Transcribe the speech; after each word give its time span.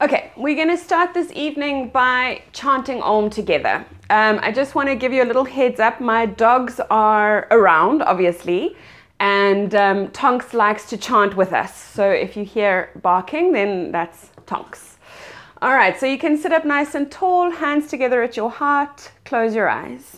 Okay, 0.00 0.30
we're 0.36 0.54
going 0.54 0.68
to 0.68 0.76
start 0.76 1.12
this 1.12 1.32
evening 1.32 1.88
by 1.88 2.42
chanting 2.52 3.02
Om 3.02 3.30
together. 3.30 3.84
Um, 4.10 4.38
I 4.40 4.52
just 4.52 4.76
want 4.76 4.88
to 4.88 4.94
give 4.94 5.12
you 5.12 5.24
a 5.24 5.26
little 5.26 5.44
heads 5.44 5.80
up. 5.80 6.00
My 6.00 6.24
dogs 6.24 6.80
are 6.88 7.48
around, 7.50 8.02
obviously, 8.02 8.76
and 9.18 9.74
um, 9.74 10.06
Tonks 10.10 10.54
likes 10.54 10.88
to 10.90 10.96
chant 10.96 11.36
with 11.36 11.52
us. 11.52 11.74
So 11.74 12.08
if 12.08 12.36
you 12.36 12.44
hear 12.44 12.90
barking, 13.02 13.50
then 13.50 13.90
that's 13.90 14.30
Tonks. 14.46 14.98
All 15.60 15.74
right, 15.74 15.98
so 15.98 16.06
you 16.06 16.16
can 16.16 16.38
sit 16.38 16.52
up 16.52 16.64
nice 16.64 16.94
and 16.94 17.10
tall, 17.10 17.50
hands 17.50 17.88
together 17.88 18.22
at 18.22 18.36
your 18.36 18.50
heart, 18.50 19.10
close 19.24 19.52
your 19.52 19.68
eyes. 19.68 20.17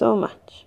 So 0.00 0.16
much. 0.16 0.64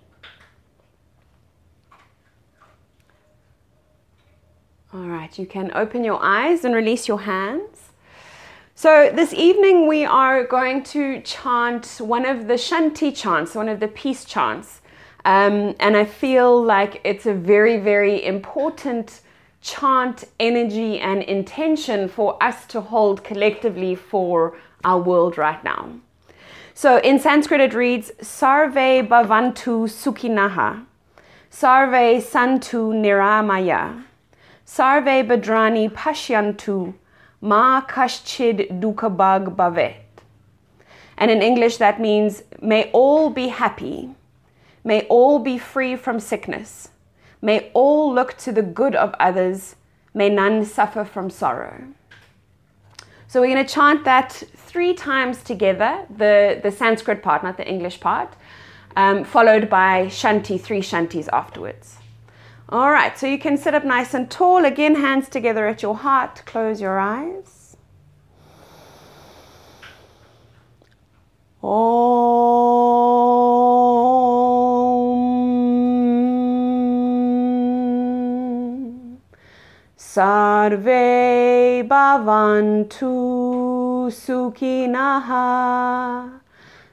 All 4.92 5.08
right, 5.16 5.36
you 5.36 5.44
can 5.44 5.72
open 5.74 6.04
your 6.04 6.20
eyes 6.22 6.64
and 6.64 6.72
release 6.72 7.08
your 7.08 7.22
hands. 7.22 7.90
So, 8.76 9.10
this 9.12 9.34
evening 9.34 9.88
we 9.88 10.04
are 10.04 10.44
going 10.44 10.84
to 10.94 11.20
chant 11.22 11.84
one 11.98 12.24
of 12.24 12.46
the 12.46 12.54
Shanti 12.54 13.10
chants, 13.22 13.56
one 13.56 13.68
of 13.68 13.80
the 13.80 13.88
peace 13.88 14.24
chants. 14.24 14.82
Um, 15.24 15.74
and 15.80 15.96
I 15.96 16.04
feel 16.04 16.62
like 16.62 17.00
it's 17.02 17.26
a 17.26 17.34
very, 17.34 17.76
very 17.78 18.24
important 18.24 19.20
chant, 19.60 20.22
energy, 20.38 21.00
and 21.00 21.24
intention 21.24 22.08
for 22.08 22.40
us 22.40 22.66
to 22.66 22.80
hold 22.80 23.24
collectively 23.24 23.96
for 23.96 24.56
our 24.84 25.00
world 25.00 25.36
right 25.36 25.64
now. 25.64 26.03
So 26.76 26.98
in 26.98 27.20
Sanskrit 27.20 27.60
it 27.60 27.72
reads 27.72 28.10
Sarve 28.20 29.06
Bhavantu 29.08 29.86
Sukhinaha, 29.86 30.84
Sarve 31.48 32.20
Santu 32.20 32.92
Niramaya, 32.92 34.02
Sarve 34.64 35.24
Badrani 35.24 35.88
Pashyantu, 35.88 36.94
Ma 37.40 37.80
Kashchid 37.80 38.80
Dukabag 38.80 39.54
Bhavet. 39.54 39.94
And 41.16 41.30
in 41.30 41.42
English 41.42 41.76
that 41.76 42.00
means 42.00 42.42
may 42.60 42.90
all 42.90 43.30
be 43.30 43.48
happy, 43.48 44.16
may 44.82 45.02
all 45.02 45.38
be 45.38 45.58
free 45.58 45.94
from 45.94 46.18
sickness, 46.18 46.88
may 47.40 47.70
all 47.72 48.12
look 48.12 48.36
to 48.38 48.50
the 48.50 48.62
good 48.62 48.96
of 48.96 49.14
others, 49.20 49.76
may 50.12 50.28
none 50.28 50.64
suffer 50.64 51.04
from 51.04 51.30
sorrow. 51.30 51.84
So 53.28 53.40
we're 53.40 53.54
going 53.54 53.64
to 53.64 53.72
chant 53.72 54.04
that 54.04 54.42
three 54.74 54.92
times 54.92 55.40
together, 55.44 56.04
the, 56.10 56.58
the 56.60 56.72
Sanskrit 56.72 57.22
part, 57.22 57.44
not 57.44 57.56
the 57.56 57.64
English 57.64 58.00
part, 58.00 58.34
um, 58.96 59.22
followed 59.22 59.70
by 59.70 60.06
Shanti, 60.06 60.60
three 60.60 60.80
Shantis 60.80 61.28
afterwards. 61.32 61.98
All 62.70 62.90
right, 62.90 63.16
so 63.16 63.28
you 63.28 63.38
can 63.38 63.56
sit 63.56 63.72
up 63.72 63.84
nice 63.84 64.14
and 64.14 64.28
tall. 64.28 64.64
Again, 64.64 64.96
hands 64.96 65.28
together 65.28 65.68
at 65.68 65.80
your 65.80 65.94
heart. 65.94 66.42
Close 66.44 66.80
your 66.80 66.98
eyes. 66.98 67.76
Om. 71.62 72.24
Sarve 79.96 81.84
bhavantu 81.88 83.83
sukhinaha 84.10 85.44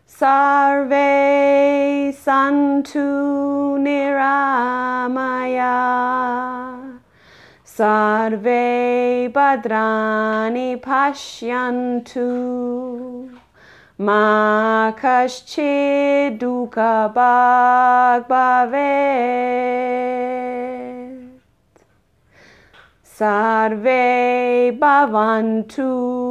sarve 0.06 1.12
santu 2.14 3.08
niramaya 3.86 5.20
sarve 7.64 9.30
badrani 9.34 10.70
pashyantu 10.82 12.30
ma 13.98 14.94
kaschidukha 15.02 16.94
bhavet 17.16 19.12
Sarve 23.22 24.74
bhavantu 24.82 26.31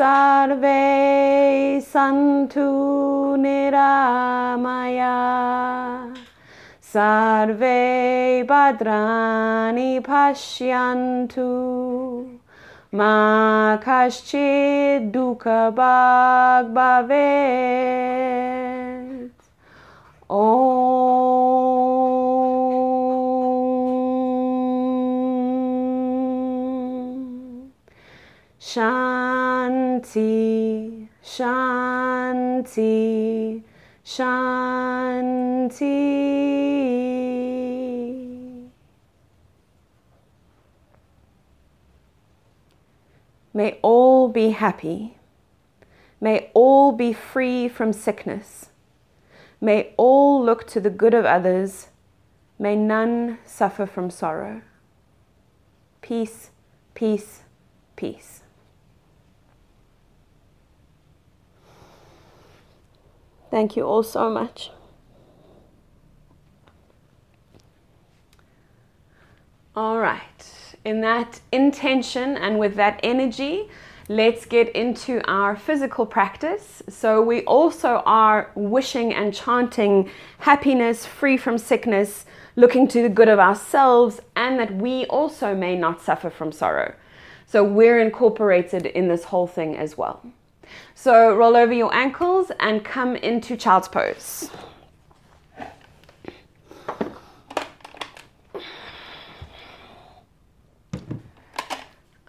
सर्वे 0.00 0.80
सन्तु 1.80 2.66
निरामया। 3.36 5.14
सर्वे 6.82 8.42
भद्राणि 8.42 10.02
पश्यन्तु। 10.10 11.48
मा 12.94 13.14
कश्चित् 13.76 15.12
दुःखभाग् 15.12 16.74
भवेत्। 16.74 17.34
ॐ 20.30 21.93
Shanti, 28.66 30.18
Shanti, 31.22 32.72
Shanti. 34.02 35.82
May 43.52 43.78
all 43.82 44.28
be 44.28 44.48
happy. 44.50 45.18
May 46.18 46.50
all 46.54 46.92
be 46.92 47.12
free 47.12 47.68
from 47.68 47.92
sickness. 47.92 48.70
May 49.60 49.92
all 49.98 50.42
look 50.42 50.66
to 50.68 50.80
the 50.80 50.88
good 50.88 51.12
of 51.12 51.26
others. 51.26 51.88
May 52.58 52.76
none 52.76 53.40
suffer 53.44 53.84
from 53.84 54.08
sorrow. 54.08 54.62
Peace, 56.00 56.48
peace, 56.94 57.42
peace. 57.94 58.43
Thank 63.54 63.76
you 63.76 63.84
all 63.84 64.02
so 64.02 64.28
much. 64.28 64.72
All 69.76 70.00
right. 70.00 70.74
In 70.84 71.02
that 71.02 71.40
intention 71.52 72.36
and 72.36 72.58
with 72.58 72.74
that 72.74 72.98
energy, 73.04 73.68
let's 74.08 74.44
get 74.44 74.70
into 74.70 75.22
our 75.30 75.54
physical 75.54 76.04
practice. 76.04 76.82
So, 76.88 77.22
we 77.22 77.44
also 77.44 78.02
are 78.04 78.50
wishing 78.56 79.14
and 79.14 79.32
chanting 79.32 80.10
happiness, 80.38 81.06
free 81.06 81.36
from 81.36 81.56
sickness, 81.56 82.26
looking 82.56 82.88
to 82.88 83.02
the 83.02 83.08
good 83.08 83.28
of 83.28 83.38
ourselves, 83.38 84.20
and 84.34 84.58
that 84.58 84.74
we 84.74 85.04
also 85.04 85.54
may 85.54 85.76
not 85.76 86.02
suffer 86.02 86.28
from 86.28 86.50
sorrow. 86.50 86.96
So, 87.46 87.62
we're 87.62 88.00
incorporated 88.00 88.84
in 88.84 89.06
this 89.06 89.22
whole 89.22 89.46
thing 89.46 89.76
as 89.76 89.96
well. 89.96 90.24
So, 90.94 91.36
roll 91.36 91.56
over 91.56 91.72
your 91.72 91.94
ankles 91.94 92.50
and 92.60 92.84
come 92.84 93.16
into 93.16 93.56
child's 93.56 93.88
pose. 93.88 94.50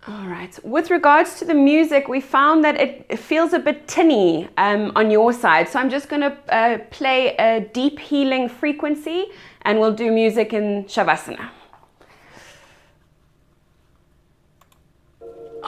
All 0.08 0.28
right. 0.28 0.58
With 0.64 0.92
regards 0.92 1.40
to 1.40 1.46
the 1.46 1.56
music, 1.56 2.08
we 2.08 2.22
found 2.22 2.64
that 2.64 2.80
it, 2.80 3.18
feels 3.18 3.54
a 3.54 3.60
bit 3.60 3.88
tinny 3.88 4.48
um, 4.56 4.92
on 4.96 5.10
your 5.10 5.34
side. 5.34 5.68
So 5.68 5.80
I'm 5.80 5.90
just 5.90 6.10
going 6.10 6.22
to 6.22 6.38
uh, 6.54 6.78
play 6.92 7.36
a 7.38 7.62
deep 7.62 7.98
healing 7.98 8.48
frequency 8.48 9.26
and 9.64 9.80
we'll 9.80 9.94
do 9.94 10.12
music 10.12 10.54
in 10.54 10.84
Shavasana. 10.84 11.50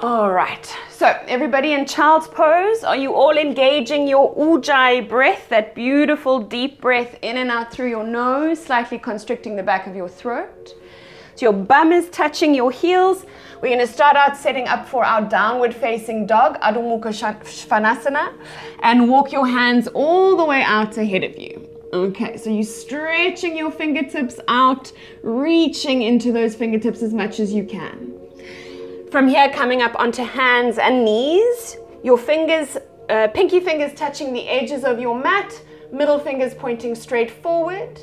All 0.04 0.32
right. 0.32 0.64
So 0.92 1.08
everybody 1.28 1.74
in 1.74 1.88
child's 1.88 2.28
pose, 2.28 2.84
are 2.84 2.96
you 2.96 3.16
all 3.16 3.36
engaging 3.36 4.08
your 4.08 4.36
ujjayi 4.36 5.10
breath, 5.10 5.50
that 5.50 5.74
beautiful 5.74 6.40
deep 6.40 6.80
breath 6.80 7.18
in 7.24 7.38
and 7.38 7.50
out 7.50 7.72
through 7.72 7.90
your 7.90 8.04
nose, 8.04 8.64
slightly 8.64 9.00
constricting 9.00 9.56
the 9.56 9.64
back 9.64 9.88
of 9.88 9.96
your 9.96 10.08
throat? 10.08 10.76
So 11.34 11.48
your 11.48 11.54
bum 11.54 11.92
is 11.92 12.12
touching 12.12 12.54
your 12.54 12.70
heels. 12.70 13.26
We're 13.56 13.70
going 13.70 13.80
to 13.80 13.92
start 13.92 14.16
out 14.16 14.38
setting 14.38 14.68
up 14.68 14.88
for 14.88 15.04
our 15.04 15.28
downward 15.28 15.74
facing 15.74 16.28
dog, 16.28 16.60
Adho 16.62 16.78
Mukha 16.78 17.12
Svanasana, 17.44 18.36
and 18.84 19.10
walk 19.10 19.32
your 19.32 19.48
hands 19.48 19.88
all 19.96 20.38
the 20.38 20.46
way 20.46 20.62
out 20.62 20.96
ahead 20.98 21.24
of 21.24 21.36
you. 21.40 21.68
Okay, 21.92 22.38
so 22.38 22.52
you're 22.52 22.62
stretching 22.62 23.58
your 23.58 23.72
fingertips 23.72 24.40
out, 24.48 24.92
reaching 25.24 26.04
into 26.04 26.32
those 26.32 26.54
fingertips 26.54 27.02
as 27.02 27.16
much 27.16 27.40
as 27.40 27.52
you 27.52 27.64
can. 27.64 28.17
From 29.12 29.30
here, 29.30 29.50
coming 29.54 29.82
up 29.82 29.98
onto 29.98 30.22
hands 30.22 30.78
and 30.78 31.06
knees, 31.06 31.78
your 32.04 32.18
fingers, 32.18 32.76
uh, 33.08 33.30
pinky 33.30 33.62
fingers 33.62 33.94
touching 33.94 34.34
the 34.34 34.46
edges 34.50 34.84
of 34.84 35.00
your 35.00 35.18
mat, 35.18 35.54
middle 35.94 36.20
fingers 36.20 36.54
pointing 36.54 36.94
straight 36.94 37.32
forward. 37.32 38.02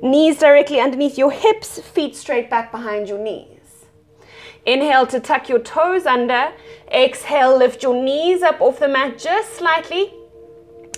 Knees 0.00 0.38
directly 0.38 0.78
underneath 0.78 1.18
your 1.18 1.32
hips, 1.32 1.80
feet 1.80 2.14
straight 2.14 2.48
back 2.50 2.70
behind 2.70 3.08
your 3.08 3.18
knees. 3.18 3.86
Inhale 4.64 5.08
to 5.08 5.18
tuck 5.18 5.48
your 5.48 5.58
toes 5.58 6.06
under. 6.06 6.52
Exhale, 6.88 7.58
lift 7.58 7.82
your 7.82 8.00
knees 8.00 8.42
up 8.42 8.60
off 8.60 8.78
the 8.78 8.86
mat 8.86 9.18
just 9.18 9.54
slightly 9.56 10.14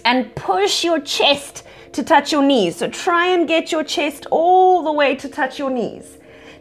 and 0.05 0.35
push 0.37 0.85
your 0.85 1.01
chest 1.01 1.65
to 1.93 2.03
touch 2.03 2.31
your 2.31 2.43
knees. 2.43 2.77
So 2.77 2.91
try 2.91 3.29
and 3.29 3.49
get 3.49 3.73
your 3.73 3.85
chest 3.85 4.27
all 4.31 4.85
the 4.85 4.93
way 4.93 5.15
to 5.17 5.31
touch 5.31 5.59
your 5.59 5.71
knees. 5.71 6.16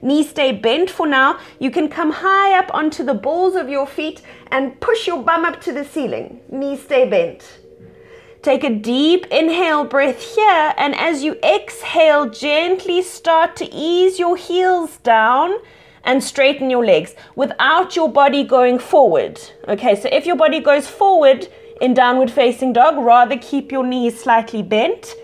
Knees 0.05 0.29
stay 0.29 0.51
bent 0.51 0.91
for 0.91 1.07
now. 1.07 1.39
You 1.59 1.71
can 1.71 1.89
come 1.89 2.11
high 2.11 2.57
up 2.59 2.71
onto 2.73 3.03
the 3.03 3.15
balls 3.15 3.55
of 3.55 3.69
your 3.69 3.87
feet 3.87 4.21
and 4.51 4.79
push 4.79 5.07
your 5.07 5.23
bum 5.23 5.43
up 5.43 5.59
to 5.61 5.73
the 5.73 5.83
ceiling. 5.83 6.41
Knees 6.51 6.83
stay 6.83 7.09
bent. 7.09 7.59
Take 8.43 8.63
a 8.63 8.69
deep 8.69 9.25
inhale 9.31 9.83
breath 9.83 10.21
here, 10.35 10.75
and 10.77 10.93
as 10.93 11.23
you 11.23 11.39
exhale, 11.43 12.29
gently 12.29 13.01
start 13.01 13.55
to 13.55 13.65
ease 13.73 14.19
your 14.19 14.37
heels 14.37 14.97
down 14.97 15.55
and 16.03 16.23
straighten 16.23 16.69
your 16.69 16.85
legs 16.85 17.15
without 17.35 17.95
your 17.95 18.07
body 18.07 18.43
going 18.43 18.77
forward. 18.77 19.41
Okay, 19.67 19.95
so 19.99 20.07
if 20.11 20.27
your 20.27 20.35
body 20.35 20.59
goes 20.59 20.87
forward 20.87 21.47
in 21.81 21.95
downward 21.95 22.29
facing 22.29 22.73
dog, 22.73 23.03
rather 23.03 23.39
keep 23.39 23.71
your 23.71 23.83
knees 23.83 24.21
slightly 24.21 24.61
bent. 24.61 25.15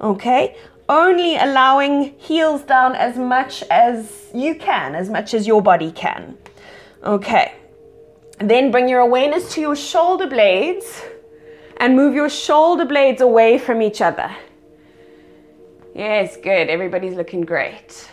Okay, 0.00 0.56
only 0.92 1.36
allowing 1.36 2.14
heels 2.18 2.62
down 2.62 2.94
as 2.94 3.16
much 3.16 3.62
as 3.70 4.28
you 4.34 4.54
can, 4.54 4.94
as 4.94 5.08
much 5.08 5.32
as 5.32 5.46
your 5.46 5.62
body 5.62 5.90
can. 5.90 6.36
Okay, 7.02 7.54
then 8.38 8.70
bring 8.70 8.88
your 8.88 9.00
awareness 9.00 9.54
to 9.54 9.60
your 9.60 9.74
shoulder 9.74 10.26
blades 10.26 11.02
and 11.78 11.96
move 11.96 12.14
your 12.14 12.28
shoulder 12.28 12.84
blades 12.84 13.22
away 13.22 13.56
from 13.58 13.80
each 13.80 14.00
other. 14.02 14.30
Yes, 15.94 16.36
good. 16.36 16.68
Everybody's 16.68 17.14
looking 17.14 17.42
great. 17.42 18.08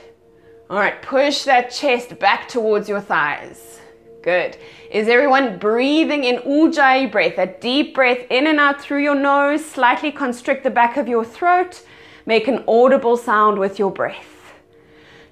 All 0.70 0.78
right, 0.78 1.02
push 1.02 1.44
that 1.44 1.72
chest 1.72 2.18
back 2.20 2.48
towards 2.48 2.88
your 2.88 3.02
thighs. 3.02 3.80
Good. 4.22 4.58
Is 4.92 5.08
everyone 5.08 5.60
breathing 5.60 6.24
in 6.24 6.38
ujjayi 6.38 7.12
breath? 7.12 7.38
A 7.38 7.48
deep 7.48 7.96
breath 7.96 8.25
in 8.30 8.48
and 8.48 8.60
out 8.60 8.82
through 8.82 9.04
your 9.04 9.16
nose, 9.16 9.66
slightly 9.66 10.12
constrict 10.12 10.64
the 10.64 10.70
back 10.70 10.98
of 10.98 11.08
your 11.08 11.25
throat. 11.25 11.84
Make 12.30 12.48
an 12.48 12.64
audible 12.68 13.18
sound 13.18 13.58
with 13.58 13.80
your 13.80 13.90
breath. 13.90 14.54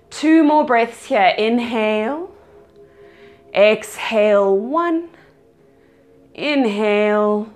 Two 0.10 0.44
more 0.44 0.66
breaths 0.66 1.06
here. 1.06 1.32
Inhale. 1.38 2.32
Exhale. 3.54 4.58
One. 4.58 5.10
Inhale. 6.34 7.54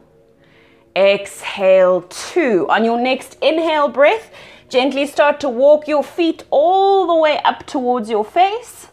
Exhale 0.96 2.04
two. 2.04 2.68
On 2.70 2.86
your 2.86 3.02
next 3.02 3.36
inhale 3.42 3.88
breath, 3.88 4.30
gently 4.70 5.08
start 5.08 5.40
to 5.40 5.50
walk 5.50 5.88
your 5.88 6.04
feet 6.04 6.44
all 6.52 7.08
the 7.08 7.16
way 7.16 7.40
up 7.40 7.66
towards 7.66 8.12
your 8.12 8.24
face. 8.24 8.90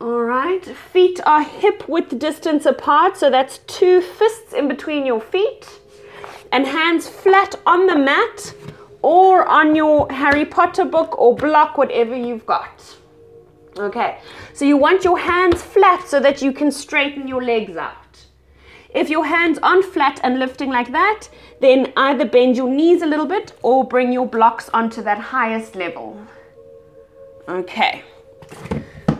All 0.00 0.22
right, 0.22 0.64
feet 0.64 1.20
are 1.24 1.44
hip 1.44 1.88
width 1.88 2.18
distance 2.18 2.66
apart, 2.66 3.16
so 3.16 3.30
that's 3.30 3.58
two 3.58 4.00
fists 4.00 4.52
in 4.52 4.66
between 4.66 5.06
your 5.06 5.20
feet, 5.20 5.68
and 6.52 6.66
hands 6.66 7.08
flat 7.08 7.54
on 7.66 7.86
the 7.86 7.96
mat 7.96 8.54
or 9.02 9.46
on 9.46 9.76
your 9.76 10.10
Harry 10.10 10.44
Potter 10.44 10.84
book 10.84 11.18
or 11.18 11.34
block, 11.34 11.78
whatever 11.78 12.14
you've 12.14 12.46
got. 12.46 12.96
Okay, 13.78 14.18
so 14.54 14.64
you 14.64 14.76
want 14.76 15.04
your 15.04 15.18
hands 15.18 15.62
flat 15.62 16.08
so 16.08 16.18
that 16.20 16.40
you 16.40 16.52
can 16.52 16.72
straighten 16.72 17.28
your 17.28 17.42
legs 17.42 17.76
out. 17.76 18.26
If 18.94 19.10
your 19.10 19.26
hands 19.26 19.58
aren't 19.62 19.84
flat 19.84 20.20
and 20.22 20.38
lifting 20.38 20.70
like 20.70 20.90
that, 20.92 21.28
then 21.60 21.92
either 21.96 22.24
bend 22.24 22.56
your 22.56 22.70
knees 22.70 23.02
a 23.02 23.06
little 23.06 23.26
bit 23.26 23.52
or 23.62 23.84
bring 23.84 24.12
your 24.12 24.26
blocks 24.26 24.70
onto 24.70 25.02
that 25.02 25.18
highest 25.18 25.74
level. 25.74 26.18
Okay. 27.46 28.02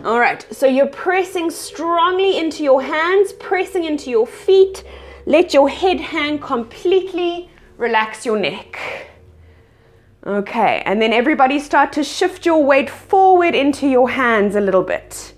All 0.03 0.19
right, 0.19 0.45
so 0.51 0.65
you're 0.65 0.87
pressing 0.87 1.51
strongly 1.51 2.39
into 2.39 2.63
your 2.63 2.81
hands, 2.81 3.33
pressing 3.33 3.83
into 3.83 4.09
your 4.09 4.25
feet. 4.25 4.83
Let 5.27 5.53
your 5.53 5.67
head 5.67 5.99
hang 5.99 6.39
completely, 6.39 7.49
relax 7.75 8.25
your 8.25 8.39
neck. 8.39 8.79
Okay, 10.25 10.81
and 10.85 11.01
then 11.01 11.11
everybody 11.11 11.59
start 11.59 11.91
to 11.93 12.03
shift 12.05 12.45
your 12.45 12.63
weight 12.63 12.89
forward 12.89 13.53
into 13.53 13.89
your 13.89 14.09
hands 14.09 14.55
a 14.55 14.61
little 14.61 14.83
bit. 14.83 15.33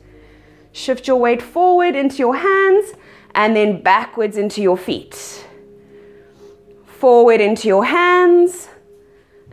Shift 0.73 1.07
your 1.07 1.17
weight 1.17 1.41
forward 1.41 1.95
into 1.95 2.17
your 2.17 2.35
hands 2.35 2.93
and 3.33 3.55
then 3.55 3.81
backwards 3.81 4.37
into 4.37 4.61
your 4.61 4.77
feet. 4.77 5.47
Forward 6.85 7.41
into 7.41 7.67
your 7.67 7.85
hands 7.85 8.69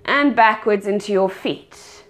and 0.05 0.37
backwards 0.37 0.87
into 0.87 1.13
your 1.13 1.31
feet. 1.31 2.05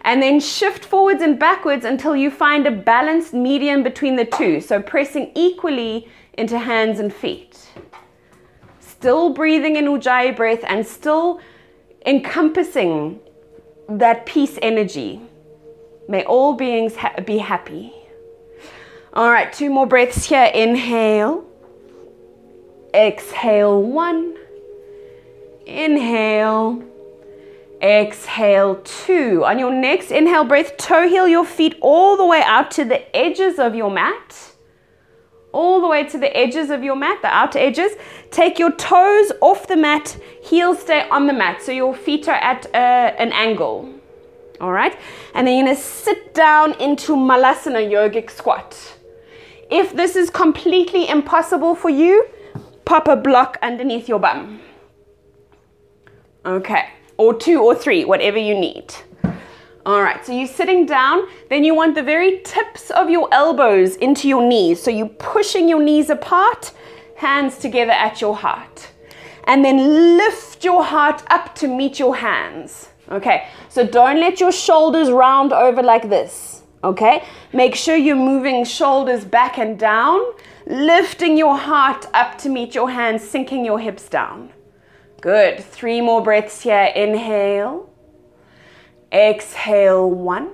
And 0.00 0.20
then 0.20 0.40
shift 0.40 0.84
forwards 0.84 1.22
and 1.22 1.38
backwards 1.38 1.84
until 1.84 2.16
you 2.16 2.32
find 2.32 2.66
a 2.66 2.72
balanced 2.72 3.34
medium 3.34 3.84
between 3.84 4.16
the 4.16 4.24
two. 4.24 4.60
So 4.60 4.82
pressing 4.82 5.30
equally 5.36 6.08
into 6.32 6.58
hands 6.58 6.98
and 6.98 7.14
feet. 7.14 7.67
Still 8.98 9.30
breathing 9.30 9.76
in 9.76 9.84
Ujjayi 9.84 10.34
breath 10.34 10.64
and 10.66 10.84
still 10.84 11.40
encompassing 12.04 13.20
that 13.88 14.26
peace 14.26 14.58
energy. 14.60 15.20
May 16.08 16.24
all 16.24 16.54
beings 16.54 16.96
ha- 16.96 17.14
be 17.24 17.38
happy. 17.38 17.92
All 19.12 19.30
right, 19.30 19.52
two 19.52 19.70
more 19.70 19.86
breaths 19.86 20.24
here. 20.24 20.50
Inhale. 20.52 21.44
Exhale, 22.92 23.80
one. 23.80 24.36
Inhale. 25.64 26.82
Exhale, 27.80 28.80
two. 28.82 29.44
On 29.44 29.60
your 29.60 29.72
next 29.72 30.10
inhale 30.10 30.42
breath, 30.42 30.76
toe 30.76 31.08
heel 31.08 31.28
your 31.28 31.44
feet 31.44 31.76
all 31.80 32.16
the 32.16 32.26
way 32.26 32.42
out 32.44 32.72
to 32.72 32.84
the 32.84 33.16
edges 33.16 33.60
of 33.60 33.76
your 33.76 33.92
mat. 33.92 34.47
All 35.52 35.80
the 35.80 35.88
way 35.88 36.04
to 36.04 36.18
the 36.18 36.36
edges 36.36 36.70
of 36.70 36.82
your 36.82 36.96
mat, 36.96 37.22
the 37.22 37.28
outer 37.28 37.58
edges. 37.58 37.92
Take 38.30 38.58
your 38.58 38.72
toes 38.72 39.32
off 39.40 39.66
the 39.66 39.76
mat, 39.76 40.18
heels 40.42 40.80
stay 40.80 41.08
on 41.08 41.26
the 41.26 41.32
mat. 41.32 41.62
So 41.62 41.72
your 41.72 41.94
feet 41.94 42.28
are 42.28 42.36
at 42.36 42.66
uh, 42.74 42.78
an 43.18 43.32
angle. 43.32 43.92
All 44.60 44.72
right? 44.72 44.96
And 45.34 45.46
then 45.46 45.64
you're 45.64 45.74
to 45.74 45.80
sit 45.80 46.34
down 46.34 46.74
into 46.80 47.16
Malasana 47.16 47.88
yogic 47.88 48.30
squat. 48.30 48.96
If 49.70 49.94
this 49.94 50.16
is 50.16 50.30
completely 50.30 51.08
impossible 51.08 51.74
for 51.74 51.90
you, 51.90 52.26
pop 52.84 53.06
a 53.08 53.16
block 53.16 53.58
underneath 53.62 54.08
your 54.08 54.18
bum. 54.18 54.60
Okay, 56.46 56.88
or 57.18 57.34
two 57.34 57.62
or 57.62 57.74
three, 57.74 58.04
whatever 58.06 58.38
you 58.38 58.54
need. 58.54 58.94
All 59.86 60.02
right, 60.02 60.24
so 60.24 60.32
you're 60.32 60.46
sitting 60.46 60.84
down, 60.84 61.26
then 61.48 61.64
you 61.64 61.74
want 61.74 61.94
the 61.94 62.02
very 62.02 62.40
tips 62.40 62.90
of 62.90 63.08
your 63.08 63.28
elbows 63.32 63.96
into 63.96 64.28
your 64.28 64.46
knees. 64.46 64.82
So 64.82 64.90
you're 64.90 65.08
pushing 65.08 65.68
your 65.68 65.82
knees 65.82 66.10
apart, 66.10 66.72
hands 67.16 67.58
together 67.58 67.92
at 67.92 68.20
your 68.20 68.36
heart. 68.36 68.90
And 69.44 69.64
then 69.64 70.16
lift 70.18 70.62
your 70.64 70.84
heart 70.84 71.22
up 71.30 71.54
to 71.56 71.68
meet 71.68 71.98
your 71.98 72.16
hands. 72.16 72.88
Okay, 73.10 73.48
so 73.70 73.86
don't 73.86 74.20
let 74.20 74.40
your 74.40 74.52
shoulders 74.52 75.10
round 75.10 75.54
over 75.54 75.82
like 75.82 76.10
this. 76.10 76.62
Okay, 76.84 77.24
make 77.52 77.74
sure 77.74 77.96
you're 77.96 78.14
moving 78.14 78.64
shoulders 78.64 79.24
back 79.24 79.58
and 79.58 79.78
down, 79.78 80.20
lifting 80.66 81.38
your 81.38 81.56
heart 81.56 82.06
up 82.12 82.36
to 82.38 82.50
meet 82.50 82.74
your 82.74 82.90
hands, 82.90 83.26
sinking 83.26 83.64
your 83.64 83.78
hips 83.78 84.08
down. 84.08 84.52
Good. 85.20 85.58
Three 85.64 86.00
more 86.00 86.22
breaths 86.22 86.62
here. 86.62 86.92
Inhale. 86.94 87.87
Exhale. 89.12 90.10
One. 90.10 90.50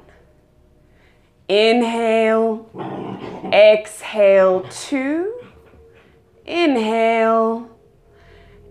Inhale. 1.48 2.68
Exhale. 3.52 4.66
Two. 4.70 5.32
Inhale. 6.46 7.68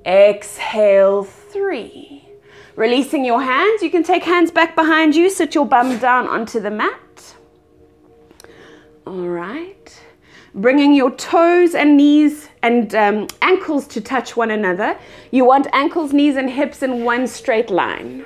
Exhale. 0.06 1.24
Three. 1.24 2.28
Releasing 2.76 3.24
your 3.24 3.42
hands. 3.42 3.82
You 3.82 3.92
can 3.92 4.04
take 4.04 4.24
hands 4.24 4.52
back 4.52 4.76
behind 4.76 5.16
you. 5.16 5.30
Sit 5.30 5.54
your 5.54 5.66
bum 5.66 5.98
down 6.00 6.28
onto 6.28 6.60
the 6.60 6.72
mat. 6.72 7.36
All 9.06 9.28
right 9.28 9.74
bringing 10.56 10.94
your 10.94 11.12
toes 11.12 11.74
and 11.74 11.98
knees 11.98 12.50
and 12.62 12.94
um, 12.96 13.28
ankles 13.42 13.88
to 13.88 14.02
touch 14.02 14.38
one 14.38 14.52
another. 14.52 14.98
You 15.32 15.46
want 15.46 15.68
ankles, 15.74 16.14
knees, 16.14 16.36
and 16.36 16.50
hips 16.50 16.84
in 16.84 17.04
one 17.04 17.28
straight 17.28 17.70
line. 17.70 18.26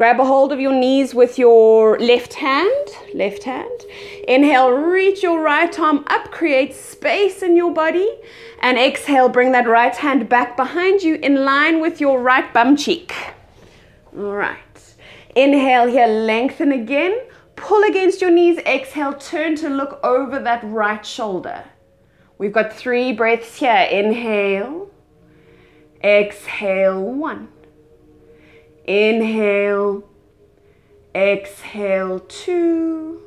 Grab 0.00 0.18
a 0.18 0.24
hold 0.24 0.50
of 0.50 0.58
your 0.58 0.72
knees 0.72 1.14
with 1.14 1.38
your 1.38 1.98
left 1.98 2.32
hand, 2.32 2.86
left 3.12 3.42
hand. 3.42 3.84
Inhale, 4.26 4.70
reach 4.70 5.22
your 5.22 5.42
right 5.42 5.78
arm 5.78 6.06
up, 6.06 6.30
create 6.30 6.74
space 6.74 7.42
in 7.42 7.54
your 7.54 7.70
body. 7.70 8.08
And 8.62 8.78
exhale, 8.78 9.28
bring 9.28 9.52
that 9.52 9.68
right 9.68 9.94
hand 9.94 10.26
back 10.26 10.56
behind 10.56 11.02
you 11.02 11.16
in 11.16 11.44
line 11.44 11.82
with 11.82 12.00
your 12.00 12.18
right 12.18 12.50
bum 12.54 12.78
cheek. 12.78 13.14
All 14.16 14.32
right. 14.32 14.94
Inhale 15.36 15.88
here, 15.88 16.06
lengthen 16.06 16.72
again. 16.72 17.20
Pull 17.56 17.82
against 17.82 18.22
your 18.22 18.30
knees, 18.30 18.56
exhale, 18.60 19.12
turn 19.12 19.54
to 19.56 19.68
look 19.68 20.00
over 20.02 20.38
that 20.38 20.64
right 20.64 21.04
shoulder. 21.04 21.62
We've 22.38 22.54
got 22.54 22.72
three 22.72 23.12
breaths 23.12 23.56
here. 23.58 23.86
Inhale, 23.90 24.90
exhale, 26.02 27.02
one. 27.02 27.48
Inhale, 28.84 30.04
exhale, 31.14 32.20
two. 32.20 33.22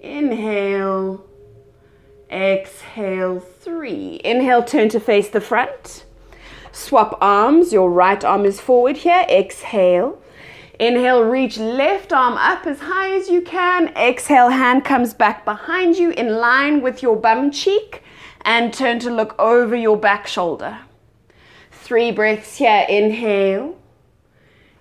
Inhale, 0.00 1.24
exhale, 2.30 3.40
three. 3.40 4.20
Inhale, 4.24 4.62
turn 4.62 4.88
to 4.90 5.00
face 5.00 5.28
the 5.28 5.40
front. 5.40 6.04
Swap 6.72 7.16
arms. 7.20 7.72
Your 7.72 7.90
right 7.90 8.22
arm 8.24 8.44
is 8.44 8.60
forward 8.60 8.98
here. 8.98 9.24
Exhale. 9.28 10.20
Inhale, 10.78 11.22
reach 11.22 11.56
left 11.56 12.12
arm 12.12 12.34
up 12.34 12.66
as 12.66 12.80
high 12.80 13.16
as 13.16 13.30
you 13.30 13.40
can. 13.40 13.88
Exhale, 13.96 14.50
hand 14.50 14.84
comes 14.84 15.14
back 15.14 15.44
behind 15.44 15.96
you 15.96 16.10
in 16.10 16.36
line 16.36 16.82
with 16.82 17.02
your 17.02 17.16
bum 17.16 17.50
cheek 17.50 18.02
and 18.42 18.74
turn 18.74 18.98
to 18.98 19.10
look 19.10 19.34
over 19.38 19.74
your 19.74 19.96
back 19.96 20.26
shoulder. 20.26 20.80
Three 21.72 22.12
breaths 22.12 22.58
here. 22.58 22.84
Inhale. 22.88 23.76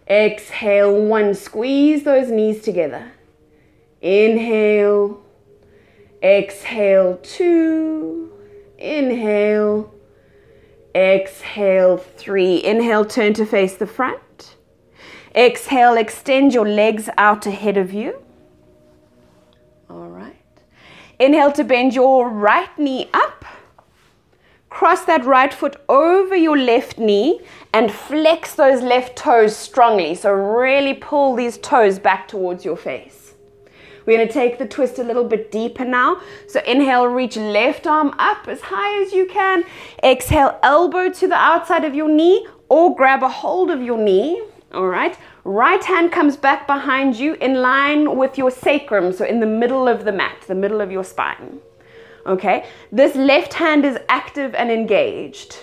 Exhale, 0.09 0.93
one. 0.93 1.33
Squeeze 1.33 2.03
those 2.03 2.29
knees 2.29 2.61
together. 2.61 3.11
Inhale. 4.01 5.23
Exhale, 6.21 7.17
two. 7.17 8.31
Inhale. 8.77 9.93
Exhale, 10.93 11.97
three. 11.97 12.63
Inhale, 12.63 13.05
turn 13.05 13.33
to 13.33 13.45
face 13.45 13.75
the 13.75 13.87
front. 13.87 14.55
Exhale, 15.35 15.97
extend 15.97 16.53
your 16.53 16.67
legs 16.67 17.09
out 17.17 17.45
ahead 17.45 17.75
of 17.75 17.93
you. 17.93 18.21
All 19.89 20.07
right. 20.07 20.35
Inhale 21.19 21.51
to 21.53 21.63
bend 21.63 21.93
your 21.93 22.29
right 22.29 22.77
knee 22.79 23.09
up. 23.13 23.43
Cross 24.69 25.05
that 25.05 25.25
right 25.25 25.53
foot 25.53 25.77
over 25.89 26.35
your 26.35 26.57
left 26.57 26.97
knee 26.97 27.41
and 27.75 27.91
flex 27.91 28.55
those 28.55 28.81
left 28.81 29.17
toes 29.17 29.55
strongly. 29.55 30.15
So, 30.15 30.31
really 30.31 30.93
pull 30.93 31.35
these 31.35 31.57
toes 31.57 31.99
back 31.99 32.27
towards 32.27 32.63
your 32.63 32.77
face. 32.77 33.33
We're 34.05 34.17
going 34.17 34.27
to 34.27 34.33
take 34.33 34.57
the 34.57 34.67
twist 34.67 34.99
a 34.99 35.03
little 35.03 35.23
bit 35.23 35.51
deeper 35.51 35.83
now. 35.83 36.21
So, 36.47 36.61
inhale, 36.65 37.07
reach 37.07 37.35
left 37.35 37.85
arm 37.85 38.15
up 38.17 38.47
as 38.47 38.61
high 38.61 39.01
as 39.03 39.11
you 39.11 39.25
can. 39.25 39.65
Exhale, 40.03 40.57
elbow 40.63 41.09
to 41.09 41.27
the 41.27 41.35
outside 41.35 41.83
of 41.83 41.93
your 41.93 42.09
knee 42.09 42.47
or 42.69 42.95
grab 42.95 43.23
a 43.23 43.29
hold 43.29 43.69
of 43.69 43.81
your 43.81 43.97
knee 43.97 44.41
all 44.75 44.87
right. 44.87 45.17
Right 45.45 45.83
hand 45.83 46.11
comes 46.11 46.35
back 46.35 46.67
behind 46.67 47.15
you 47.15 47.35
in 47.35 47.61
line 47.61 48.17
with 48.17 48.37
your 48.37 48.51
sacrum, 48.51 49.13
so 49.13 49.23
in 49.23 49.39
the 49.39 49.45
middle 49.45 49.87
of 49.87 50.03
the 50.03 50.11
mat, 50.11 50.43
the 50.47 50.55
middle 50.55 50.81
of 50.81 50.91
your 50.91 51.05
spine. 51.05 51.59
Okay. 52.25 52.65
This 52.91 53.15
left 53.15 53.53
hand 53.53 53.85
is 53.85 53.97
active 54.09 54.53
and 54.53 54.69
engaged. 54.69 55.57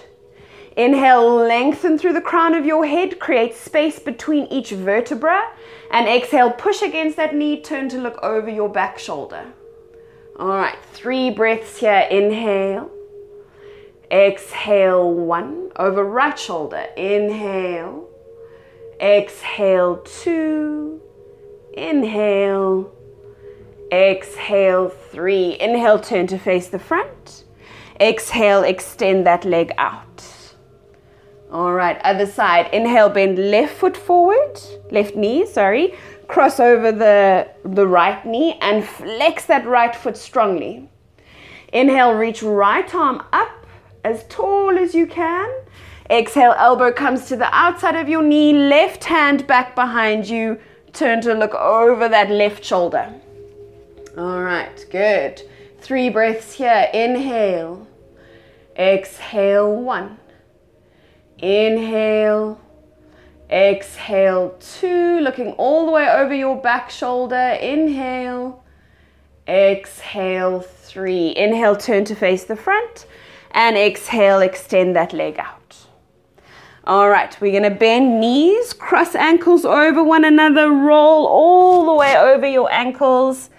Inhale, 0.77 1.37
lengthen 1.37 1.99
through 1.99 2.15
the 2.15 2.21
crown 2.21 2.55
of 2.55 2.65
your 2.65 2.87
head, 2.87 3.19
create 3.21 3.55
space 3.55 3.99
between 3.99 4.47
each 4.47 4.71
vertebra, 4.71 5.53
and 5.91 6.09
exhale, 6.09 6.51
push 6.51 6.83
against 6.83 7.17
that 7.17 7.35
knee, 7.35 7.61
turn 7.61 7.89
to 7.91 7.99
look 7.99 8.19
over 8.23 8.49
your 8.49 8.69
back 8.69 8.99
shoulder. 8.99 9.53
All 10.39 10.49
right, 10.49 10.79
three 10.93 11.31
breaths 11.31 11.79
here. 11.79 12.07
Inhale, 12.11 12.91
exhale, 14.11 15.13
one 15.13 15.71
over 15.77 16.05
right 16.05 16.39
shoulder. 16.39 16.87
Inhale, 16.97 18.09
Exhale, 19.03 19.97
two. 19.97 21.01
Inhale. 21.75 22.93
Exhale, 23.91 24.89
three. 24.89 25.59
Inhale, 25.59 25.99
turn 25.99 26.29
to 26.29 26.39
face 26.39 26.69
the 26.69 26.79
front. 26.79 27.43
Exhale, 28.01 28.63
extend 28.63 29.27
that 29.27 29.45
leg 29.45 29.73
out. 29.77 30.23
All 31.53 31.75
right, 31.75 32.01
other 32.03 32.25
side. 32.25 32.71
Inhale, 32.73 33.11
bend 33.11 33.39
left 33.39 33.75
foot 33.75 33.95
forward, 33.95 34.59
left 34.91 35.15
knee, 35.15 35.45
sorry. 35.45 35.95
Cross 36.27 36.61
over 36.61 36.91
the, 36.91 37.47
the 37.63 37.87
right 37.87 38.25
knee 38.25 38.59
and 38.63 38.83
flex 38.83 39.45
that 39.47 39.67
right 39.67 39.95
foot 39.95 40.17
strongly. 40.17 40.89
Inhale, 41.71 42.15
reach 42.15 42.43
right 42.43 42.95
arm 42.95 43.23
up 43.35 43.67
as 44.03 44.25
tall 44.31 44.79
as 44.79 44.95
you 44.95 45.07
can. 45.07 45.47
Exhale, 46.09 46.55
elbow 46.57 46.91
comes 46.91 47.27
to 47.27 47.37
the 47.37 47.55
outside 47.55 47.97
of 47.97 48.09
your 48.09 48.23
knee, 48.23 48.55
left 48.55 49.05
hand 49.05 49.47
back 49.47 49.75
behind 49.75 50.27
you. 50.27 50.59
Turn 50.95 51.21
to 51.21 51.35
look 51.35 51.55
over 51.55 52.09
that 52.09 52.31
left 52.31 52.65
shoulder. 52.65 53.13
All 54.17 54.43
right, 54.43 54.87
good. 54.91 55.43
Three 55.81 56.09
breaths 56.09 56.55
here. 56.55 56.89
Inhale. 56.95 57.87
Exhale, 58.77 59.75
one. 59.75 60.19
Inhale. 61.43 62.59
Exhale, 63.51 64.57
two. 64.61 65.21
Looking 65.21 65.53
all 65.53 65.85
the 65.85 65.93
way 65.93 66.09
over 66.09 66.33
your 66.33 66.57
back 66.57 66.89
shoulder. 66.89 67.59
Inhale. 67.61 68.65
Exhale, 69.47 70.61
three. 70.61 71.37
Inhale, 71.37 71.77
turn 71.77 72.05
to 72.07 72.15
face 72.15 72.45
the 72.45 72.57
front. 72.57 73.07
And 73.51 73.77
exhale, 73.77 74.41
extend 74.41 74.97
that 74.97 75.13
leg 75.13 75.39
out. 75.39 75.87
All 76.85 77.09
right, 77.09 77.37
we're 77.41 77.53
going 77.53 77.71
to 77.71 77.79
bend 77.79 78.21
knees, 78.21 78.73
cross 78.73 79.15
ankles 79.15 79.65
over 79.65 80.03
one 80.03 80.25
another, 80.25 80.69
roll 80.69 81.27
all 81.27 81.87
the 81.87 81.95
way 81.95 82.17
over 82.17 82.45
your 82.45 82.73
ankles, 82.73 83.51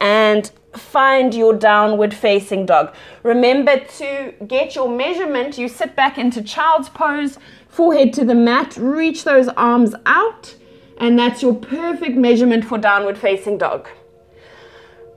and 0.00 0.50
find 0.74 1.34
your 1.34 1.54
downward 1.54 2.14
facing 2.14 2.66
dog. 2.66 2.94
Remember 3.22 3.78
to 3.78 4.34
get 4.46 4.74
your 4.74 4.88
measurement. 4.88 5.58
You 5.58 5.68
sit 5.68 5.94
back 5.94 6.18
into 6.18 6.42
child's 6.42 6.88
pose, 6.88 7.38
forehead 7.68 8.12
to 8.14 8.24
the 8.24 8.34
mat, 8.34 8.76
reach 8.76 9.24
those 9.24 9.48
arms 9.48 9.94
out, 10.06 10.54
and 10.98 11.18
that's 11.18 11.42
your 11.42 11.54
perfect 11.54 12.16
measurement 12.16 12.64
for 12.64 12.78
downward 12.78 13.18
facing 13.18 13.58
dog. 13.58 13.88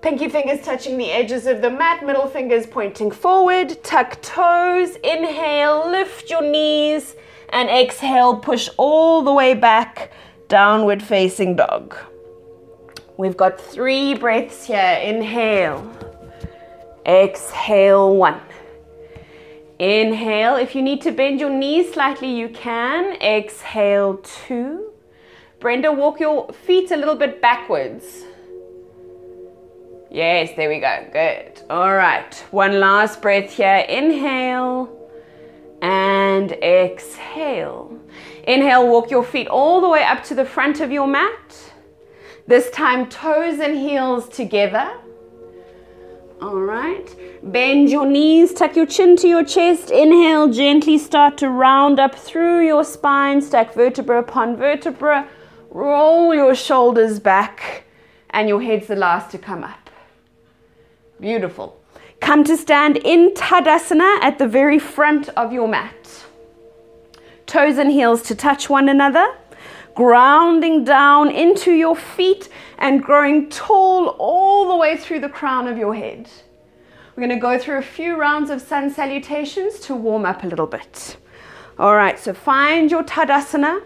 Pinky 0.01 0.29
fingers 0.29 0.63
touching 0.63 0.97
the 0.97 1.11
edges 1.11 1.47
of 1.47 1.61
the 1.61 1.69
mat, 1.69 2.05
middle 2.05 2.27
fingers 2.27 2.67
pointing 2.67 3.09
forward, 3.09 3.83
tuck 3.83 4.21
toes, 4.21 4.97
inhale, 4.97 5.89
lift 5.89 6.29
your 6.29 6.43
knees 6.43 7.15
and 7.49 7.69
exhale, 7.69 8.37
push 8.37 8.69
all 8.77 9.23
the 9.23 9.33
way 9.33 9.53
back, 9.53 10.11
downward 10.47 11.01
facing 11.01 11.55
dog. 11.55 11.95
We've 13.17 13.37
got 13.37 13.59
three 13.59 14.13
breaths 14.13 14.65
here. 14.65 14.99
Inhale, 15.01 15.89
exhale, 17.05 18.15
one. 18.15 18.41
Inhale. 19.79 20.55
If 20.55 20.75
you 20.75 20.81
need 20.81 21.01
to 21.01 21.11
bend 21.11 21.39
your 21.39 21.49
knees 21.49 21.93
slightly, 21.93 22.33
you 22.33 22.49
can. 22.49 23.15
Exhale, 23.21 24.17
two. 24.17 24.91
Brenda, 25.59 25.91
walk 25.91 26.19
your 26.19 26.51
feet 26.51 26.91
a 26.91 26.97
little 26.97 27.15
bit 27.15 27.41
backwards. 27.41 28.23
Yes, 30.11 30.51
there 30.55 30.69
we 30.69 30.79
go. 30.79 31.07
Good. 31.11 31.61
All 31.69 31.93
right. 31.93 32.33
One 32.51 32.79
last 32.79 33.21
breath 33.21 33.51
here. 33.51 33.85
Inhale 33.89 34.89
and 35.81 36.51
exhale. 36.51 37.99
Inhale, 38.47 38.87
walk 38.87 39.11
your 39.11 39.23
feet 39.23 39.47
all 39.47 39.81
the 39.81 39.89
way 39.89 40.03
up 40.03 40.23
to 40.25 40.35
the 40.35 40.45
front 40.45 40.79
of 40.79 40.91
your 40.91 41.07
mat. 41.07 41.64
This 42.47 42.69
time, 42.69 43.09
toes 43.09 43.59
and 43.59 43.75
heels 43.75 44.29
together. 44.29 44.91
All 46.41 46.59
right. 46.59 47.07
Bend 47.41 47.89
your 47.89 48.05
knees, 48.05 48.53
tuck 48.53 48.75
your 48.75 48.85
chin 48.85 49.15
to 49.17 49.27
your 49.27 49.43
chest. 49.43 49.89
Inhale, 49.89 50.49
gently 50.49 50.97
start 50.97 51.37
to 51.39 51.49
round 51.49 51.99
up 51.99 52.13
through 52.13 52.65
your 52.67 52.83
spine, 52.83 53.41
stack 53.41 53.73
vertebra 53.73 54.19
upon 54.19 54.57
vertebra. 54.57 55.27
Roll 55.71 56.35
your 56.35 56.53
shoulders 56.53 57.19
back, 57.19 57.85
and 58.29 58.47
your 58.47 58.61
head's 58.61 58.87
the 58.87 58.95
last 58.95 59.31
to 59.31 59.37
come 59.37 59.63
up. 59.63 59.89
Beautiful. 61.19 61.81
Come 62.19 62.43
to 62.43 62.57
stand 62.57 62.97
in 62.97 63.33
Tadasana 63.33 64.19
at 64.21 64.37
the 64.37 64.47
very 64.47 64.79
front 64.79 65.29
of 65.29 65.51
your 65.51 65.67
mat. 65.67 66.25
Toes 67.45 67.77
and 67.77 67.91
heels 67.91 68.21
to 68.23 68.35
touch 68.35 68.69
one 68.69 68.89
another, 68.89 69.25
grounding 69.95 70.83
down 70.83 71.31
into 71.31 71.71
your 71.71 71.95
feet 71.95 72.49
and 72.77 73.01
growing 73.01 73.49
tall 73.49 74.09
all 74.19 74.67
the 74.67 74.75
way 74.75 74.97
through 74.97 75.21
the 75.21 75.29
crown 75.29 75.67
of 75.67 75.77
your 75.77 75.95
head. 75.95 76.29
We're 77.15 77.25
going 77.25 77.39
to 77.39 77.41
go 77.41 77.57
through 77.57 77.77
a 77.77 77.81
few 77.81 78.17
rounds 78.17 78.49
of 78.49 78.61
sun 78.61 78.89
salutations 78.89 79.79
to 79.81 79.95
warm 79.95 80.25
up 80.25 80.43
a 80.43 80.47
little 80.47 80.67
bit. 80.67 81.15
All 81.79 81.95
right, 81.95 82.19
so 82.19 82.33
find 82.33 82.91
your 82.91 83.03
Tadasana. 83.03 83.81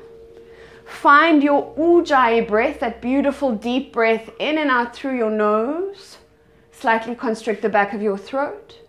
Find 0.85 1.43
your 1.43 1.75
Ujjayi 1.75 2.47
breath, 2.47 2.79
that 2.79 3.01
beautiful 3.01 3.51
deep 3.51 3.93
breath 3.93 4.31
in 4.39 4.57
and 4.57 4.71
out 4.71 4.95
through 4.95 5.17
your 5.17 5.29
nose. 5.29 6.17
Slightly 6.71 7.13
constrict 7.13 7.61
the 7.61 7.69
back 7.69 7.93
of 7.93 8.01
your 8.01 8.17
throat. 8.17 8.79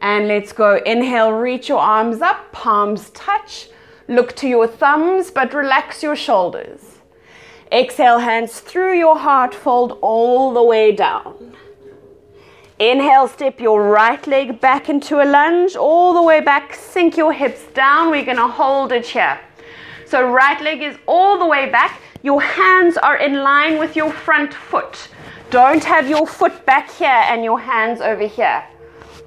And 0.00 0.28
let's 0.28 0.52
go. 0.52 0.76
Inhale, 0.86 1.32
reach 1.32 1.68
your 1.68 1.80
arms 1.80 2.22
up, 2.22 2.52
palms 2.52 3.10
touch. 3.10 3.68
Look 4.08 4.34
to 4.36 4.48
your 4.48 4.66
thumbs, 4.66 5.30
but 5.30 5.52
relax 5.52 6.02
your 6.02 6.16
shoulders. 6.16 6.80
Exhale, 7.70 8.20
hands 8.20 8.60
through 8.60 8.96
your 8.98 9.18
heart, 9.18 9.54
fold 9.54 9.98
all 10.00 10.54
the 10.54 10.62
way 10.62 10.92
down. 10.92 11.54
Inhale, 12.78 13.28
step 13.28 13.60
your 13.60 13.90
right 13.90 14.24
leg 14.26 14.60
back 14.60 14.88
into 14.88 15.22
a 15.22 15.26
lunge, 15.26 15.76
all 15.76 16.14
the 16.14 16.22
way 16.22 16.40
back, 16.40 16.74
sink 16.74 17.18
your 17.18 17.34
hips 17.34 17.64
down. 17.74 18.10
We're 18.10 18.24
going 18.24 18.38
to 18.38 18.48
hold 18.48 18.92
it 18.92 19.04
here. 19.04 19.38
So, 20.06 20.26
right 20.26 20.58
leg 20.62 20.82
is 20.82 20.96
all 21.06 21.38
the 21.38 21.46
way 21.46 21.68
back. 21.68 22.00
Your 22.22 22.40
hands 22.40 22.96
are 22.96 23.16
in 23.16 23.42
line 23.42 23.78
with 23.78 23.94
your 23.94 24.10
front 24.10 24.54
foot. 24.54 25.08
Don't 25.50 25.84
have 25.84 26.08
your 26.08 26.26
foot 26.26 26.64
back 26.64 26.90
here 26.90 27.08
and 27.08 27.44
your 27.44 27.60
hands 27.60 28.00
over 28.00 28.26
here. 28.26 28.64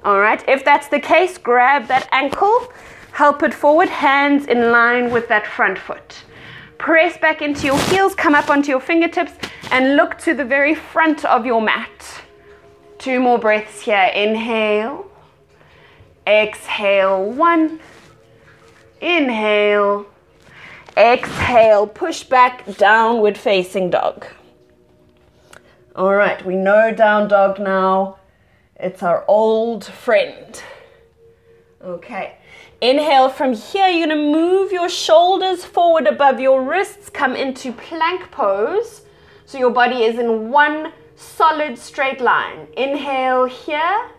All 0.04 0.18
right, 0.18 0.42
if 0.48 0.64
that's 0.64 0.88
the 0.88 0.98
case, 0.98 1.38
grab 1.38 1.86
that 1.86 2.08
ankle, 2.10 2.72
help 3.12 3.42
it 3.42 3.54
forward, 3.54 3.88
hands 3.88 4.46
in 4.46 4.70
line 4.70 5.10
with 5.10 5.28
that 5.28 5.46
front 5.46 5.78
foot. 5.78 6.24
Press 6.78 7.16
back 7.18 7.42
into 7.42 7.66
your 7.66 7.78
heels, 7.78 8.14
come 8.14 8.34
up 8.34 8.50
onto 8.50 8.70
your 8.70 8.80
fingertips, 8.80 9.32
and 9.70 9.96
look 9.96 10.18
to 10.18 10.34
the 10.34 10.44
very 10.44 10.74
front 10.74 11.24
of 11.24 11.46
your 11.46 11.60
mat. 11.60 12.22
Two 12.98 13.20
more 13.20 13.38
breaths 13.38 13.80
here. 13.80 14.10
Inhale, 14.14 15.06
exhale, 16.26 17.24
one, 17.24 17.80
inhale, 19.00 20.06
exhale, 20.96 21.86
push 21.86 22.24
back, 22.24 22.76
downward 22.76 23.38
facing 23.38 23.90
dog. 23.90 24.26
All 25.94 26.14
right, 26.14 26.44
we 26.44 26.56
know 26.56 26.92
down 26.92 27.28
dog 27.28 27.60
now. 27.60 28.18
It's 28.76 29.02
our 29.02 29.24
old 29.28 29.84
friend. 29.84 30.60
Okay. 31.82 32.38
Inhale 32.82 33.28
from 33.28 33.52
here. 33.52 33.86
You're 33.86 34.08
to 34.08 34.16
move 34.16 34.72
your 34.72 34.88
shoulders 34.88 35.64
forward 35.64 36.08
above 36.08 36.40
your 36.40 36.64
wrists. 36.64 37.08
Come 37.08 37.36
into 37.36 37.70
plank 37.70 38.28
pose. 38.32 39.02
So 39.46 39.56
your 39.56 39.70
body 39.70 40.02
is 40.02 40.18
in 40.18 40.50
one 40.50 40.92
solid 41.14 41.78
straight 41.78 42.20
line. 42.20 42.66
Inhale 42.76 43.44
here. 43.44 44.10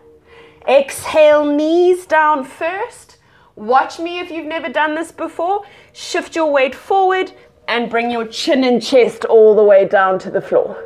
Exhale, 0.66 1.44
knees 1.44 2.06
down 2.06 2.42
first. 2.42 3.18
Watch 3.54 3.98
me 3.98 4.18
if 4.18 4.30
you've 4.30 4.46
never 4.46 4.70
done 4.70 4.94
this 4.94 5.12
before. 5.12 5.66
Shift 5.92 6.34
your 6.34 6.50
weight 6.50 6.74
forward 6.74 7.32
and 7.68 7.90
bring 7.90 8.10
your 8.10 8.26
chin 8.26 8.64
and 8.64 8.82
chest 8.82 9.26
all 9.26 9.54
the 9.54 9.62
way 9.62 9.86
down 9.86 10.18
to 10.20 10.30
the 10.30 10.40
floor. 10.40 10.82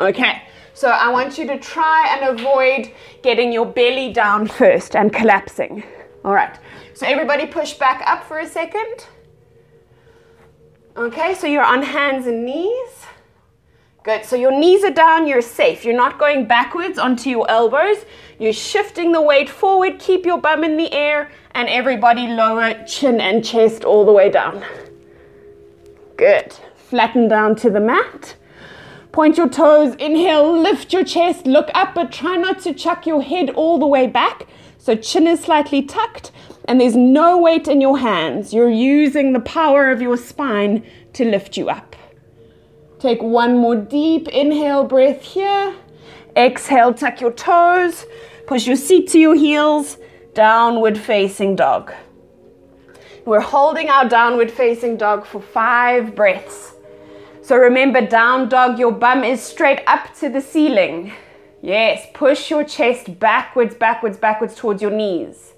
Okay, 0.00 0.42
so 0.74 0.88
I 0.88 1.12
want 1.12 1.38
you 1.38 1.46
to 1.46 1.60
try 1.60 2.08
and 2.10 2.40
avoid 2.40 2.92
getting 3.22 3.52
your 3.52 3.66
belly 3.66 4.12
down 4.12 4.48
first 4.48 4.96
and 4.96 5.12
collapsing. 5.12 5.84
All 6.24 6.34
right, 6.34 6.58
so 7.00 7.06
everybody 7.06 7.46
push 7.46 7.72
back 7.72 8.02
up 8.06 8.24
for 8.24 8.40
a 8.40 8.46
second. 8.46 9.06
Okay, 10.98 11.32
so 11.32 11.46
you're 11.46 11.64
on 11.64 11.82
hands 11.82 12.26
and 12.26 12.44
knees. 12.44 13.06
Good, 14.02 14.26
so 14.26 14.36
your 14.36 14.52
knees 14.52 14.84
are 14.84 14.90
down, 14.90 15.26
you're 15.26 15.40
safe. 15.40 15.82
You're 15.82 15.96
not 15.96 16.18
going 16.18 16.44
backwards 16.46 16.98
onto 16.98 17.30
your 17.30 17.50
elbows. 17.50 18.04
You're 18.38 18.52
shifting 18.52 19.12
the 19.12 19.22
weight 19.22 19.48
forward, 19.48 19.98
keep 19.98 20.26
your 20.26 20.38
bum 20.38 20.62
in 20.62 20.76
the 20.76 20.92
air, 20.92 21.30
and 21.52 21.70
everybody 21.70 22.26
lower 22.26 22.74
chin 22.84 23.18
and 23.18 23.42
chest 23.42 23.82
all 23.82 24.04
the 24.04 24.12
way 24.12 24.28
down. 24.28 24.62
Good, 26.18 26.54
flatten 26.76 27.28
down 27.28 27.56
to 27.56 27.70
the 27.70 27.80
mat. 27.80 28.36
Point 29.10 29.38
your 29.38 29.48
toes, 29.48 29.94
inhale, 29.94 30.54
lift 30.54 30.92
your 30.92 31.04
chest, 31.04 31.46
look 31.46 31.70
up, 31.72 31.94
but 31.94 32.12
try 32.12 32.36
not 32.36 32.60
to 32.60 32.74
chuck 32.74 33.06
your 33.06 33.22
head 33.22 33.48
all 33.48 33.78
the 33.78 33.86
way 33.86 34.06
back. 34.06 34.46
So 34.76 34.94
chin 34.94 35.26
is 35.26 35.40
slightly 35.40 35.80
tucked 35.80 36.30
and 36.66 36.80
there's 36.80 36.96
no 36.96 37.38
weight 37.38 37.68
in 37.68 37.80
your 37.80 37.98
hands. 37.98 38.52
You're 38.52 38.70
using 38.70 39.32
the 39.32 39.40
power 39.40 39.90
of 39.90 40.00
your 40.00 40.16
spine 40.16 40.84
to 41.14 41.24
lift 41.24 41.56
you 41.56 41.68
up. 41.68 41.96
Take 42.98 43.22
one 43.22 43.56
more 43.58 43.76
deep 43.76 44.28
inhale 44.28 44.84
breath 44.84 45.22
here. 45.22 45.74
Exhale, 46.36 46.94
tuck 46.94 47.20
your 47.20 47.32
toes, 47.32 48.06
push 48.46 48.66
your 48.66 48.76
seat 48.76 49.08
to 49.10 49.18
your 49.18 49.34
heels, 49.34 49.96
downward 50.34 50.96
facing 50.96 51.56
dog. 51.56 51.92
We're 53.24 53.40
holding 53.40 53.88
our 53.88 54.08
downward 54.08 54.50
facing 54.50 54.96
dog 54.96 55.26
for 55.26 55.40
five 55.40 56.14
breaths. 56.14 56.74
So 57.42 57.56
remember, 57.56 58.06
down 58.06 58.48
dog, 58.48 58.78
your 58.78 58.92
bum 58.92 59.24
is 59.24 59.42
straight 59.42 59.82
up 59.86 60.14
to 60.20 60.28
the 60.28 60.40
ceiling. 60.40 61.12
Yes, 61.62 62.06
push 62.14 62.50
your 62.50 62.64
chest 62.64 63.18
backwards, 63.18 63.74
backwards, 63.74 64.16
backwards 64.18 64.54
towards 64.54 64.80
your 64.80 64.90
knees. 64.90 65.54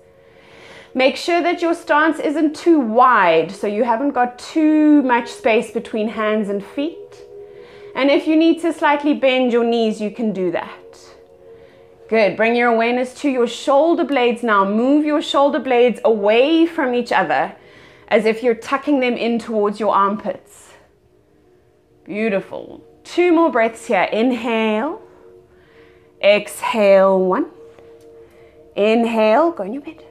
Make 0.95 1.17
sure 1.17 1.43
that 1.43 1.63
your 1.63 1.75
stance 1.75 2.19
isn't 2.19 2.55
too 2.55 2.79
wide, 2.79 3.51
so 3.51 3.67
you 3.67 3.85
haven't 3.85 4.11
got 4.11 4.39
too 4.39 5.03
much 5.03 5.29
space 5.31 5.71
between 5.71 6.09
hands 6.09 6.51
and 6.51 6.63
feet. 6.63 6.99
And 7.95 8.11
if 8.11 8.27
you 8.27 8.37
need 8.37 8.61
to 8.61 8.73
slightly 8.73 9.15
bend 9.15 9.53
your 9.53 9.65
knees, 9.65 10.01
you 10.01 10.11
can 10.11 10.33
do 10.33 10.51
that. 10.53 10.99
Good. 12.09 12.37
Bring 12.37 12.55
your 12.55 12.69
awareness 12.69 13.15
to 13.23 13.31
your 13.31 13.47
shoulder 13.47 14.05
blades 14.05 14.43
now. 14.43 14.67
Move 14.67 15.07
your 15.07 15.23
shoulder 15.23 15.59
blades 15.59 15.99
away 16.05 16.67
from 16.67 16.95
each 16.95 17.11
other 17.11 17.57
as 18.09 18.27
if 18.27 18.43
you're 18.43 18.55
tucking 18.55 19.01
them 19.01 19.17
in 19.17 19.39
towards 19.39 19.81
your 19.81 19.95
armpits. 19.95 20.73
Beautiful. 22.05 22.85
Two 23.03 23.33
more 23.33 23.51
breaths 23.51 23.87
here. 23.87 24.03
Inhale. 24.03 25.01
Exhale. 26.23 27.19
One. 27.19 27.51
Inhale. 28.77 29.53
Go 29.53 29.63
in 29.65 29.73
your 29.73 29.83
bed. 29.83 30.05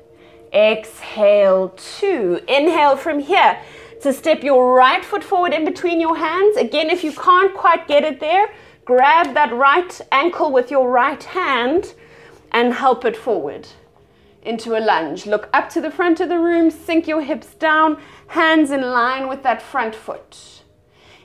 Exhale. 0.53 1.69
Two. 1.69 2.41
Inhale 2.47 2.97
from 2.97 3.19
here. 3.19 3.61
So 3.99 4.11
step 4.11 4.43
your 4.43 4.73
right 4.73 5.05
foot 5.05 5.23
forward 5.23 5.53
in 5.53 5.63
between 5.63 6.01
your 6.01 6.17
hands. 6.17 6.57
Again, 6.57 6.89
if 6.89 7.03
you 7.03 7.11
can't 7.11 7.53
quite 7.53 7.87
get 7.87 8.03
it 8.03 8.19
there, 8.19 8.51
grab 8.83 9.33
that 9.35 9.53
right 9.53 10.01
ankle 10.11 10.51
with 10.51 10.71
your 10.71 10.89
right 10.89 11.23
hand 11.23 11.93
and 12.51 12.73
help 12.73 13.05
it 13.05 13.15
forward 13.15 13.67
into 14.41 14.77
a 14.77 14.81
lunge. 14.81 15.25
Look 15.25 15.49
up 15.53 15.69
to 15.69 15.81
the 15.81 15.91
front 15.91 16.19
of 16.19 16.29
the 16.29 16.39
room, 16.39 16.71
sink 16.71 17.07
your 17.07 17.21
hips 17.21 17.53
down, 17.53 18.01
hands 18.27 18.71
in 18.71 18.81
line 18.81 19.27
with 19.29 19.43
that 19.43 19.61
front 19.61 19.95
foot. 19.95 20.63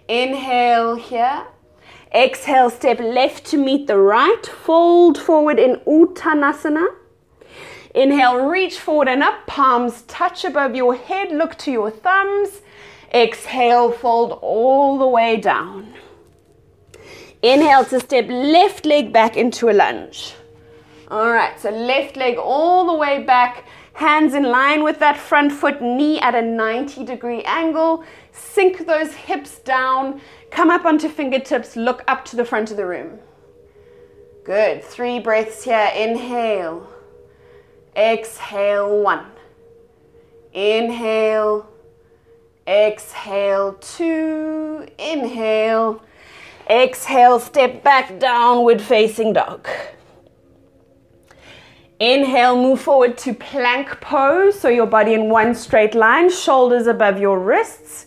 Inhale 0.06 0.96
here. 0.96 1.46
Exhale, 2.14 2.70
step 2.70 3.00
left 3.00 3.44
to 3.46 3.56
meet 3.56 3.86
the 3.86 3.98
right. 3.98 4.46
Fold 4.46 5.18
forward 5.18 5.58
in 5.58 5.76
Uttanasana. 5.86 6.86
Inhale, 7.96 8.46
reach 8.46 8.78
forward 8.78 9.08
and 9.08 9.22
up. 9.22 9.46
Palms 9.46 10.02
touch 10.02 10.44
above 10.44 10.76
your 10.76 10.94
head. 10.94 11.32
Look 11.32 11.56
to 11.58 11.72
your 11.72 11.90
thumbs. 11.90 12.60
Exhale, 13.12 13.90
fold 13.90 14.38
all 14.42 14.98
the 14.98 15.06
way 15.06 15.36
down. 15.38 15.94
Inhale 17.42 17.84
to 17.86 17.98
step 18.00 18.26
left 18.28 18.86
leg 18.86 19.12
back 19.12 19.36
into 19.36 19.70
a 19.70 19.72
lunge. 19.72 20.34
All 21.10 21.30
right, 21.30 21.58
so 21.58 21.70
left 21.70 22.16
leg 22.16 22.36
all 22.36 22.86
the 22.86 22.94
way 22.94 23.22
back, 23.22 23.64
Hands 23.96 24.34
in 24.34 24.42
line 24.42 24.84
with 24.84 24.98
that 24.98 25.16
front 25.16 25.52
foot, 25.52 25.80
knee 25.80 26.20
at 26.20 26.34
a 26.34 26.42
90 26.42 27.02
degree 27.06 27.42
angle. 27.44 28.04
Sink 28.30 28.86
those 28.86 29.14
hips 29.14 29.58
down. 29.60 30.20
Come 30.50 30.68
up 30.68 30.84
onto 30.84 31.08
fingertips. 31.08 31.76
Look 31.76 32.04
up 32.06 32.22
to 32.26 32.36
the 32.36 32.44
front 32.44 32.70
of 32.70 32.76
the 32.76 32.84
room. 32.84 33.20
Good. 34.44 34.84
Three 34.84 35.18
breaths 35.18 35.64
here. 35.64 35.90
Inhale. 35.96 36.86
Exhale. 37.96 39.02
One. 39.02 39.26
Inhale. 40.52 41.66
Exhale. 42.66 43.74
Two. 43.74 44.86
Inhale. 44.98 46.02
Exhale. 46.68 47.40
Step 47.40 47.82
back. 47.82 48.18
Downward 48.18 48.82
facing 48.82 49.32
dog. 49.32 49.66
Inhale, 51.98 52.56
move 52.56 52.82
forward 52.82 53.16
to 53.18 53.32
plank 53.32 54.02
pose. 54.02 54.60
So 54.60 54.68
your 54.68 54.86
body 54.86 55.14
in 55.14 55.30
one 55.30 55.54
straight 55.54 55.94
line, 55.94 56.30
shoulders 56.30 56.86
above 56.86 57.18
your 57.18 57.38
wrists. 57.38 58.06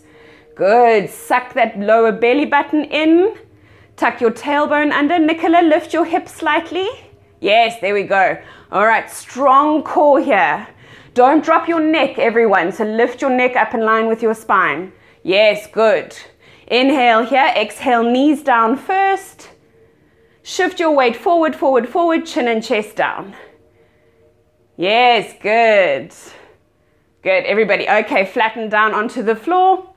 Good. 0.54 1.10
Suck 1.10 1.54
that 1.54 1.76
lower 1.78 2.12
belly 2.12 2.46
button 2.46 2.84
in. 2.84 3.36
Tuck 3.96 4.20
your 4.20 4.30
tailbone 4.30 4.92
under. 4.92 5.18
Nicola, 5.18 5.62
lift 5.62 5.92
your 5.92 6.04
hips 6.04 6.34
slightly. 6.34 6.88
Yes, 7.40 7.80
there 7.80 7.94
we 7.94 8.02
go. 8.02 8.38
All 8.70 8.86
right, 8.86 9.10
strong 9.10 9.82
core 9.82 10.20
here. 10.20 10.68
Don't 11.14 11.42
drop 11.42 11.68
your 11.68 11.80
neck, 11.80 12.18
everyone. 12.18 12.70
So 12.70 12.84
lift 12.84 13.20
your 13.20 13.30
neck 13.30 13.56
up 13.56 13.74
in 13.74 13.80
line 13.80 14.06
with 14.06 14.22
your 14.22 14.34
spine. 14.34 14.92
Yes, 15.22 15.66
good. 15.66 16.16
Inhale 16.66 17.24
here. 17.24 17.52
Exhale, 17.56 18.04
knees 18.04 18.42
down 18.42 18.76
first. 18.76 19.50
Shift 20.42 20.78
your 20.78 20.94
weight 20.94 21.16
forward, 21.16 21.56
forward, 21.56 21.88
forward, 21.88 22.26
chin 22.26 22.46
and 22.46 22.62
chest 22.62 22.96
down. 22.96 23.34
Yes, 24.76 25.34
good. 25.42 26.14
Good, 27.22 27.44
everybody. 27.44 27.88
Okay, 27.88 28.24
flatten 28.24 28.68
down 28.68 28.94
onto 28.94 29.22
the 29.22 29.36
floor. 29.36 29.92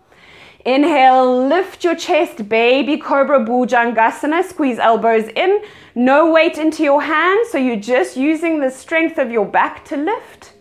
Inhale, 0.65 1.47
lift 1.47 1.83
your 1.83 1.95
chest, 1.95 2.47
baby 2.47 2.97
cobra 2.97 3.39
bhujangasana. 3.39 4.43
Squeeze 4.43 4.79
elbows 4.79 5.27
in. 5.27 5.61
No 5.95 6.31
weight 6.31 6.57
into 6.57 6.83
your 6.83 7.01
hands, 7.01 7.49
so 7.49 7.57
you're 7.57 7.75
just 7.75 8.17
using 8.17 8.59
the 8.59 8.71
strength 8.71 9.17
of 9.17 9.31
your 9.31 9.45
back 9.45 9.85
to 9.85 9.97
lift. 9.97 10.53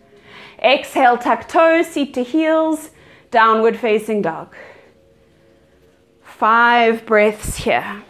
Exhale, 0.61 1.17
tuck 1.17 1.47
toes, 1.47 1.87
seat 1.87 2.13
to 2.13 2.23
heels, 2.23 2.91
downward 3.31 3.77
facing 3.77 4.21
dog. 4.21 4.55
Five 6.23 7.05
breaths 7.05 7.57
here. 7.57 8.03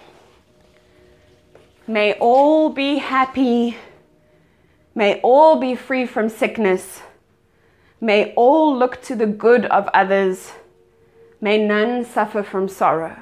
May 1.87 2.13
all 2.13 2.69
be 2.69 2.97
happy 2.97 3.77
May 4.95 5.19
all 5.21 5.59
be 5.59 5.75
free 5.75 6.05
from 6.05 6.29
sickness. 6.29 7.01
May 7.99 8.33
all 8.35 8.77
look 8.77 9.01
to 9.03 9.15
the 9.15 9.25
good 9.25 9.65
of 9.65 9.87
others. 9.93 10.51
May 11.41 11.65
none 11.65 12.05
suffer 12.05 12.43
from 12.43 12.69
sorrow. 12.69 13.17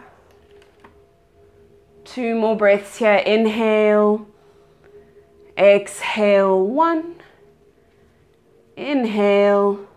Two 2.04 2.36
more 2.36 2.56
breaths 2.56 2.98
here. 2.98 3.16
Inhale. 3.16 4.28
Exhale. 5.58 6.66
One. 6.66 7.16
Inhale. 8.76 9.88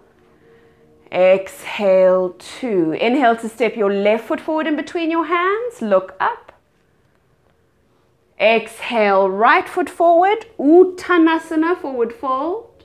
Exhale. 1.10 2.30
Two. 2.38 2.92
Inhale 2.92 3.36
to 3.36 3.48
step 3.48 3.76
your 3.76 3.92
left 3.92 4.28
foot 4.28 4.40
forward 4.40 4.66
in 4.66 4.76
between 4.76 5.10
your 5.10 5.26
hands. 5.26 5.80
Look 5.80 6.14
up. 6.20 6.44
Exhale, 8.40 9.30
right 9.30 9.68
foot 9.68 9.88
forward, 9.88 10.46
Uttanasana, 10.58 11.80
forward 11.80 12.12
fold. 12.12 12.84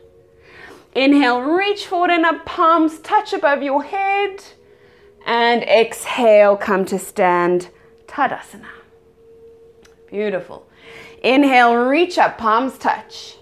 Inhale, 0.96 1.42
reach 1.42 1.86
forward 1.88 2.12
and 2.12 2.26
up, 2.26 2.46
palms 2.46 3.00
touch 3.00 3.34
above 3.34 3.64
your 3.64 3.84
head. 3.84 4.44
And 5.26 5.64
exhale, 5.64 6.56
come 6.56 6.86
to 6.86 7.00
stand, 7.00 7.70
Tadasana. 8.08 8.79
Beautiful. 10.10 10.68
Inhale, 11.22 11.76
reach 11.76 12.18
up, 12.18 12.38
palms 12.38 12.78
touch. 12.78 13.38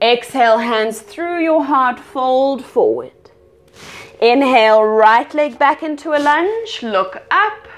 Exhale, 0.00 0.58
hands 0.58 1.00
through 1.00 1.42
your 1.42 1.64
heart, 1.64 2.00
fold 2.00 2.64
forward. 2.64 3.12
Inhale, 4.20 4.82
right 4.82 5.32
leg 5.34 5.58
back 5.58 5.82
into 5.82 6.12
a 6.12 6.18
lunge, 6.18 6.82
look 6.82 7.22
up. 7.30 7.68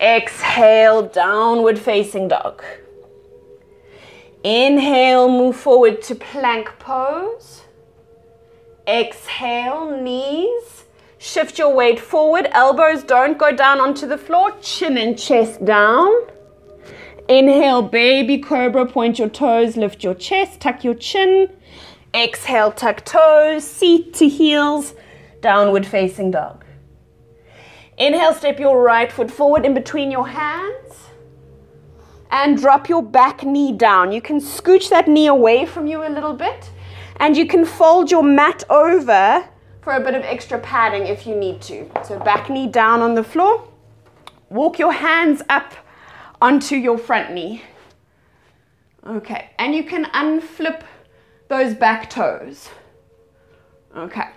Exhale, 0.00 1.02
downward 1.02 1.78
facing 1.78 2.28
dog. 2.28 2.62
Inhale, 4.44 5.28
move 5.28 5.56
forward 5.56 6.00
to 6.02 6.14
plank 6.14 6.68
pose. 6.78 7.62
Exhale, 8.86 10.00
knees. 10.00 10.84
Shift 11.18 11.58
your 11.58 11.74
weight 11.74 12.00
forward. 12.00 12.48
Elbows 12.52 13.02
don't 13.02 13.36
go 13.36 13.52
down 13.52 13.80
onto 13.80 14.06
the 14.06 14.16
floor. 14.16 14.52
Chin 14.62 14.96
and 14.96 15.18
chest 15.18 15.62
down. 15.64 16.10
Inhale, 17.30 17.82
baby 17.82 18.38
cobra. 18.38 18.84
Point 18.84 19.20
your 19.20 19.28
toes, 19.28 19.76
lift 19.76 20.02
your 20.02 20.14
chest, 20.14 20.58
tuck 20.58 20.82
your 20.82 20.94
chin. 20.94 21.48
Exhale, 22.12 22.72
tuck 22.72 23.04
toes, 23.04 23.62
seat 23.62 24.12
to 24.14 24.26
heels, 24.26 24.94
downward 25.40 25.86
facing 25.86 26.32
dog. 26.32 26.64
Inhale, 27.96 28.34
step 28.34 28.58
your 28.58 28.82
right 28.82 29.12
foot 29.12 29.30
forward 29.30 29.64
in 29.64 29.74
between 29.74 30.10
your 30.10 30.26
hands 30.26 31.10
and 32.32 32.58
drop 32.58 32.88
your 32.88 33.00
back 33.00 33.44
knee 33.44 33.70
down. 33.70 34.10
You 34.10 34.20
can 34.20 34.40
scooch 34.40 34.90
that 34.90 35.06
knee 35.06 35.28
away 35.28 35.66
from 35.66 35.86
you 35.86 36.04
a 36.04 36.10
little 36.10 36.34
bit 36.34 36.68
and 37.18 37.36
you 37.36 37.46
can 37.46 37.64
fold 37.64 38.10
your 38.10 38.24
mat 38.24 38.64
over 38.68 39.48
for 39.82 39.92
a 39.92 40.00
bit 40.00 40.16
of 40.16 40.22
extra 40.24 40.58
padding 40.58 41.06
if 41.06 41.28
you 41.28 41.36
need 41.36 41.60
to. 41.62 41.88
So, 42.04 42.18
back 42.18 42.50
knee 42.50 42.66
down 42.66 43.02
on 43.02 43.14
the 43.14 43.22
floor. 43.22 43.68
Walk 44.48 44.80
your 44.80 44.92
hands 44.92 45.42
up 45.48 45.74
onto 46.40 46.76
your 46.76 46.98
front 46.98 47.32
knee. 47.32 47.62
Okay, 49.06 49.50
and 49.58 49.74
you 49.74 49.84
can 49.84 50.04
unflip 50.06 50.82
those 51.48 51.74
back 51.74 52.10
toes. 52.10 52.68
Okay. 53.96 54.28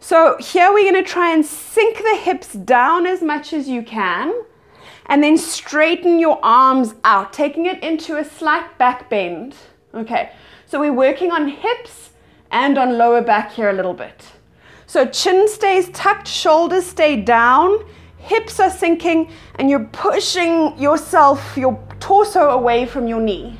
So 0.00 0.36
here 0.38 0.72
we're 0.72 0.90
going 0.90 1.02
to 1.02 1.08
try 1.08 1.32
and 1.32 1.44
sink 1.44 1.98
the 1.98 2.16
hips 2.22 2.52
down 2.52 3.06
as 3.06 3.22
much 3.22 3.52
as 3.52 3.68
you 3.68 3.82
can 3.82 4.32
and 5.06 5.22
then 5.22 5.36
straighten 5.36 6.18
your 6.18 6.38
arms 6.42 6.94
out, 7.04 7.32
taking 7.32 7.66
it 7.66 7.82
into 7.82 8.18
a 8.18 8.24
slight 8.24 8.78
back 8.78 9.10
bend. 9.10 9.54
Okay, 9.94 10.32
so 10.66 10.78
we're 10.78 10.92
working 10.92 11.30
on 11.32 11.48
hips 11.48 12.10
and 12.50 12.78
on 12.78 12.98
lower 12.98 13.22
back 13.22 13.52
here 13.52 13.70
a 13.70 13.72
little 13.72 13.94
bit. 13.94 14.24
So 14.86 15.06
chin 15.06 15.48
stays 15.48 15.88
tucked, 15.90 16.28
shoulders 16.28 16.86
stay 16.86 17.20
down, 17.20 17.84
hips 18.28 18.60
are 18.60 18.70
sinking, 18.70 19.30
and 19.56 19.70
you're 19.70 19.88
pushing 19.92 20.78
yourself, 20.78 21.56
your 21.56 21.82
torso 21.98 22.50
away 22.50 22.86
from 22.86 23.08
your 23.08 23.20
knee. 23.20 23.58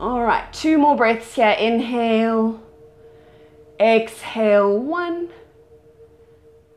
All 0.00 0.22
right, 0.22 0.50
two 0.52 0.78
more 0.78 0.96
breaths 0.96 1.34
here. 1.34 1.50
Inhale. 1.50 2.60
Exhale, 3.78 4.78
one. 4.78 5.28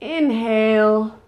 Inhale. 0.01 1.19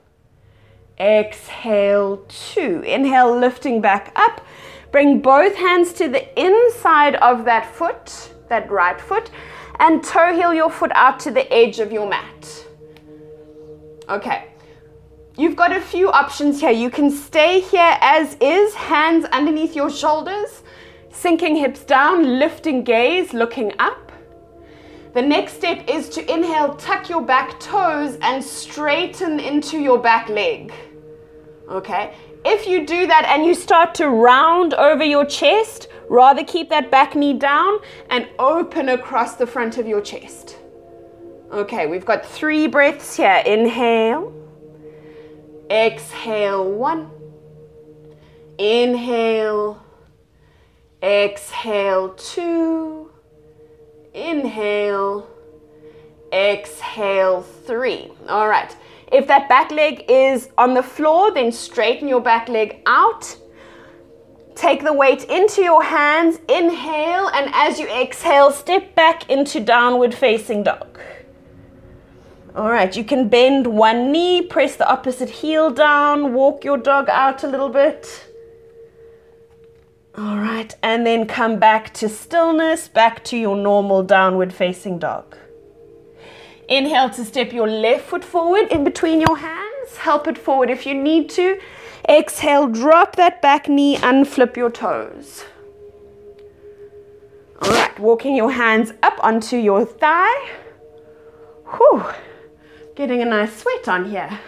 Exhale, 0.99 2.17
two. 2.27 2.81
Inhale, 2.85 3.37
lifting 3.37 3.81
back 3.81 4.11
up. 4.15 4.45
Bring 4.91 5.21
both 5.21 5.55
hands 5.55 5.93
to 5.93 6.09
the 6.09 6.23
inside 6.39 7.15
of 7.15 7.45
that 7.45 7.65
foot, 7.73 8.33
that 8.49 8.69
right 8.69 8.99
foot, 8.99 9.31
and 9.79 10.03
toe 10.03 10.33
heel 10.33 10.53
your 10.53 10.69
foot 10.69 10.91
out 10.93 11.19
to 11.21 11.31
the 11.31 11.51
edge 11.51 11.79
of 11.79 11.91
your 11.91 12.07
mat. 12.07 12.65
Okay. 14.09 14.50
You've 15.37 15.55
got 15.55 15.71
a 15.71 15.79
few 15.79 16.11
options 16.11 16.59
here. 16.59 16.71
You 16.71 16.89
can 16.89 17.09
stay 17.09 17.61
here 17.61 17.97
as 18.01 18.35
is, 18.41 18.73
hands 18.73 19.25
underneath 19.31 19.75
your 19.75 19.89
shoulders, 19.89 20.61
sinking 21.09 21.55
hips 21.55 21.83
down, 21.83 22.37
lifting 22.37 22.83
gaze, 22.83 23.33
looking 23.33 23.71
up. 23.79 24.11
The 25.13 25.21
next 25.21 25.53
step 25.53 25.89
is 25.89 26.09
to 26.09 26.33
inhale, 26.33 26.75
tuck 26.75 27.09
your 27.09 27.21
back 27.21 27.59
toes 27.61 28.17
and 28.21 28.43
straighten 28.43 29.39
into 29.39 29.79
your 29.79 29.99
back 29.99 30.27
leg. 30.27 30.73
Okay? 31.69 32.13
If 32.43 32.67
you 32.67 32.85
do 32.85 33.07
that 33.07 33.25
and 33.25 33.45
you 33.45 33.53
start 33.53 33.95
to 33.95 34.09
round 34.09 34.73
over 34.73 35.03
your 35.03 35.25
chest, 35.25 35.87
rather 36.09 36.43
keep 36.43 36.69
that 36.69 36.91
back 36.91 37.15
knee 37.15 37.33
down 37.33 37.79
and 38.09 38.27
open 38.37 38.89
across 38.89 39.35
the 39.35 39.47
front 39.47 39.77
of 39.77 39.87
your 39.87 40.01
chest. 40.01 40.57
Okay, 41.51 41.87
we've 41.87 42.05
got 42.05 42.25
three 42.25 42.67
breaths 42.67 43.15
here. 43.15 43.43
Inhale. 43.45 44.40
Exhale, 45.71 46.69
one. 46.69 47.09
Inhale. 48.57 49.81
Exhale, 51.01 52.09
two. 52.15 53.09
Inhale. 54.13 55.29
Exhale, 56.33 57.41
three. 57.41 58.11
All 58.27 58.49
right. 58.49 58.75
If 59.13 59.27
that 59.27 59.47
back 59.47 59.71
leg 59.71 60.03
is 60.09 60.49
on 60.57 60.73
the 60.73 60.83
floor, 60.83 61.33
then 61.33 61.53
straighten 61.53 62.09
your 62.09 62.21
back 62.21 62.49
leg 62.49 62.81
out. 62.85 63.37
Take 64.55 64.83
the 64.83 64.93
weight 64.93 65.23
into 65.23 65.61
your 65.61 65.83
hands, 65.83 66.37
inhale, 66.49 67.29
and 67.29 67.49
as 67.53 67.79
you 67.79 67.87
exhale, 67.87 68.51
step 68.51 68.93
back 68.95 69.29
into 69.29 69.61
downward 69.61 70.13
facing 70.13 70.63
dog. 70.63 70.99
All 72.53 72.69
right, 72.69 72.95
you 72.97 73.05
can 73.05 73.29
bend 73.29 73.65
one 73.65 74.11
knee, 74.11 74.41
press 74.41 74.75
the 74.75 74.89
opposite 74.89 75.29
heel 75.29 75.69
down, 75.69 76.33
walk 76.33 76.65
your 76.65 76.77
dog 76.77 77.07
out 77.09 77.45
a 77.45 77.47
little 77.47 77.69
bit. 77.69 78.27
All 80.17 80.37
right, 80.37 80.75
and 80.83 81.07
then 81.07 81.25
come 81.25 81.59
back 81.59 81.93
to 81.93 82.09
stillness, 82.09 82.89
back 82.89 83.23
to 83.25 83.37
your 83.37 83.55
normal 83.55 84.03
downward 84.03 84.53
facing 84.53 84.99
dog. 84.99 85.37
Inhale 86.67 87.09
to 87.11 87.23
step 87.23 87.53
your 87.53 87.67
left 87.67 88.03
foot 88.03 88.23
forward 88.23 88.67
in 88.69 88.83
between 88.83 89.21
your 89.21 89.37
hands. 89.37 89.95
Help 89.97 90.27
it 90.27 90.37
forward 90.37 90.69
if 90.69 90.85
you 90.85 90.93
need 90.93 91.29
to. 91.29 91.57
Exhale, 92.09 92.67
drop 92.67 93.15
that 93.15 93.41
back 93.41 93.69
knee, 93.69 93.95
unflip 93.97 94.57
your 94.57 94.69
toes. 94.69 95.45
All 97.61 97.71
right, 97.71 97.97
walking 97.97 98.35
your 98.35 98.51
hands 98.51 98.91
up 99.01 99.17
onto 99.23 99.55
your 99.55 99.85
thigh. 99.85 100.49
Whew, 101.77 102.03
getting 103.01 103.23
a 103.23 103.25
nice 103.25 103.57
sweat 103.57 103.87
on 103.87 104.07
here. 104.11 104.39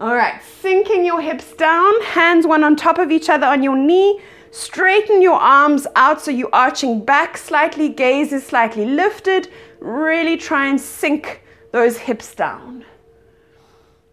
All 0.00 0.14
right, 0.14 0.40
sinking 0.62 1.04
your 1.04 1.20
hips 1.20 1.52
down, 1.52 1.92
hands 2.00 2.46
one 2.46 2.64
on 2.64 2.76
top 2.76 2.96
of 2.96 3.10
each 3.10 3.28
other 3.28 3.46
on 3.46 3.62
your 3.62 3.76
knee. 3.76 4.22
Straighten 4.50 5.20
your 5.20 5.38
arms 5.38 5.86
out 5.94 6.22
so 6.22 6.30
you're 6.30 6.54
arching 6.54 7.04
back 7.04 7.36
slightly, 7.36 7.90
gaze 7.90 8.32
is 8.32 8.46
slightly 8.46 8.86
lifted. 8.86 9.50
Really 9.80 10.38
try 10.38 10.66
and 10.66 10.80
sink 10.80 11.42
those 11.70 11.98
hips 11.98 12.34
down. 12.34 12.86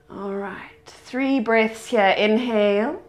All 0.09 0.35
right, 0.35 0.85
three 0.85 1.39
breaths 1.39 1.85
here. 1.85 2.13
Inhale, 2.17 3.01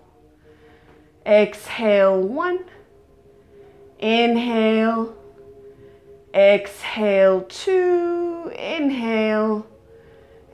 exhale, 1.27 2.23
one. 2.23 2.61
Inhale, 3.99 5.13
exhale, 6.33 7.41
two. 7.49 8.53
Inhale, 8.57 9.67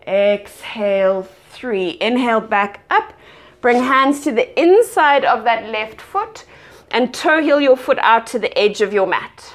exhale, 0.06 1.28
three. 1.50 1.96
Inhale 2.00 2.40
back 2.40 2.84
up. 2.90 3.12
Bring 3.60 3.82
hands 3.82 4.24
to 4.24 4.32
the 4.32 4.60
inside 4.60 5.24
of 5.24 5.44
that 5.44 5.70
left 5.70 6.00
foot 6.00 6.44
and 6.90 7.14
toe 7.14 7.40
heel 7.40 7.60
your 7.60 7.76
foot 7.76 7.98
out 8.00 8.26
to 8.28 8.38
the 8.38 8.56
edge 8.58 8.80
of 8.80 8.92
your 8.92 9.06
mat. 9.06 9.54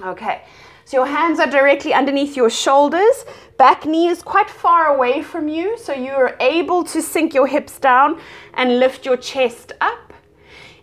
Okay, 0.00 0.42
so 0.84 0.98
your 0.98 1.06
hands 1.06 1.40
are 1.40 1.50
directly 1.50 1.92
underneath 1.92 2.36
your 2.36 2.50
shoulders. 2.50 3.24
Back 3.58 3.84
knee 3.84 4.08
is 4.08 4.22
quite 4.22 4.48
far 4.48 4.94
away 4.94 5.22
from 5.22 5.48
you, 5.48 5.76
so 5.76 5.92
you're 5.92 6.36
able 6.40 6.84
to 6.84 7.02
sink 7.02 7.34
your 7.34 7.48
hips 7.48 7.78
down 7.78 8.20
and 8.54 8.78
lift 8.78 9.04
your 9.04 9.16
chest 9.16 9.72
up. 9.80 10.12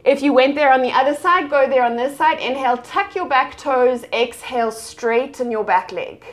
If 0.04 0.22
you 0.22 0.34
went 0.34 0.54
there 0.54 0.72
on 0.72 0.82
the 0.84 0.92
other 0.92 1.16
side, 1.16 1.50
go 1.50 1.68
there 1.68 1.84
on 1.84 1.96
this 1.96 2.16
side. 2.18 2.40
Inhale, 2.40 2.78
tuck 2.78 3.16
your 3.16 3.28
back 3.28 3.58
toes. 3.58 4.04
Exhale, 4.14 4.72
straighten 4.72 5.50
your 5.50 5.64
back 5.64 5.92
leg. 5.92 6.24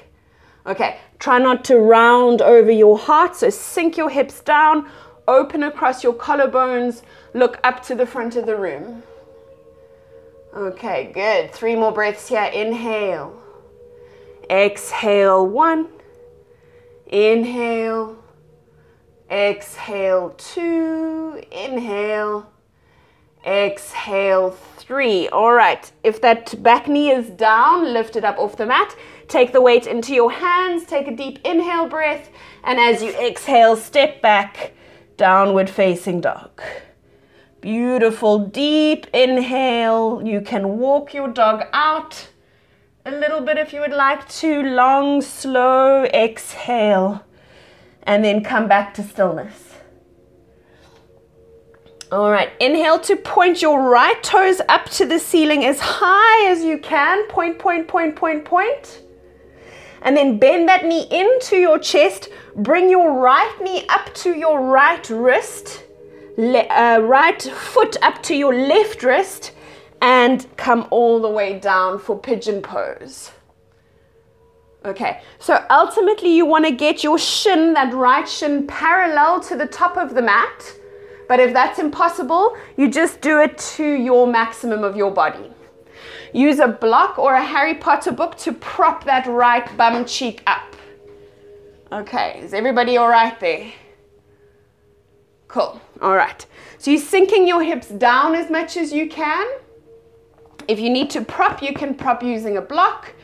Okay, 0.66 0.98
try 1.22 1.38
not 1.38 1.64
to 1.64 1.78
round 1.78 2.42
over 2.42 2.72
your 2.72 2.98
heart, 2.98 3.36
so 3.36 3.48
sink 3.48 3.96
your 3.96 4.10
hips 4.10 4.40
down, 4.40 4.90
open 5.28 5.62
across 5.62 6.02
your 6.02 6.12
collarbones, 6.12 7.02
look 7.32 7.60
up 7.62 7.80
to 7.80 7.94
the 7.94 8.04
front 8.04 8.34
of 8.34 8.44
the 8.44 8.56
room. 8.56 9.04
Okay, 10.52 11.12
good. 11.14 11.52
Three 11.52 11.76
more 11.76 11.92
breaths 11.92 12.28
here. 12.28 12.50
Inhale. 12.52 13.40
Exhale, 14.50 15.46
one. 15.46 15.86
Inhale. 17.06 18.16
Exhale, 19.30 20.30
two. 20.30 21.40
Inhale. 21.52 22.52
Exhale, 23.46 24.50
three. 24.76 25.28
All 25.28 25.52
right. 25.52 25.90
If 26.02 26.20
that 26.20 26.60
back 26.64 26.88
knee 26.88 27.12
is 27.12 27.30
down, 27.30 27.92
lift 27.92 28.16
it 28.16 28.24
up 28.24 28.38
off 28.38 28.56
the 28.56 28.66
mat. 28.66 28.96
Take 29.32 29.54
the 29.54 29.62
weight 29.62 29.86
into 29.86 30.12
your 30.12 30.30
hands. 30.30 30.84
Take 30.84 31.08
a 31.08 31.16
deep 31.16 31.38
inhale 31.42 31.88
breath. 31.88 32.28
And 32.64 32.78
as 32.78 33.02
you 33.02 33.14
exhale, 33.14 33.76
step 33.76 34.20
back, 34.20 34.74
downward 35.16 35.70
facing 35.70 36.20
dog. 36.20 36.60
Beautiful 37.62 38.40
deep 38.40 39.06
inhale. 39.14 40.20
You 40.22 40.42
can 40.42 40.76
walk 40.76 41.14
your 41.14 41.28
dog 41.28 41.64
out 41.72 42.28
a 43.06 43.10
little 43.10 43.40
bit 43.40 43.56
if 43.56 43.72
you 43.72 43.80
would 43.80 43.94
like 43.94 44.28
to. 44.40 44.64
Long, 44.64 45.22
slow 45.22 46.04
exhale. 46.04 47.24
And 48.02 48.22
then 48.22 48.44
come 48.44 48.68
back 48.68 48.92
to 48.96 49.02
stillness. 49.02 49.76
All 52.10 52.30
right, 52.30 52.50
inhale 52.60 52.98
to 52.98 53.16
point 53.16 53.62
your 53.62 53.82
right 53.88 54.22
toes 54.22 54.60
up 54.68 54.90
to 54.90 55.06
the 55.06 55.18
ceiling 55.18 55.64
as 55.64 55.80
high 55.80 56.50
as 56.50 56.62
you 56.62 56.76
can. 56.76 57.26
Point, 57.28 57.58
point, 57.58 57.88
point, 57.88 58.14
point, 58.14 58.44
point. 58.44 59.02
And 60.04 60.16
then 60.16 60.38
bend 60.38 60.68
that 60.68 60.84
knee 60.84 61.06
into 61.10 61.56
your 61.56 61.78
chest. 61.78 62.28
Bring 62.56 62.90
your 62.90 63.12
right 63.18 63.54
knee 63.62 63.86
up 63.88 64.12
to 64.14 64.34
your 64.34 64.60
right 64.60 65.08
wrist 65.08 65.84
le- 66.36 66.68
uh, 66.68 66.98
right 67.02 67.42
foot 67.42 67.96
up 68.02 68.22
to 68.24 68.34
your 68.34 68.54
left 68.54 69.02
wrist 69.02 69.52
and 70.00 70.46
come 70.56 70.86
all 70.90 71.20
the 71.20 71.28
way 71.28 71.58
down 71.58 71.98
for 71.98 72.18
pigeon 72.18 72.62
pose. 72.62 73.30
Okay, 74.84 75.22
so 75.38 75.64
ultimately 75.70 76.34
you 76.34 76.44
want 76.44 76.64
to 76.64 76.72
get 76.72 77.04
your 77.04 77.16
shin, 77.16 77.72
that 77.74 77.94
right 77.94 78.28
shin, 78.28 78.66
parallel 78.66 79.40
to 79.42 79.56
the 79.56 79.66
top 79.66 79.96
of 79.96 80.14
the 80.14 80.22
mat. 80.22 80.72
But 81.28 81.38
if 81.38 81.52
that's 81.52 81.78
impossible, 81.78 82.56
you 82.76 82.90
just 82.90 83.20
do 83.20 83.40
it 83.40 83.56
to 83.76 83.84
your 83.84 84.26
maximum 84.26 84.82
of 84.82 84.96
your 84.96 85.12
body. 85.12 85.52
Use 86.32 86.58
a 86.60 86.68
block 86.68 87.18
or 87.18 87.34
a 87.34 87.44
Harry 87.44 87.74
Potter 87.74 88.12
book 88.12 88.36
to 88.38 88.52
prop 88.52 89.04
that 89.04 89.26
right 89.26 89.76
bum 89.76 90.04
cheek 90.04 90.42
up. 90.46 90.74
Okay, 91.92 92.40
is 92.42 92.54
everybody 92.54 92.96
all 92.96 93.08
right 93.08 93.38
there? 93.38 93.70
Cool. 95.46 95.80
All 96.00 96.16
right. 96.16 96.46
So 96.78 96.90
you're 96.90 97.00
sinking 97.00 97.46
your 97.46 97.62
hips 97.62 97.88
down 97.88 98.34
as 98.34 98.50
much 98.50 98.78
as 98.78 98.92
you 98.92 99.10
can. 99.10 99.46
If 100.66 100.80
you 100.80 100.88
need 100.88 101.10
to 101.10 101.20
prop, 101.20 101.62
you 101.62 101.74
can 101.74 101.94
prop 101.94 102.22
using 102.22 102.56
a 102.56 102.62
block. 102.62 103.14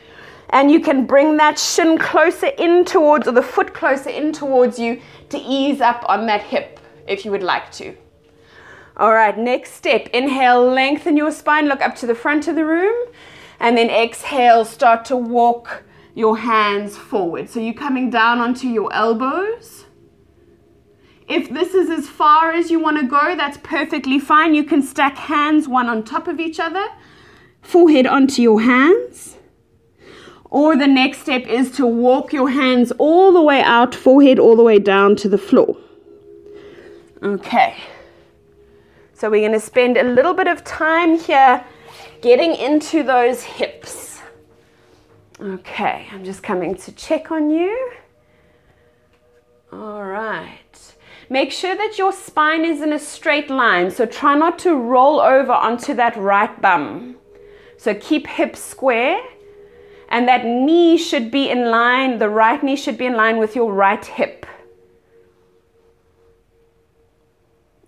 And 0.51 0.69
you 0.69 0.79
can 0.79 1.07
bring 1.07 1.37
that 1.37 1.57
shin 1.57 1.97
closer 1.97 2.47
in 2.47 2.85
towards, 2.85 3.27
or 3.27 3.31
the 3.31 3.41
foot 3.41 3.73
closer 3.73 4.11
in 4.11 4.31
towards 4.31 4.77
you 4.77 5.01
to 5.29 5.37
ease 5.39 5.81
up 5.81 6.05
on 6.07 6.27
that 6.27 6.43
hip 6.43 6.79
if 7.07 7.25
you 7.25 7.31
would 7.31 7.43
like 7.43 7.71
to. 7.73 7.95
All 8.99 9.13
right, 9.13 9.37
next 9.37 9.75
step. 9.75 10.09
Inhale, 10.13 10.69
lengthen 10.69 11.15
your 11.15 11.31
spine, 11.31 11.69
look 11.69 11.81
up 11.81 11.95
to 11.95 12.05
the 12.05 12.13
front 12.13 12.49
of 12.49 12.55
the 12.55 12.65
room. 12.65 13.07
And 13.57 13.77
then 13.77 13.89
exhale, 13.89 14.65
start 14.65 15.05
to 15.05 15.15
walk 15.15 15.83
your 16.15 16.37
hands 16.37 16.97
forward. 16.97 17.49
So 17.49 17.61
you're 17.61 17.73
coming 17.73 18.09
down 18.09 18.39
onto 18.39 18.67
your 18.67 18.91
elbows. 18.93 19.85
If 21.29 21.49
this 21.49 21.73
is 21.73 21.89
as 21.89 22.09
far 22.09 22.51
as 22.51 22.69
you 22.69 22.81
want 22.81 22.99
to 22.99 23.05
go, 23.05 23.37
that's 23.37 23.57
perfectly 23.63 24.19
fine. 24.19 24.53
You 24.53 24.65
can 24.65 24.81
stack 24.81 25.15
hands 25.15 25.65
one 25.65 25.87
on 25.87 26.03
top 26.03 26.27
of 26.27 26.39
each 26.39 26.59
other, 26.59 26.85
forehead 27.61 28.05
onto 28.05 28.41
your 28.41 28.59
hands. 28.59 29.37
Or 30.49 30.75
the 30.75 30.87
next 30.87 31.19
step 31.19 31.45
is 31.45 31.71
to 31.77 31.85
walk 31.85 32.33
your 32.33 32.49
hands 32.49 32.91
all 32.97 33.31
the 33.31 33.41
way 33.41 33.61
out, 33.61 33.95
forehead 33.95 34.39
all 34.39 34.57
the 34.57 34.63
way 34.63 34.79
down 34.79 35.15
to 35.17 35.29
the 35.29 35.37
floor. 35.37 35.77
Okay. 37.23 37.77
So 39.19 39.29
we're 39.29 39.41
going 39.41 39.51
to 39.51 39.59
spend 39.59 39.97
a 39.97 40.03
little 40.03 40.33
bit 40.33 40.47
of 40.47 40.63
time 40.63 41.19
here 41.19 41.65
getting 42.21 42.55
into 42.55 43.03
those 43.03 43.43
hips. 43.43 44.21
Okay, 45.41 46.07
I'm 46.13 46.23
just 46.23 46.41
coming 46.41 46.73
to 46.75 46.93
check 46.93 47.29
on 47.29 47.49
you. 47.49 47.91
All 49.73 50.05
right. 50.05 50.95
Make 51.29 51.51
sure 51.51 51.75
that 51.75 51.97
your 51.97 52.13
spine 52.13 52.63
is 52.63 52.81
in 52.81 52.93
a 52.93 52.97
straight 52.97 53.49
line. 53.49 53.91
So 53.91 54.05
try 54.05 54.35
not 54.35 54.57
to 54.59 54.73
roll 54.73 55.19
over 55.19 55.51
onto 55.51 55.93
that 55.95 56.15
right 56.15 56.61
bum. 56.61 57.17
So 57.75 57.93
keep 57.95 58.25
hips 58.25 58.61
square. 58.61 59.19
And 60.07 60.29
that 60.29 60.45
knee 60.45 60.97
should 60.97 61.29
be 61.29 61.49
in 61.49 61.69
line, 61.69 62.19
the 62.19 62.29
right 62.29 62.63
knee 62.63 62.77
should 62.77 62.97
be 62.97 63.07
in 63.07 63.17
line 63.17 63.37
with 63.37 63.53
your 63.53 63.73
right 63.73 64.05
hip. 64.05 64.45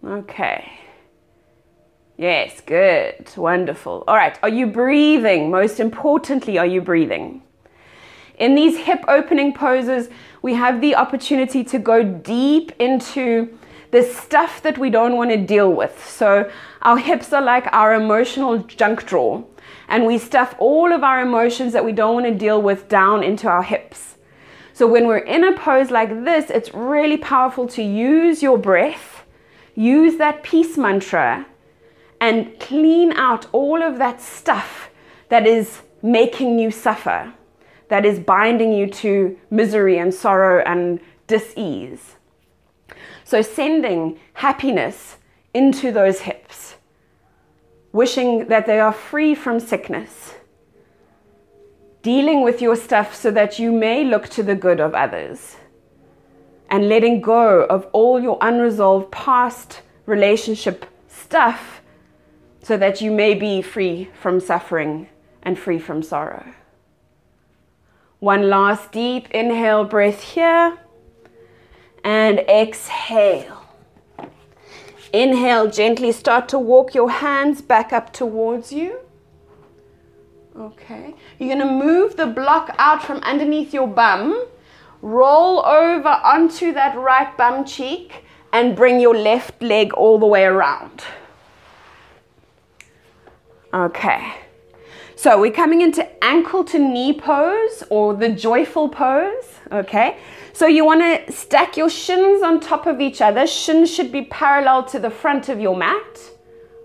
Okay. 0.03 0.80
Yes, 2.21 2.61
good. 2.61 3.35
Wonderful. 3.35 4.03
All 4.07 4.15
right. 4.15 4.37
Are 4.43 4.49
you 4.49 4.67
breathing? 4.67 5.49
Most 5.49 5.79
importantly, 5.79 6.59
are 6.59 6.67
you 6.67 6.79
breathing? 6.79 7.41
In 8.37 8.53
these 8.53 8.77
hip 8.77 9.03
opening 9.07 9.55
poses, 9.55 10.07
we 10.43 10.53
have 10.53 10.81
the 10.81 10.93
opportunity 10.93 11.63
to 11.63 11.79
go 11.79 12.03
deep 12.03 12.73
into 12.77 13.57
the 13.89 14.03
stuff 14.03 14.61
that 14.61 14.77
we 14.77 14.91
don't 14.91 15.17
want 15.17 15.31
to 15.31 15.37
deal 15.37 15.73
with. 15.73 16.07
So, 16.07 16.47
our 16.83 16.99
hips 16.99 17.33
are 17.33 17.41
like 17.41 17.65
our 17.71 17.95
emotional 17.95 18.59
junk 18.59 19.07
drawer, 19.07 19.43
and 19.87 20.05
we 20.05 20.19
stuff 20.19 20.53
all 20.59 20.93
of 20.93 21.03
our 21.03 21.23
emotions 21.23 21.73
that 21.73 21.83
we 21.83 21.91
don't 21.91 22.13
want 22.13 22.27
to 22.27 22.35
deal 22.35 22.61
with 22.61 22.87
down 22.87 23.23
into 23.23 23.47
our 23.47 23.63
hips. 23.63 24.17
So, 24.73 24.85
when 24.85 25.07
we're 25.07 25.25
in 25.35 25.43
a 25.43 25.57
pose 25.57 25.89
like 25.89 26.23
this, 26.23 26.51
it's 26.51 26.71
really 26.71 27.17
powerful 27.17 27.65
to 27.69 27.81
use 27.81 28.43
your 28.43 28.59
breath, 28.59 29.25
use 29.73 30.17
that 30.17 30.43
peace 30.43 30.77
mantra, 30.77 31.47
and 32.21 32.57
clean 32.59 33.11
out 33.13 33.47
all 33.51 33.81
of 33.81 33.97
that 33.97 34.21
stuff 34.21 34.89
that 35.29 35.45
is 35.47 35.81
making 36.03 36.59
you 36.59 36.71
suffer, 36.71 37.33
that 37.89 38.05
is 38.05 38.19
binding 38.19 38.71
you 38.71 38.87
to 38.87 39.37
misery 39.49 39.97
and 39.97 40.13
sorrow 40.13 40.63
and 40.65 40.99
dis-ease. 41.25 42.15
So 43.23 43.41
sending 43.41 44.19
happiness 44.33 45.17
into 45.53 45.91
those 45.91 46.21
hips, 46.21 46.75
wishing 47.91 48.47
that 48.47 48.67
they 48.67 48.79
are 48.79 48.93
free 48.93 49.33
from 49.33 49.59
sickness, 49.59 50.35
dealing 52.03 52.43
with 52.43 52.61
your 52.61 52.75
stuff 52.75 53.15
so 53.15 53.31
that 53.31 53.57
you 53.57 53.71
may 53.71 54.03
look 54.03 54.29
to 54.29 54.43
the 54.43 54.55
good 54.55 54.79
of 54.79 54.93
others, 54.93 55.55
and 56.69 56.87
letting 56.87 57.19
go 57.19 57.63
of 57.63 57.87
all 57.93 58.19
your 58.21 58.37
unresolved 58.41 59.11
past 59.11 59.81
relationship 60.05 60.85
stuff 61.07 61.80
so 62.71 62.77
that 62.77 63.01
you 63.01 63.11
may 63.11 63.33
be 63.33 63.61
free 63.61 64.07
from 64.13 64.39
suffering 64.39 65.09
and 65.43 65.59
free 65.59 65.77
from 65.77 66.01
sorrow. 66.01 66.53
One 68.19 68.49
last 68.49 68.93
deep 68.93 69.29
inhale 69.31 69.83
breath 69.83 70.23
here 70.23 70.77
and 72.05 72.39
exhale. 72.39 73.65
Inhale, 75.11 75.69
gently 75.69 76.13
start 76.13 76.47
to 76.47 76.57
walk 76.57 76.95
your 76.95 77.11
hands 77.11 77.61
back 77.61 77.91
up 77.91 78.13
towards 78.13 78.71
you. 78.71 78.99
Okay. 80.57 81.13
You're 81.39 81.53
going 81.53 81.67
to 81.67 81.85
move 81.85 82.15
the 82.15 82.27
block 82.27 82.73
out 82.77 83.03
from 83.03 83.17
underneath 83.17 83.73
your 83.73 83.89
bum, 83.89 84.45
roll 85.01 85.65
over 85.65 86.21
onto 86.23 86.71
that 86.71 86.95
right 86.95 87.37
bum 87.37 87.65
cheek, 87.65 88.23
and 88.53 88.77
bring 88.77 89.01
your 89.01 89.17
left 89.17 89.61
leg 89.61 89.91
all 89.95 90.17
the 90.17 90.25
way 90.25 90.45
around. 90.45 91.03
Okay. 93.73 94.33
So 95.15 95.39
we're 95.39 95.51
coming 95.51 95.81
into 95.81 96.07
ankle 96.23 96.63
to 96.65 96.79
knee 96.79 97.13
pose 97.13 97.83
or 97.89 98.13
the 98.13 98.29
joyful 98.29 98.89
pose. 98.89 99.45
Okay. 99.71 100.17
So 100.51 100.65
you 100.65 100.83
want 100.83 101.01
to 101.01 101.31
stack 101.31 101.77
your 101.77 101.89
shins 101.89 102.43
on 102.43 102.59
top 102.59 102.87
of 102.87 102.99
each 102.99 103.21
other. 103.21 103.47
Shins 103.47 103.93
should 103.93 104.11
be 104.11 104.23
parallel 104.23 104.83
to 104.85 104.99
the 104.99 105.09
front 105.09 105.47
of 105.47 105.59
your 105.59 105.77
mat. 105.77 106.19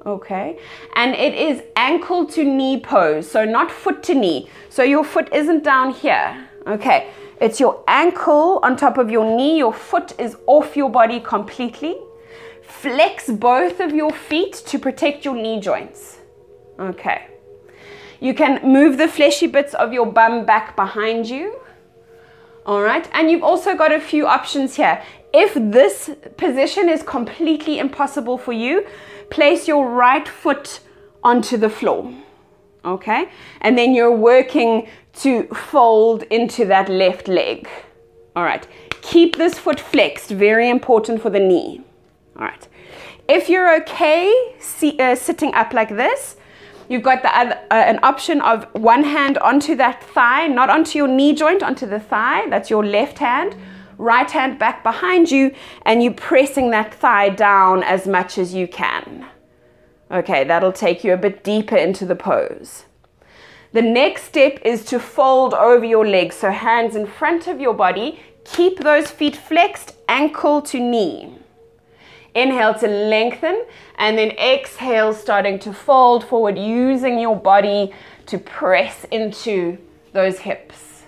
Okay. 0.04 0.58
And 0.94 1.14
it 1.14 1.34
is 1.34 1.62
ankle 1.74 2.26
to 2.26 2.44
knee 2.44 2.78
pose. 2.78 3.28
So 3.28 3.44
not 3.44 3.70
foot 3.70 4.02
to 4.04 4.14
knee. 4.14 4.48
So 4.68 4.82
your 4.82 5.02
foot 5.02 5.32
isn't 5.32 5.64
down 5.64 5.92
here. 5.92 6.48
Okay. 6.66 7.10
It's 7.40 7.58
your 7.58 7.82
ankle 7.88 8.60
on 8.62 8.76
top 8.76 8.98
of 8.98 9.10
your 9.10 9.24
knee. 9.36 9.58
Your 9.58 9.72
foot 9.72 10.12
is 10.20 10.36
off 10.46 10.76
your 10.76 10.90
body 10.90 11.20
completely. 11.20 11.96
Flex 12.62 13.28
both 13.28 13.80
of 13.80 13.92
your 13.92 14.12
feet 14.12 14.52
to 14.66 14.78
protect 14.78 15.24
your 15.24 15.34
knee 15.34 15.58
joints. 15.58 16.18
Okay. 16.78 17.28
You 18.20 18.34
can 18.34 18.60
move 18.62 18.98
the 18.98 19.08
fleshy 19.08 19.46
bits 19.46 19.74
of 19.74 19.92
your 19.92 20.06
bum 20.06 20.44
back 20.46 20.76
behind 20.76 21.28
you. 21.28 21.60
All 22.64 22.82
right. 22.82 23.08
And 23.12 23.30
you've 23.30 23.42
also 23.42 23.76
got 23.76 23.92
a 23.92 24.00
few 24.00 24.26
options 24.26 24.76
here. 24.76 25.02
If 25.32 25.54
this 25.54 26.10
position 26.36 26.88
is 26.88 27.02
completely 27.02 27.78
impossible 27.78 28.38
for 28.38 28.52
you, 28.52 28.86
place 29.30 29.68
your 29.68 29.88
right 29.88 30.26
foot 30.26 30.80
onto 31.22 31.56
the 31.56 31.68
floor. 31.68 32.12
Okay. 32.84 33.28
And 33.60 33.76
then 33.76 33.94
you're 33.94 34.16
working 34.16 34.88
to 35.20 35.44
fold 35.48 36.22
into 36.24 36.64
that 36.66 36.88
left 36.88 37.28
leg. 37.28 37.68
All 38.34 38.44
right. 38.44 38.66
Keep 39.02 39.36
this 39.36 39.58
foot 39.58 39.78
flexed, 39.78 40.30
very 40.30 40.68
important 40.68 41.22
for 41.22 41.30
the 41.30 41.38
knee. 41.38 41.80
All 42.36 42.44
right. 42.44 42.68
If 43.28 43.48
you're 43.48 43.74
okay 43.82 44.54
see, 44.58 44.98
uh, 44.98 45.14
sitting 45.14 45.54
up 45.54 45.72
like 45.72 45.88
this, 45.88 46.36
you've 46.88 47.02
got 47.02 47.22
the 47.22 47.36
other, 47.36 47.58
uh, 47.70 47.74
an 47.74 47.98
option 48.02 48.40
of 48.40 48.64
one 48.74 49.04
hand 49.04 49.38
onto 49.38 49.74
that 49.76 50.02
thigh, 50.02 50.46
not 50.46 50.70
onto 50.70 50.98
your 50.98 51.08
knee 51.08 51.34
joint, 51.34 51.62
onto 51.62 51.86
the 51.86 52.00
thigh. 52.00 52.46
That's 52.48 52.70
your 52.70 52.84
left 52.84 53.18
hand. 53.18 53.56
Right 53.98 54.30
hand 54.30 54.58
back 54.58 54.82
behind 54.82 55.30
you, 55.30 55.54
and 55.82 56.02
you 56.02 56.12
pressing 56.12 56.70
that 56.70 56.92
thigh 56.92 57.30
down 57.30 57.82
as 57.82 58.06
much 58.06 58.36
as 58.36 58.52
you 58.52 58.68
can. 58.68 59.26
Okay, 60.10 60.44
that'll 60.44 60.72
take 60.72 61.02
you 61.02 61.12
a 61.14 61.16
bit 61.16 61.42
deeper 61.42 61.76
into 61.76 62.04
the 62.04 62.14
pose. 62.14 62.84
The 63.72 63.82
next 63.82 64.24
step 64.24 64.60
is 64.64 64.84
to 64.86 65.00
fold 65.00 65.54
over 65.54 65.84
your 65.84 66.06
legs, 66.06 66.36
so 66.36 66.50
hands 66.50 66.94
in 66.94 67.06
front 67.06 67.46
of 67.46 67.60
your 67.60 67.74
body. 67.74 68.20
Keep 68.44 68.80
those 68.80 69.10
feet 69.10 69.34
flexed, 69.34 69.96
ankle 70.08 70.62
to 70.62 70.78
knee. 70.78 71.38
Inhale 72.36 72.74
to 72.74 72.86
lengthen 72.86 73.64
and 73.96 74.18
then 74.18 74.30
exhale, 74.32 75.14
starting 75.14 75.58
to 75.60 75.72
fold 75.72 76.22
forward, 76.22 76.58
using 76.58 77.18
your 77.18 77.34
body 77.34 77.94
to 78.26 78.36
press 78.38 79.04
into 79.10 79.78
those 80.12 80.40
hips. 80.40 81.04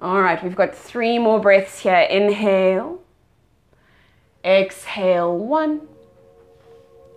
All 0.00 0.22
right, 0.22 0.40
we've 0.44 0.54
got 0.54 0.76
three 0.76 1.18
more 1.18 1.40
breaths 1.40 1.80
here. 1.80 2.06
Inhale, 2.08 3.02
exhale, 4.44 5.36
one, 5.36 5.88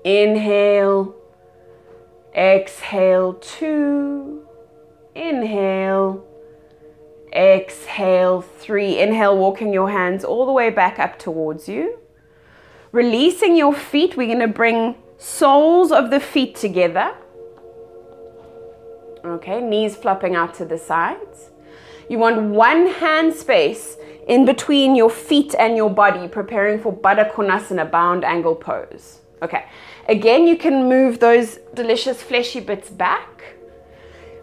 inhale, 0.03 1.13
exhale, 2.35 3.35
two, 3.35 4.47
inhale, 5.13 6.25
exhale, 7.31 8.41
three. 8.41 8.97
Inhale, 8.97 9.37
walking 9.37 9.71
your 9.71 9.91
hands 9.91 10.23
all 10.23 10.47
the 10.47 10.51
way 10.51 10.71
back 10.71 10.97
up 10.97 11.19
towards 11.19 11.69
you. 11.69 11.99
Releasing 12.91 13.55
your 13.55 13.73
feet, 13.73 14.17
we're 14.17 14.25
going 14.25 14.39
to 14.39 14.47
bring 14.47 14.95
soles 15.17 15.91
of 15.91 16.09
the 16.09 16.19
feet 16.19 16.55
together. 16.55 17.13
Okay, 19.23 19.61
knees 19.61 19.95
flopping 19.95 20.35
out 20.35 20.55
to 20.55 20.65
the 20.65 20.77
sides. 20.77 21.51
You 22.09 22.17
want 22.17 22.41
one 22.41 22.87
hand 22.87 23.35
space 23.35 23.97
in 24.27 24.43
between 24.45 24.95
your 24.95 25.11
feet 25.11 25.53
and 25.59 25.77
your 25.77 25.91
body, 25.91 26.27
preparing 26.27 26.79
for 26.79 26.91
Baddha 26.91 27.31
Konasana, 27.31 27.89
bound 27.91 28.25
angle 28.25 28.55
pose. 28.55 29.19
Okay, 29.43 29.65
again, 30.07 30.47
you 30.47 30.57
can 30.57 30.89
move 30.89 31.19
those 31.19 31.59
delicious 31.75 32.23
fleshy 32.23 32.59
bits 32.59 32.89
back. 32.89 33.55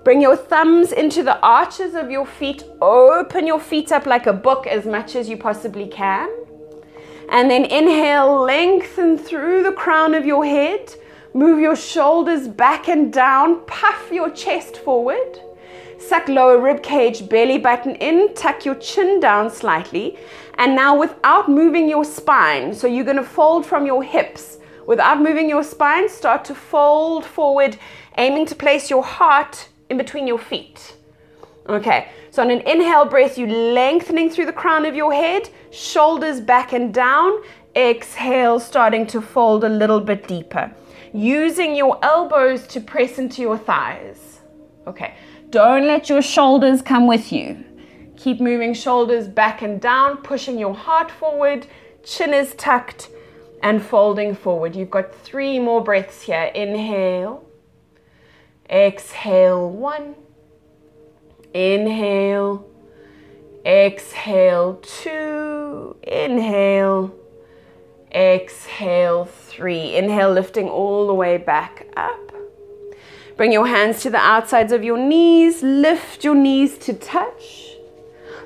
Bring 0.05 0.21
your 0.21 0.37
thumbs 0.37 0.93
into 0.93 1.25
the 1.25 1.41
arches 1.41 1.97
of 1.97 2.13
your 2.13 2.27
feet. 2.27 2.63
Open 2.81 3.45
your 3.45 3.59
feet 3.59 3.91
up 3.91 4.07
like 4.07 4.29
a 4.29 4.33
book 4.33 4.69
as 4.69 4.87
much 4.87 5.17
as 5.17 5.29
you 5.29 5.37
possibly 5.37 5.89
can. 5.89 6.46
And 7.29 7.51
then 7.51 7.65
inhale, 7.65 8.41
lengthen 8.43 9.19
through 9.19 9.62
the 9.62 9.73
crown 9.73 10.15
of 10.15 10.25
your 10.25 10.45
head. 10.45 10.95
Move 11.35 11.59
your 11.61 11.77
shoulders 11.77 12.49
back 12.49 12.89
and 12.89 13.12
down. 13.12 13.65
Puff 13.67 14.11
your 14.11 14.31
chest 14.31 14.79
forward. 14.79 15.41
Suck 15.99 16.29
lower 16.29 16.59
rib 16.59 16.83
cage, 16.83 17.29
belly 17.29 17.59
button 17.59 17.97
in. 17.97 18.33
Tuck 18.35 18.65
your 18.65 18.77
chin 18.77 19.21
down 19.21 19.51
slightly. 19.51 20.19
And 20.59 20.75
now, 20.75 20.99
without 20.99 21.51
moving 21.51 21.89
your 21.89 22.05
spine, 22.05 22.75
so 22.75 22.87
you're 22.87 23.05
going 23.05 23.17
to 23.17 23.25
fold 23.25 23.67
from 23.67 23.85
your 23.85 24.03
hips. 24.03 24.59
Without 24.87 25.21
moving 25.21 25.49
your 25.49 25.65
spine, 25.65 26.09
start 26.09 26.45
to 26.47 26.55
fold 26.55 27.25
forward, 27.25 27.77
aiming 28.17 28.47
to 28.47 28.55
place 28.55 28.89
your 28.89 29.03
heart 29.03 29.69
in 29.91 29.99
between 29.99 30.27
your 30.27 30.39
feet. 30.39 30.95
Okay, 31.69 32.09
so 32.37 32.42
on 32.42 32.51
an 32.51 32.61
inhale 32.68 33.07
breath, 33.07 33.38
you 33.38 33.46
lengthening 33.46 34.29
through 34.29 34.44
the 34.44 34.53
crown 34.53 34.85
of 34.85 34.94
your 34.94 35.11
head 35.11 35.49
shoulders 35.70 36.38
back 36.38 36.75
and 36.75 36.92
down. 36.92 37.33
Exhale, 37.75 38.61
starting 38.61 39.07
to 39.07 39.22
fold 39.22 39.64
a 39.64 39.70
little 39.70 40.01
bit 40.01 40.29
deeper. 40.29 40.70
Using 41.14 41.75
your 41.75 41.99
elbows 42.05 42.66
to 42.66 42.81
press 42.83 43.18
into 43.18 43.40
your 43.40 43.57
thighs. 43.57 44.40
Okay, 44.87 45.14
don't 45.49 45.87
let 45.87 46.11
your 46.11 46.20
shoulders 46.20 46.83
come 46.83 47.07
with 47.07 47.33
you. 47.33 47.64
Keep 48.18 48.42
moving 48.42 48.75
shoulders 48.75 49.29
back 49.29 49.62
and 49.62 49.81
down, 49.81 50.18
pushing 50.18 50.59
your 50.59 50.75
heart 50.75 51.11
forward. 51.11 51.66
Chin 52.05 52.35
is 52.35 52.55
tucked 52.57 53.09
and 53.62 53.83
folding 53.83 54.35
forward. 54.35 54.77
You've 54.77 54.90
got 54.90 55.14
three 55.14 55.59
more 55.59 55.83
breaths 55.83 56.20
here. 56.20 56.51
Inhale. 56.55 57.49
Exhale. 58.68 59.70
One. 59.70 60.16
Inhale. 61.55 62.66
Exhale, 63.64 64.74
two. 64.82 65.97
Inhale. 66.03 67.14
Exhale, 68.14 69.24
three. 69.24 69.97
Inhale, 69.97 70.30
lifting 70.30 70.68
all 70.68 71.07
the 71.07 71.14
way 71.14 71.36
back 71.36 71.86
up. 71.97 72.32
Bring 73.36 73.53
your 73.53 73.66
hands 73.66 74.03
to 74.03 74.11
the 74.11 74.18
outsides 74.18 74.72
of 74.72 74.82
your 74.82 74.97
knees. 74.97 75.62
Lift 75.62 76.24
your 76.24 76.34
knees 76.34 76.78
to 76.78 76.94
touch. 76.94 77.76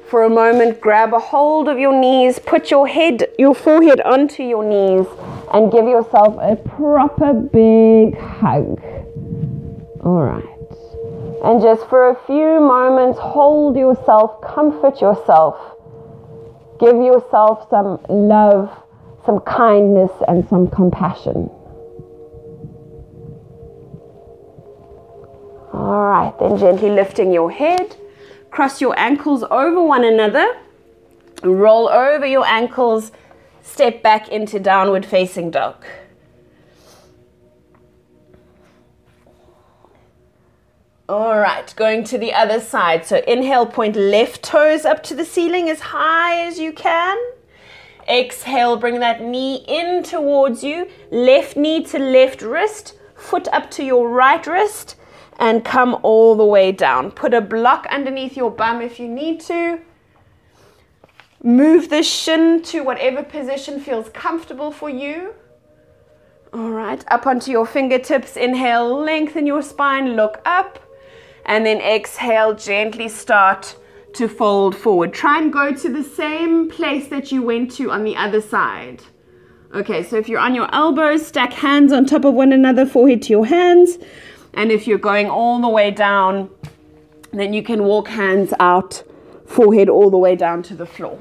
For 0.08 0.24
a 0.24 0.28
moment, 0.30 0.80
grab 0.80 1.14
a 1.14 1.20
hold 1.20 1.68
of 1.68 1.78
your 1.78 1.92
knees. 1.92 2.40
Put 2.40 2.72
your 2.72 2.88
head, 2.88 3.28
your 3.38 3.54
forehead 3.54 4.00
onto 4.00 4.42
your 4.42 4.64
knees 4.64 5.06
and 5.52 5.70
give 5.70 5.86
yourself 5.86 6.36
a 6.40 6.56
proper 6.56 7.32
big 7.32 8.18
hug. 8.18 8.82
All 10.02 10.22
right. 10.22 10.59
And 11.42 11.62
just 11.62 11.86
for 11.88 12.10
a 12.10 12.14
few 12.26 12.60
moments, 12.60 13.18
hold 13.18 13.76
yourself, 13.76 14.42
comfort 14.42 15.00
yourself, 15.00 15.56
give 16.78 16.96
yourself 16.96 17.68
some 17.70 17.98
love, 18.10 18.70
some 19.24 19.40
kindness, 19.40 20.10
and 20.28 20.46
some 20.48 20.68
compassion. 20.68 21.48
All 25.72 26.08
right, 26.08 26.34
then 26.38 26.58
gently 26.58 26.90
lifting 26.90 27.32
your 27.32 27.50
head, 27.50 27.96
cross 28.50 28.82
your 28.82 28.98
ankles 28.98 29.42
over 29.50 29.82
one 29.82 30.04
another, 30.04 30.58
roll 31.42 31.88
over 31.88 32.26
your 32.26 32.44
ankles, 32.44 33.12
step 33.62 34.02
back 34.02 34.28
into 34.28 34.60
downward 34.60 35.06
facing 35.06 35.50
dog. 35.50 35.84
All 41.10 41.40
right, 41.40 41.74
going 41.74 42.04
to 42.04 42.18
the 42.18 42.32
other 42.32 42.60
side. 42.60 43.04
So 43.04 43.20
inhale, 43.26 43.66
point 43.66 43.96
left 43.96 44.44
toes 44.44 44.84
up 44.84 45.02
to 45.02 45.14
the 45.16 45.24
ceiling 45.24 45.68
as 45.68 45.80
high 45.80 46.46
as 46.46 46.60
you 46.60 46.72
can. 46.72 47.18
Exhale, 48.08 48.76
bring 48.76 49.00
that 49.00 49.20
knee 49.20 49.64
in 49.66 50.04
towards 50.04 50.62
you. 50.62 50.88
Left 51.10 51.56
knee 51.56 51.82
to 51.86 51.98
left 51.98 52.42
wrist, 52.42 52.96
foot 53.16 53.48
up 53.48 53.72
to 53.72 53.82
your 53.82 54.08
right 54.08 54.46
wrist, 54.46 54.94
and 55.36 55.64
come 55.64 55.98
all 56.04 56.36
the 56.36 56.44
way 56.44 56.70
down. 56.70 57.10
Put 57.10 57.34
a 57.34 57.40
block 57.40 57.88
underneath 57.90 58.36
your 58.36 58.52
bum 58.52 58.80
if 58.80 59.00
you 59.00 59.08
need 59.08 59.40
to. 59.40 59.80
Move 61.42 61.88
the 61.90 62.04
shin 62.04 62.62
to 62.62 62.84
whatever 62.84 63.24
position 63.24 63.80
feels 63.80 64.10
comfortable 64.10 64.70
for 64.70 64.88
you. 64.88 65.34
All 66.52 66.70
right, 66.70 67.04
up 67.08 67.26
onto 67.26 67.50
your 67.50 67.66
fingertips. 67.66 68.36
Inhale, 68.36 69.02
lengthen 69.02 69.44
your 69.44 69.62
spine, 69.62 70.14
look 70.14 70.40
up 70.44 70.78
and 71.50 71.66
then 71.66 71.80
exhale, 71.80 72.54
gently 72.54 73.08
start 73.08 73.76
to 74.14 74.28
fold 74.28 74.76
forward. 74.76 75.12
Try 75.12 75.38
and 75.42 75.52
go 75.52 75.72
to 75.72 75.88
the 75.88 76.04
same 76.04 76.70
place 76.70 77.08
that 77.08 77.32
you 77.32 77.42
went 77.42 77.72
to 77.72 77.90
on 77.90 78.04
the 78.04 78.14
other 78.14 78.40
side. 78.40 79.02
Okay, 79.74 80.04
so 80.04 80.16
if 80.16 80.28
you're 80.28 80.38
on 80.38 80.54
your 80.54 80.72
elbows, 80.72 81.26
stack 81.26 81.52
hands 81.52 81.92
on 81.92 82.06
top 82.06 82.24
of 82.24 82.34
one 82.34 82.52
another, 82.52 82.86
forehead 82.86 83.22
to 83.22 83.30
your 83.30 83.46
hands. 83.46 83.98
And 84.54 84.70
if 84.70 84.86
you're 84.86 84.98
going 84.98 85.28
all 85.28 85.60
the 85.60 85.68
way 85.68 85.90
down, 85.90 86.48
then 87.32 87.52
you 87.52 87.64
can 87.64 87.82
walk 87.82 88.06
hands 88.06 88.54
out, 88.60 89.02
forehead 89.44 89.88
all 89.88 90.08
the 90.08 90.18
way 90.18 90.36
down 90.36 90.62
to 90.64 90.74
the 90.74 90.86
floor. 90.86 91.18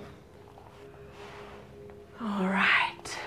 All 2.21 2.47
right. 2.47 3.17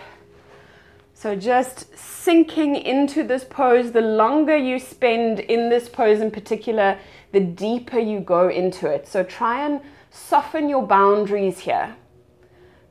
So 1.14 1.34
just 1.34 1.91
sinking 2.25 2.77
into 2.77 3.25
this 3.25 3.43
pose, 3.43 3.91
the 3.91 4.01
longer 4.01 4.57
you 4.57 4.79
spend 4.79 5.41
in 5.41 5.68
this 5.68 5.89
pose 5.89 6.20
in 6.20 6.31
particular, 6.31 6.97
the 7.33 7.41
deeper 7.41 7.99
you 7.99 8.20
go 8.20 8.49
into 8.49 8.87
it. 8.87 9.09
So 9.09 9.25
try 9.25 9.66
and 9.66 9.81
soften 10.11 10.68
your 10.68 10.87
boundaries 10.87 11.59
here. 11.59 11.97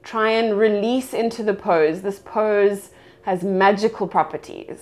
Try 0.03 0.31
and 0.31 0.57
release 0.57 1.13
into 1.13 1.43
the 1.43 1.53
pose. 1.53 2.01
This 2.01 2.19
pose 2.19 2.89
has 3.21 3.41
magical 3.41 4.05
properties. 4.05 4.79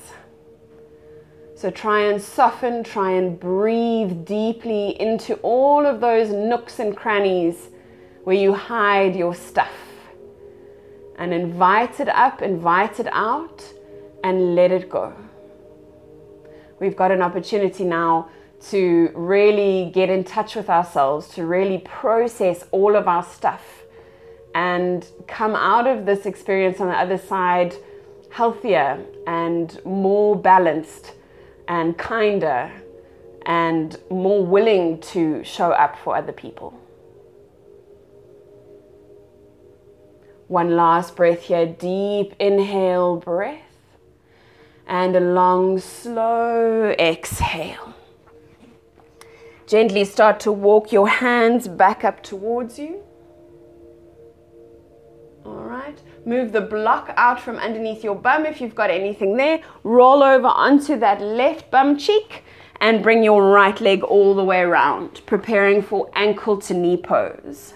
So 1.53 1.69
try 1.69 1.99
and 2.05 2.19
soften, 2.19 2.83
try 2.83 3.11
and 3.11 3.39
breathe 3.39 4.25
deeply 4.25 4.99
into 4.99 5.35
all 5.43 5.85
of 5.85 5.99
those 5.99 6.29
nooks 6.29 6.79
and 6.79 6.97
crannies 6.97 7.69
where 8.23 8.37
you 8.37 8.53
hide 8.53 9.15
your 9.15 9.35
stuff. 9.35 9.75
And 11.19 11.33
invite 11.33 11.99
it 11.99 12.09
up, 12.09 12.41
invite 12.41 12.99
it 12.99 13.09
out 13.11 13.73
and 14.23 14.55
let 14.55 14.71
it 14.71 14.89
go. 14.89 15.13
We've 16.79 16.95
got 16.95 17.11
an 17.11 17.21
opportunity 17.21 17.83
now 17.83 18.29
to 18.69 19.11
really 19.15 19.91
get 19.93 20.09
in 20.09 20.23
touch 20.23 20.55
with 20.55 20.69
ourselves, 20.69 21.29
to 21.35 21.45
really 21.45 21.79
process 21.79 22.65
all 22.71 22.95
of 22.95 23.07
our 23.07 23.23
stuff 23.23 23.83
and 24.55 25.05
come 25.27 25.55
out 25.55 25.87
of 25.87 26.05
this 26.05 26.25
experience 26.25 26.79
on 26.79 26.87
the 26.87 26.95
other 26.95 27.17
side 27.17 27.75
healthier 28.31 29.03
and 29.27 29.79
more 29.85 30.35
balanced 30.35 31.13
and 31.67 31.97
kinder 31.97 32.71
and 33.45 33.99
more 34.09 34.45
willing 34.45 34.99
to 35.01 35.43
show 35.43 35.71
up 35.71 35.97
for 35.97 36.15
other 36.15 36.31
people. 36.31 36.73
One 40.47 40.75
last 40.75 41.15
breath 41.15 41.43
here, 41.43 41.65
deep 41.65 42.33
inhale 42.39 43.17
breath 43.17 43.68
and 44.89 45.15
a 45.15 45.19
long, 45.19 45.79
slow 45.79 46.89
exhale. 46.97 47.93
Gently 49.67 50.03
start 50.03 50.39
to 50.41 50.51
walk 50.51 50.91
your 50.91 51.07
hands 51.07 51.67
back 51.67 52.03
up 52.03 52.23
towards 52.23 52.79
you. 52.79 53.03
All 55.45 55.63
right. 55.63 56.01
Move 56.25 56.51
the 56.51 56.61
block 56.61 57.13
out 57.17 57.39
from 57.39 57.57
underneath 57.57 58.03
your 58.03 58.15
bum 58.15 58.47
if 58.47 58.59
you've 58.59 58.73
got 58.73 58.89
anything 58.89 59.37
there. 59.37 59.61
Roll 59.83 60.23
over 60.23 60.47
onto 60.47 60.97
that 60.97 61.21
left 61.21 61.69
bum 61.69 61.95
cheek 61.95 62.43
and 62.81 63.03
bring 63.03 63.23
your 63.23 63.51
right 63.51 63.79
leg 63.79 64.03
all 64.03 64.33
the 64.33 64.43
way 64.43 64.61
around, 64.61 65.21
preparing 65.27 65.83
for 65.83 66.09
ankle 66.15 66.57
to 66.61 66.73
knee 66.73 66.97
pose. 66.97 67.75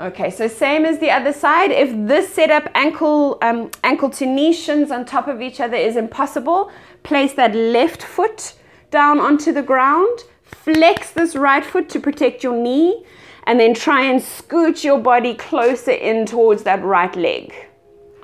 Okay, 0.00 0.30
so 0.30 0.48
same 0.48 0.86
as 0.86 0.98
the 0.98 1.10
other 1.10 1.30
side. 1.30 1.70
If 1.70 1.90
this 2.08 2.32
setup 2.32 2.70
ankle 2.74 3.36
um, 3.42 3.70
ankle 3.84 4.08
to 4.10 4.24
knee 4.24 4.54
shins 4.54 4.90
on 4.90 5.04
top 5.04 5.28
of 5.28 5.42
each 5.42 5.60
other 5.60 5.76
is 5.76 5.94
impossible, 5.94 6.70
place 7.02 7.34
that 7.34 7.54
left 7.54 8.02
foot 8.02 8.54
down 8.90 9.20
onto 9.20 9.52
the 9.52 9.62
ground. 9.62 10.24
Flex 10.42 11.10
this 11.10 11.36
right 11.36 11.62
foot 11.62 11.90
to 11.90 12.00
protect 12.00 12.42
your 12.42 12.56
knee, 12.56 13.04
and 13.44 13.60
then 13.60 13.74
try 13.74 14.00
and 14.02 14.22
scoot 14.22 14.82
your 14.82 14.98
body 14.98 15.34
closer 15.34 15.90
in 15.90 16.24
towards 16.24 16.62
that 16.62 16.82
right 16.82 17.14
leg. 17.14 17.52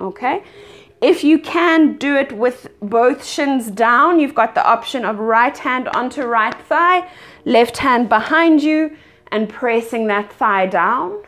Okay. 0.01 0.43
If 1.03 1.22
you 1.22 1.39
can 1.39 1.99
do 1.99 2.16
it 2.16 2.33
with 2.33 2.68
both 2.81 3.22
shins 3.22 3.70
down, 3.70 4.18
you've 4.18 4.35
got 4.35 4.55
the 4.55 4.66
option 4.66 5.05
of 5.05 5.18
right 5.18 5.57
hand 5.59 5.89
onto 5.89 6.22
right 6.22 6.59
thigh, 6.62 7.07
left 7.45 7.77
hand 7.77 8.09
behind 8.09 8.62
you, 8.62 8.97
and 9.31 9.47
pressing 9.47 10.07
that 10.07 10.33
thigh 10.33 10.64
down 10.64 11.22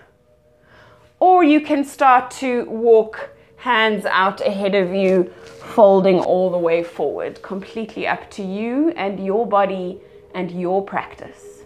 or 1.20 1.42
you 1.44 1.60
can 1.60 1.84
start 1.84 2.30
to 2.30 2.64
walk 2.66 3.30
hands 3.56 4.04
out 4.04 4.40
ahead 4.40 4.74
of 4.74 4.94
you, 4.94 5.32
folding 5.74 6.20
all 6.20 6.50
the 6.50 6.58
way 6.58 6.82
forward. 6.82 7.42
Completely 7.42 8.06
up 8.06 8.30
to 8.30 8.42
you 8.42 8.90
and 8.90 9.24
your 9.24 9.46
body 9.46 10.00
and 10.34 10.50
your 10.50 10.84
practice. 10.84 11.62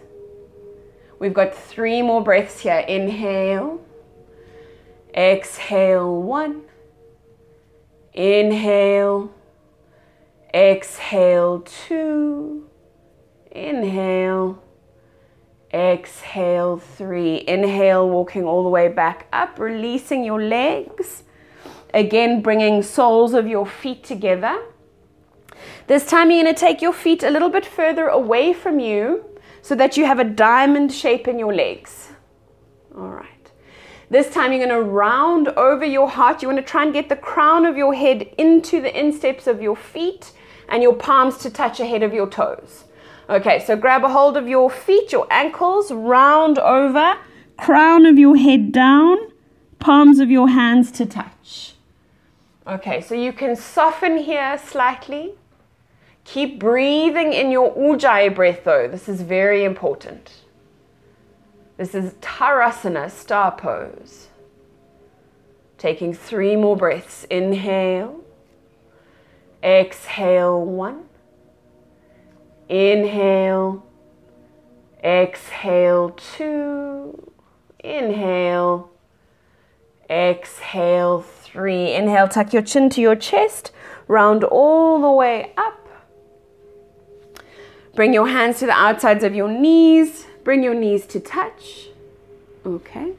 We've 1.19 1.33
got 1.33 1.55
three 1.55 2.01
more 2.01 2.21
breaths 2.21 2.59
here. 2.59 2.79
Inhale, 2.79 3.79
exhale, 5.15 6.21
one. 6.21 6.63
Inhale, 8.13 9.31
exhale, 10.53 11.61
two. 11.61 12.69
Inhale, 13.51 14.61
Exhale, 15.73 16.77
three. 16.77 17.43
Inhale, 17.47 18.07
walking 18.07 18.43
all 18.43 18.63
the 18.63 18.69
way 18.69 18.87
back 18.87 19.27
up, 19.33 19.59
releasing 19.59 20.23
your 20.23 20.41
legs. 20.41 21.23
Again, 21.93 22.41
bringing 22.41 22.83
soles 22.83 23.33
of 23.33 23.47
your 23.47 23.65
feet 23.65 24.03
together. 24.03 24.61
This 25.87 26.05
time, 26.05 26.31
you're 26.31 26.43
going 26.43 26.53
to 26.53 26.59
take 26.59 26.81
your 26.81 26.93
feet 26.93 27.23
a 27.23 27.29
little 27.29 27.49
bit 27.49 27.65
further 27.65 28.07
away 28.07 28.53
from 28.53 28.79
you 28.79 29.25
so 29.61 29.75
that 29.75 29.97
you 29.97 30.05
have 30.05 30.19
a 30.19 30.23
diamond 30.23 30.91
shape 30.91 31.27
in 31.27 31.39
your 31.39 31.53
legs. 31.53 32.09
All 32.95 33.09
right. 33.09 33.29
This 34.09 34.29
time, 34.29 34.51
you're 34.51 34.65
going 34.65 34.83
to 34.83 34.89
round 34.89 35.47
over 35.49 35.85
your 35.85 36.09
heart. 36.09 36.41
You 36.41 36.47
want 36.47 36.59
to 36.59 36.69
try 36.69 36.83
and 36.83 36.93
get 36.93 37.09
the 37.09 37.15
crown 37.15 37.65
of 37.65 37.77
your 37.77 37.93
head 37.93 38.21
into 38.37 38.81
the 38.81 38.97
insteps 38.97 39.47
of 39.47 39.61
your 39.61 39.75
feet 39.75 40.31
and 40.69 40.83
your 40.83 40.95
palms 40.95 41.37
to 41.39 41.49
touch 41.49 41.79
ahead 41.79 42.03
of 42.03 42.13
your 42.13 42.29
toes. 42.29 42.83
Okay, 43.29 43.63
so 43.63 43.75
grab 43.75 44.03
a 44.03 44.09
hold 44.09 44.35
of 44.35 44.47
your 44.47 44.69
feet, 44.69 45.11
your 45.11 45.27
ankles, 45.31 45.91
round 45.91 46.59
over, 46.59 47.15
crown 47.57 48.05
of 48.05 48.19
your 48.19 48.35
head 48.35 48.71
down, 48.71 49.17
palms 49.79 50.19
of 50.19 50.29
your 50.29 50.49
hands 50.49 50.91
to 50.91 51.05
touch. 51.05 51.75
Okay, 52.67 53.01
so 53.01 53.15
you 53.15 53.31
can 53.31 53.55
soften 53.55 54.17
here 54.17 54.57
slightly. 54.57 55.33
Keep 56.25 56.59
breathing 56.59 57.33
in 57.33 57.51
your 57.51 57.73
ujjayi 57.75 58.33
breath 58.33 58.63
though. 58.63 58.87
This 58.87 59.09
is 59.09 59.21
very 59.21 59.63
important. 59.63 60.31
This 61.77 61.95
is 61.95 62.13
Tarasana, 62.21 63.09
star 63.09 63.51
pose. 63.51 64.27
Taking 65.77 66.13
three 66.13 66.55
more 66.55 66.77
breaths. 66.77 67.25
Inhale. 67.25 68.21
Exhale, 69.61 70.63
one. 70.63 71.05
Inhale, 72.69 73.85
exhale 75.03 76.11
two, 76.11 77.31
inhale, 77.83 78.89
exhale 80.09 81.21
three. 81.21 81.93
Inhale, 81.93 82.27
tuck 82.27 82.53
your 82.53 82.61
chin 82.61 82.89
to 82.91 83.01
your 83.01 83.15
chest, 83.15 83.71
round 84.07 84.43
all 84.43 85.01
the 85.01 85.11
way 85.11 85.51
up. 85.57 85.87
Bring 87.95 88.13
your 88.13 88.27
hands 88.27 88.59
to 88.59 88.65
the 88.65 88.71
outsides 88.71 89.23
of 89.23 89.35
your 89.35 89.49
knees, 89.49 90.25
bring 90.43 90.63
your 90.63 90.73
knees 90.73 91.05
to 91.07 91.19
touch. 91.19 91.89
Okay. 92.65 93.13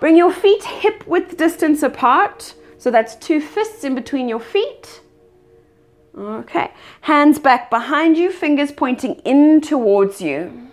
Bring 0.00 0.16
your 0.16 0.32
feet 0.32 0.64
hip 0.64 1.06
width 1.06 1.36
distance 1.36 1.82
apart. 1.82 2.54
So 2.76 2.90
that's 2.90 3.14
two 3.14 3.40
fists 3.40 3.84
in 3.84 3.94
between 3.94 4.28
your 4.28 4.40
feet. 4.40 5.01
Okay. 6.16 6.70
Hands 7.02 7.38
back 7.38 7.70
behind 7.70 8.18
you, 8.18 8.30
fingers 8.30 8.70
pointing 8.70 9.14
in 9.24 9.60
towards 9.60 10.20
you. 10.20 10.70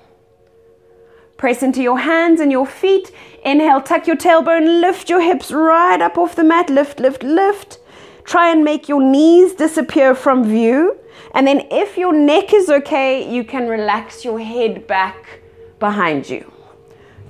Press 1.38 1.64
into 1.64 1.82
your 1.82 2.00
hands 2.00 2.42
and 2.42 2.52
your 2.52 2.68
feet. 2.68 3.12
Inhale, 3.46 3.82
tuck 3.82 4.06
your 4.06 4.18
tailbone, 4.18 4.82
lift 4.82 5.10
your 5.10 5.22
hips 5.22 5.52
right 5.52 6.02
up 6.02 6.18
off 6.18 6.36
the 6.36 6.44
mat. 6.44 6.70
Lift, 6.70 7.00
lift, 7.00 7.24
lift. 7.24 7.80
Try 8.26 8.52
and 8.52 8.66
make 8.66 8.90
your 8.90 9.02
knees 9.02 9.54
disappear 9.54 10.14
from 10.14 10.44
view. 10.44 11.00
And 11.34 11.48
then, 11.48 11.66
if 11.72 11.98
your 11.98 12.14
neck 12.14 12.54
is 12.54 12.70
okay, 12.70 13.34
you 13.34 13.46
can 13.46 13.68
relax 13.68 14.26
your 14.26 14.40
head 14.40 14.86
back 14.86 15.40
behind 15.80 16.30
you. 16.30 16.52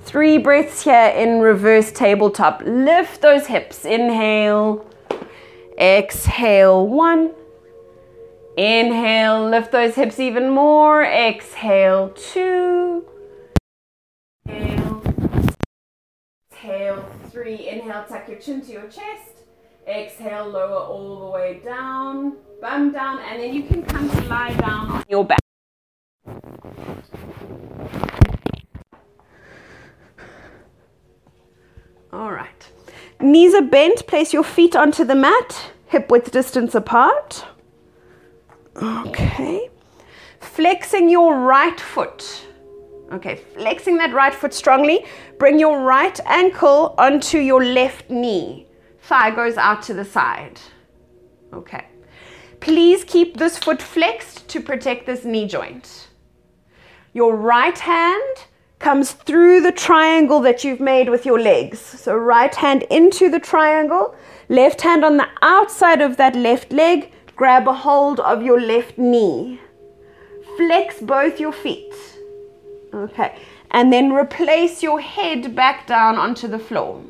Three 0.02 0.38
breaths 0.38 0.82
here 0.82 1.12
in 1.16 1.40
reverse 1.40 1.92
tabletop. 1.92 2.62
Lift 2.66 3.22
those 3.22 3.46
hips. 3.46 3.84
Inhale. 3.84 4.84
Exhale. 5.78 6.86
One. 6.88 7.32
Inhale. 8.56 9.48
Lift 9.48 9.72
those 9.72 9.94
hips 9.94 10.18
even 10.20 10.50
more. 10.50 11.02
Exhale. 11.02 12.10
Two. 12.10 13.06
Inhale. 14.46 15.02
Exhale. 16.52 17.04
Three. 17.30 17.68
Inhale. 17.68 18.04
Tuck 18.08 18.28
your 18.28 18.38
chin 18.38 18.60
to 18.62 18.72
your 18.72 18.84
chest. 18.86 19.44
Exhale. 19.86 20.48
Lower 20.48 20.84
all 20.84 21.20
the 21.20 21.30
way 21.30 21.60
down. 21.64 22.36
Bum 22.60 22.92
down. 22.92 23.20
And 23.20 23.42
then 23.42 23.54
you 23.54 23.62
can 23.62 23.82
come 23.82 24.10
to 24.10 24.20
lie 24.22 24.54
down 24.54 24.90
on 24.90 25.04
your 25.08 25.24
back. 25.24 25.40
All 32.12 32.32
right. 32.32 32.70
Knees 33.20 33.54
are 33.54 33.62
bent. 33.62 34.06
Place 34.06 34.32
your 34.32 34.42
feet 34.42 34.74
onto 34.74 35.04
the 35.04 35.14
mat, 35.14 35.70
hip 35.86 36.10
width 36.10 36.30
distance 36.32 36.74
apart. 36.74 37.46
Okay. 38.76 39.70
Flexing 40.40 41.08
your 41.08 41.36
right 41.36 41.78
foot. 41.78 42.46
Okay, 43.12 43.36
flexing 43.56 43.96
that 43.96 44.14
right 44.14 44.34
foot 44.34 44.54
strongly. 44.54 45.04
Bring 45.38 45.58
your 45.58 45.80
right 45.80 46.18
ankle 46.26 46.94
onto 46.96 47.38
your 47.38 47.64
left 47.64 48.08
knee. 48.08 48.68
Thigh 49.02 49.32
goes 49.32 49.56
out 49.56 49.82
to 49.84 49.94
the 49.94 50.04
side. 50.04 50.60
Okay. 51.52 51.86
Please 52.60 53.04
keep 53.04 53.36
this 53.36 53.58
foot 53.58 53.82
flexed 53.82 54.46
to 54.48 54.60
protect 54.60 55.06
this 55.06 55.24
knee 55.24 55.48
joint. 55.48 56.08
Your 57.12 57.34
right 57.34 57.78
hand 57.78 58.46
comes 58.78 59.12
through 59.12 59.60
the 59.60 59.72
triangle 59.72 60.40
that 60.40 60.62
you've 60.62 60.80
made 60.80 61.08
with 61.08 61.26
your 61.26 61.40
legs. 61.40 61.80
So, 61.80 62.16
right 62.16 62.54
hand 62.54 62.84
into 62.90 63.28
the 63.28 63.40
triangle, 63.40 64.14
left 64.48 64.80
hand 64.82 65.04
on 65.04 65.16
the 65.16 65.28
outside 65.42 66.00
of 66.00 66.16
that 66.18 66.36
left 66.36 66.72
leg, 66.72 67.12
grab 67.40 67.66
a 67.66 67.72
hold 67.72 68.20
of 68.20 68.42
your 68.42 68.60
left 68.60 68.98
knee. 68.98 69.58
Flex 70.58 71.00
both 71.00 71.40
your 71.40 71.52
feet. 71.52 71.94
Okay, 72.92 73.34
and 73.70 73.90
then 73.90 74.12
replace 74.12 74.82
your 74.82 75.00
head 75.00 75.56
back 75.56 75.86
down 75.86 76.16
onto 76.16 76.46
the 76.46 76.58
floor. 76.58 77.02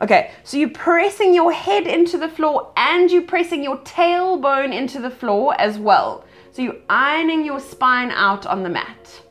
Okay, 0.00 0.30
so 0.44 0.56
you're 0.56 0.68
pressing 0.70 1.34
your 1.34 1.50
head 1.50 1.88
into 1.88 2.16
the 2.16 2.28
floor 2.28 2.70
and 2.76 3.10
you're 3.10 3.30
pressing 3.34 3.64
your 3.64 3.78
tailbone 3.78 4.72
into 4.72 5.00
the 5.00 5.10
floor 5.10 5.60
as 5.60 5.76
well. 5.76 6.24
So 6.52 6.62
you're 6.62 6.82
ironing 6.88 7.44
your 7.44 7.58
spine 7.58 8.12
out 8.12 8.46
on 8.46 8.62
the 8.62 8.68
mat 8.68 9.22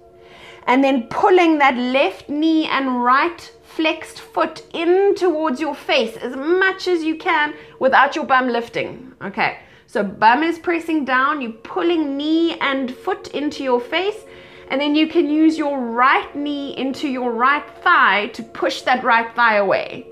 and 0.67 0.83
then 0.83 1.03
pulling 1.03 1.59
that 1.59 1.77
left 1.77 2.27
knee 2.27 2.65
and 2.65 3.01
right 3.01 3.49
flexed 3.63 4.19
foot 4.19 4.63
in 4.73 5.15
towards 5.15 5.61
your 5.61 5.75
face 5.75 6.17
as 6.17 6.35
much 6.35 6.85
as 6.85 7.03
you 7.03 7.15
can 7.15 7.53
without 7.79 8.13
your 8.17 8.25
bum 8.25 8.49
lifting. 8.49 9.13
Okay, 9.21 9.59
so 9.87 10.03
bum 10.03 10.43
is 10.43 10.59
pressing 10.59 11.05
down, 11.05 11.41
you're 11.41 11.51
pulling 11.51 12.17
knee 12.17 12.57
and 12.59 12.93
foot 12.95 13.29
into 13.29 13.63
your 13.63 13.79
face, 13.79 14.25
and 14.69 14.81
then 14.81 14.95
you 14.95 15.07
can 15.07 15.29
use 15.29 15.57
your 15.57 15.79
right 15.79 16.35
knee 16.35 16.75
into 16.77 17.07
your 17.07 17.31
right 17.31 17.63
thigh 17.83 18.27
to 18.33 18.43
push 18.43 18.81
that 18.81 19.03
right 19.03 19.33
thigh 19.35 19.55
away. 19.55 20.07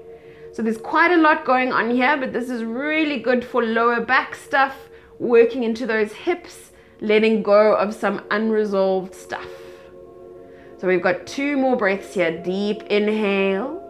So 0.54 0.62
there's 0.62 0.78
quite 0.78 1.12
a 1.12 1.18
lot 1.18 1.46
going 1.46 1.74
on 1.74 1.90
here, 1.90 2.16
but 2.16 2.32
this 2.32 2.50
is 2.50 2.64
really 2.64 3.20
good 3.20 3.44
for 3.44 3.64
lower 3.64 4.02
back 4.02 4.36
stuff, 4.36 4.76
working 5.18 5.64
into 5.64 5.88
those 5.88 6.14
hips, 6.14 6.72
letting 7.02 7.42
go 7.42 7.76
of 7.76 7.94
some 7.94 8.22
unresolved 8.30 9.16
stuff. 9.16 9.48
So 10.78 10.88
we've 10.88 11.02
got 11.02 11.26
two 11.26 11.58
more 11.58 11.76
breaths 11.76 12.14
here. 12.14 12.44
Deep 12.44 12.84
inhale. 12.84 13.83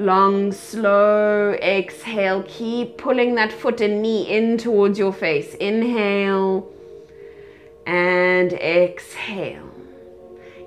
Long, 0.00 0.50
slow 0.50 1.52
exhale. 1.60 2.42
Keep 2.48 2.96
pulling 2.96 3.34
that 3.34 3.52
foot 3.52 3.82
and 3.82 4.00
knee 4.00 4.22
in 4.34 4.56
towards 4.56 4.98
your 4.98 5.12
face. 5.12 5.52
Inhale 5.56 6.66
and 7.84 8.50
exhale. 8.54 9.70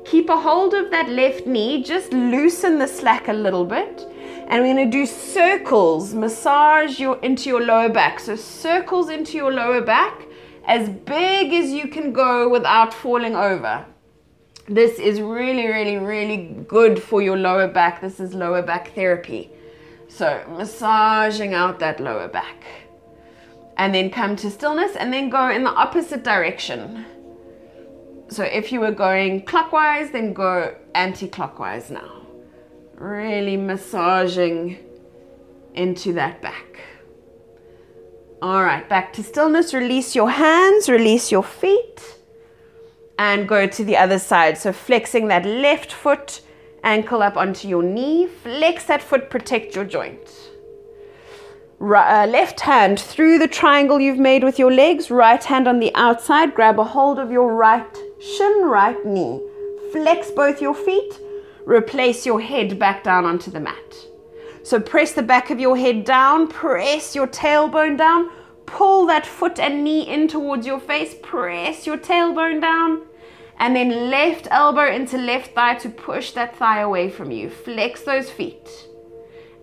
Keep 0.06 0.30
a 0.30 0.40
hold 0.40 0.76
of 0.76 0.92
that 0.92 1.10
left 1.10 1.48
knee. 1.48 1.82
Just 1.82 2.14
loosen 2.14 2.78
the 2.78 2.88
slack 2.88 3.28
a 3.28 3.34
little 3.34 3.66
bit. 3.66 4.06
And 4.50 4.62
we're 4.62 4.76
going 4.76 4.92
to 4.92 4.98
do 4.98 5.08
circles, 5.08 6.14
massage 6.14 7.00
your 7.00 7.18
into 7.24 7.50
your 7.50 7.62
lower 7.62 7.90
back. 7.90 8.20
So 8.20 8.36
circles 8.36 9.10
into 9.10 9.36
your 9.36 9.52
lower 9.52 9.82
back 9.82 10.28
as 10.66 10.90
big 10.90 11.54
as 11.54 11.72
you 11.72 11.88
can 11.88 12.14
go 12.14 12.48
without 12.48 12.94
falling 12.94 13.36
over. 13.36 13.84
This 14.68 14.98
is 14.98 15.20
really, 15.20 15.68
really, 15.68 15.98
really 15.98 16.64
good 16.68 17.02
for 17.02 17.22
your 17.22 17.38
lower 17.38 17.68
back. 17.68 18.00
This 18.00 18.20
is 18.22 18.34
lower 18.34 18.62
back 18.62 18.96
therapy. 18.96 19.50
So, 20.08 20.42
massaging 20.58 21.54
out 21.54 21.80
that 21.80 22.00
lower 22.00 22.30
back. 22.30 22.64
And 23.76 23.94
then 23.94 24.10
come 24.10 24.38
to 24.38 24.50
stillness 24.50 24.96
and 24.96 25.12
then 25.12 25.30
go 25.30 25.50
in 25.50 25.64
the 25.64 25.72
opposite 25.72 26.24
direction. 26.24 27.06
So, 28.30 28.44
if 28.44 28.72
you 28.72 28.80
were 28.80 28.92
going 28.92 29.44
clockwise, 29.44 30.12
then 30.12 30.32
go 30.32 30.76
anti 30.96 31.28
clockwise 31.28 31.92
now. 31.92 32.22
Really 32.96 33.58
massaging 33.58 34.78
into 35.74 36.14
that 36.14 36.42
back. 36.42 36.80
All 38.42 38.64
right, 38.64 38.88
back 38.88 39.12
to 39.14 39.24
stillness. 39.24 39.74
Release 39.74 40.16
your 40.16 40.30
hands, 40.30 40.88
release 40.88 41.32
your 41.34 41.44
feet 41.44 42.23
and 43.18 43.48
go 43.48 43.68
to 43.68 43.84
the 43.84 43.98
other 43.98 44.20
side. 44.20 44.58
So 44.58 44.74
flexing 44.74 45.28
that 45.28 45.46
left 45.46 45.92
foot, 45.92 46.42
ankle 46.84 47.22
up 47.22 47.38
onto 47.38 47.68
your 47.68 47.84
knee, 47.84 48.28
flex 48.28 48.86
that 48.86 49.02
foot, 49.02 49.30
protect 49.30 49.76
your 49.76 49.86
joint. 49.86 50.30
Right, 51.80 52.24
uh, 52.24 52.28
left 52.28 52.62
hand 52.62 53.00
through 53.00 53.40
the 53.40 53.48
triangle 53.48 54.00
you've 54.00 54.20
made 54.20 54.44
with 54.44 54.58
your 54.58 54.72
legs, 54.72 55.12
right 55.12 55.44
hand 55.44 55.68
on 55.68 55.80
the 55.80 55.94
outside, 55.96 56.56
grab 56.56 56.80
a 56.80 56.84
hold 56.84 57.20
of 57.20 57.32
your 57.32 57.54
right 57.54 57.98
shin, 58.22 58.62
right 58.64 59.06
knee. 59.06 59.42
Flex 59.92 60.32
both 60.32 60.62
your 60.62 60.74
feet, 60.74 61.20
replace 61.66 62.26
your 62.26 62.40
head 62.40 62.80
back 62.80 63.04
down 63.04 63.26
onto 63.26 63.52
the 63.52 63.60
mat. 63.60 63.96
So 64.64 64.80
press 64.80 65.12
the 65.12 65.24
back 65.24 65.50
of 65.50 65.60
your 65.60 65.76
head 65.76 66.06
down, 66.06 66.48
press 66.48 67.16
your 67.16 67.28
tailbone 67.28 67.98
down, 67.98 68.32
pull 68.66 69.06
that 69.08 69.26
foot 69.26 69.60
and 69.60 69.84
knee 69.84 70.02
in 70.02 70.28
towards 70.28 70.66
your 70.66 70.80
face, 70.80 71.16
press 71.22 71.86
your 71.86 71.98
tailbone 71.98 72.62
down, 72.62 73.02
and 73.58 73.76
then 73.76 74.10
left 74.10 74.48
elbow 74.52 74.88
into 74.88 75.18
left 75.18 75.54
thigh 75.54 75.76
to 75.76 75.90
push 75.90 76.32
that 76.32 76.56
thigh 76.56 76.82
away 76.82 77.10
from 77.10 77.32
you. 77.32 77.50
Flex 77.50 78.02
those 78.02 78.30
feet 78.30 78.88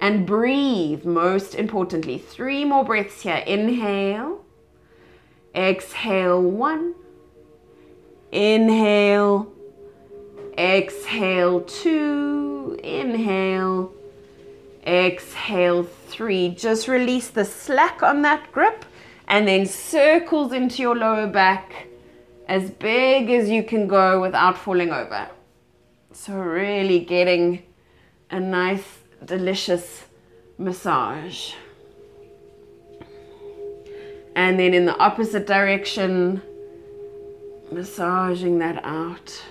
and 0.00 0.26
breathe, 0.26 1.04
most 1.04 1.54
importantly. 1.54 2.18
Three 2.18 2.64
more 2.64 2.84
breaths 2.84 3.22
here. 3.22 3.42
Inhale, 3.46 4.44
exhale, 5.54 6.42
one, 6.42 6.94
inhale, 8.32 9.52
exhale, 10.56 11.60
two, 11.60 12.78
inhale, 12.82 13.92
exhale, 14.86 15.82
three. 15.82 16.48
Just 16.48 16.88
release 16.88 17.28
the 17.28 17.44
slack 17.44 18.02
on 18.02 18.22
that 18.22 18.50
grip 18.52 18.84
and 19.30 19.46
then 19.46 19.64
circles 19.64 20.52
into 20.52 20.82
your 20.82 20.96
lower 20.96 21.28
back 21.28 21.86
as 22.48 22.68
big 22.68 23.30
as 23.30 23.48
you 23.48 23.62
can 23.62 23.86
go 23.86 24.20
without 24.20 24.58
falling 24.58 24.90
over. 24.90 25.30
So, 26.12 26.34
really 26.34 26.98
getting 26.98 27.62
a 28.28 28.40
nice, 28.40 28.98
delicious 29.24 30.04
massage. 30.58 31.52
And 34.34 34.58
then 34.58 34.74
in 34.74 34.84
the 34.84 34.96
opposite 34.98 35.46
direction, 35.46 36.42
massaging 37.70 38.58
that 38.58 38.84
out. 38.84 39.44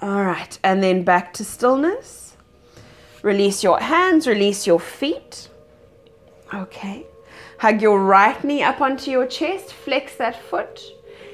All 0.00 0.24
right, 0.24 0.58
and 0.64 0.82
then 0.82 1.04
back 1.04 1.32
to 1.34 1.44
stillness. 1.44 2.23
Release 3.24 3.64
your 3.64 3.80
hands, 3.80 4.26
release 4.26 4.66
your 4.66 4.78
feet. 4.78 5.48
Okay. 6.52 7.06
Hug 7.58 7.80
your 7.80 8.04
right 8.04 8.44
knee 8.44 8.62
up 8.62 8.82
onto 8.82 9.10
your 9.10 9.26
chest, 9.26 9.72
flex 9.72 10.14
that 10.16 10.42
foot. 10.42 10.78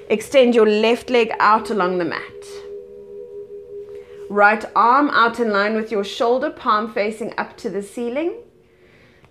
Extend 0.09 0.55
your 0.55 0.69
left 0.69 1.11
leg 1.11 1.33
out 1.41 1.69
along 1.71 1.99
the 1.99 2.05
mat. 2.05 2.45
Right 4.29 4.65
arm 4.77 5.11
out 5.11 5.41
in 5.41 5.51
line 5.51 5.75
with 5.75 5.91
your 5.91 6.05
shoulder, 6.05 6.51
palm 6.51 6.95
facing 6.95 7.35
up 7.37 7.57
to 7.57 7.69
the 7.69 7.83
ceiling. 7.83 8.35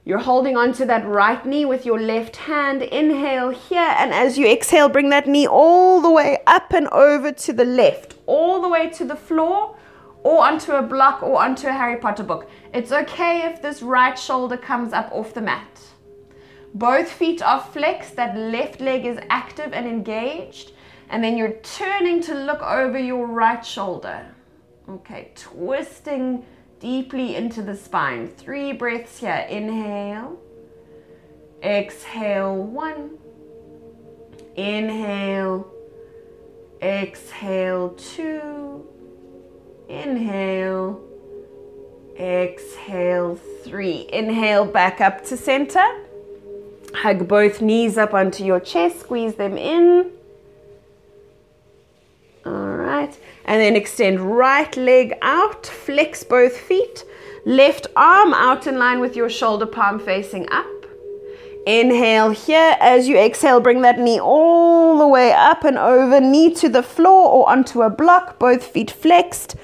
You're 0.03 0.19
holding 0.19 0.57
onto 0.57 0.83
that 0.83 1.07
right 1.07 1.45
knee 1.45 1.63
with 1.63 1.85
your 1.85 2.01
left 2.01 2.35
hand. 2.35 2.81
Inhale 2.81 3.51
here, 3.51 3.95
and 3.97 4.13
as 4.13 4.37
you 4.37 4.45
exhale, 4.45 4.89
bring 4.89 5.11
that 5.11 5.27
knee 5.29 5.47
all 5.47 6.01
the 6.01 6.11
way 6.11 6.39
up 6.45 6.73
and 6.73 6.89
over 6.89 7.31
to 7.31 7.53
the 7.53 7.63
left, 7.63 8.15
all 8.25 8.61
the 8.61 8.67
way 8.67 8.89
to 8.89 9.05
the 9.05 9.15
floor, 9.15 9.77
or 10.23 10.43
onto 10.43 10.73
a 10.73 10.81
block 10.81 11.23
or 11.23 11.41
onto 11.41 11.67
a 11.67 11.71
Harry 11.71 11.97
Potter 11.97 12.23
book. 12.23 12.49
It's 12.73 12.91
okay 12.91 13.45
if 13.45 13.61
this 13.61 13.81
right 13.81 14.17
shoulder 14.17 14.57
comes 14.57 14.93
up 14.93 15.09
off 15.11 15.33
the 15.33 15.41
mat. 15.41 15.81
Both 16.73 17.11
feet 17.11 17.41
are 17.41 17.61
flexed, 17.61 18.15
that 18.15 18.37
left 18.37 18.79
leg 18.79 19.05
is 19.05 19.17
active 19.29 19.73
and 19.73 19.87
engaged, 19.87 20.73
and 21.09 21.23
then 21.23 21.37
you're 21.37 21.57
turning 21.63 22.21
to 22.21 22.35
look 22.35 22.61
over 22.61 22.99
your 22.99 23.25
right 23.25 23.65
shoulder. 23.65 24.25
Okay, 24.87 25.31
twisting 25.35 26.45
deeply 26.79 27.35
into 27.35 27.61
the 27.61 27.75
spine. 27.75 28.27
Three 28.27 28.73
breaths 28.73 29.19
here. 29.19 29.45
Inhale. 29.49 30.39
Exhale. 31.63 32.55
One. 32.55 33.17
Inhale. 34.55 35.67
Exhale. 36.81 37.89
Two. 37.89 38.38
Inhale. 40.19 40.99
Exhale. 42.19 43.39
Three. 43.63 44.09
Inhale 44.11 44.65
back 44.65 44.99
up 44.99 45.23
to 45.27 45.37
center. 45.37 45.85
Hug 46.93 47.25
both 47.25 47.61
knees 47.61 47.97
up 47.97 48.13
onto 48.13 48.43
your 48.43 48.59
chest. 48.59 48.99
Squeeze 48.99 49.35
them 49.35 49.57
in. 49.57 50.11
All 52.45 52.67
right. 52.67 53.17
And 53.45 53.61
then 53.61 53.77
extend 53.77 54.19
right 54.19 54.75
leg 54.75 55.13
out, 55.21 55.65
flex 55.65 56.23
both 56.23 56.55
feet, 56.55 57.05
left 57.45 57.87
arm 57.95 58.33
out 58.33 58.67
in 58.67 58.77
line 58.77 58.99
with 58.99 59.15
your 59.15 59.29
shoulder 59.29 59.65
palm 59.65 59.99
facing 59.99 60.49
up. 60.51 60.65
Inhale 61.65 62.31
here. 62.31 62.75
As 62.81 63.07
you 63.07 63.17
exhale, 63.17 63.61
bring 63.61 63.81
that 63.83 63.99
knee 63.99 64.19
all 64.19 64.97
the 64.97 65.07
way 65.07 65.31
up 65.31 65.63
and 65.63 65.77
over, 65.77 66.19
knee 66.19 66.53
to 66.55 66.67
the 66.67 66.83
floor 66.83 67.31
or 67.31 67.49
onto 67.49 67.83
a 67.83 67.89
block, 67.89 68.37
both 68.37 68.63
feet 68.63 68.91
flexed. 68.91 69.55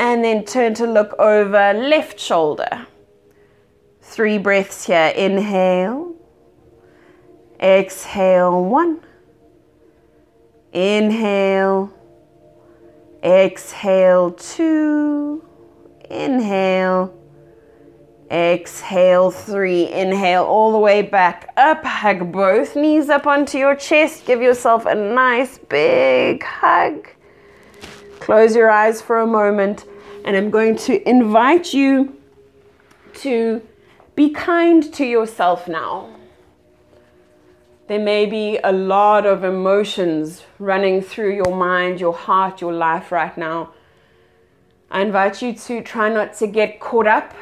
And 0.00 0.24
then 0.24 0.46
turn 0.46 0.72
to 0.76 0.86
look 0.86 1.12
over 1.18 1.74
left 1.74 2.18
shoulder. 2.18 2.86
Three 4.00 4.38
breaths 4.38 4.86
here. 4.86 5.12
Inhale. 5.14 6.14
Exhale. 7.60 8.64
One. 8.64 9.02
Inhale. 10.72 11.92
Exhale 13.22 14.30
two. 14.30 15.44
Inhale. 16.08 17.14
Exhale 18.30 19.30
three. 19.30 19.86
Inhale 19.92 20.44
all 20.44 20.72
the 20.72 20.78
way 20.78 21.02
back 21.02 21.52
up. 21.58 21.84
Hug 21.84 22.32
both 22.32 22.74
knees 22.74 23.10
up 23.10 23.26
onto 23.26 23.58
your 23.58 23.76
chest. 23.76 24.24
Give 24.24 24.40
yourself 24.40 24.86
a 24.86 24.94
nice 24.94 25.58
big 25.58 26.42
hug. 26.42 27.06
Close 28.20 28.54
your 28.54 28.70
eyes 28.70 29.02
for 29.02 29.18
a 29.18 29.26
moment, 29.26 29.86
and 30.24 30.36
I'm 30.36 30.50
going 30.50 30.76
to 30.76 31.08
invite 31.08 31.72
you 31.72 32.16
to 33.14 33.62
be 34.14 34.30
kind 34.30 34.92
to 34.94 35.04
yourself 35.04 35.66
now. 35.66 36.10
There 37.88 37.98
may 37.98 38.26
be 38.26 38.58
a 38.62 38.70
lot 38.70 39.26
of 39.26 39.42
emotions 39.42 40.44
running 40.58 41.02
through 41.02 41.34
your 41.34 41.54
mind, 41.56 42.00
your 42.00 42.12
heart, 42.12 42.60
your 42.60 42.72
life 42.72 43.10
right 43.10 43.36
now. 43.36 43.72
I 44.90 45.02
invite 45.02 45.42
you 45.42 45.54
to 45.54 45.82
try 45.82 46.08
not 46.08 46.34
to 46.34 46.46
get 46.46 46.80
caught 46.80 47.06
up 47.06 47.34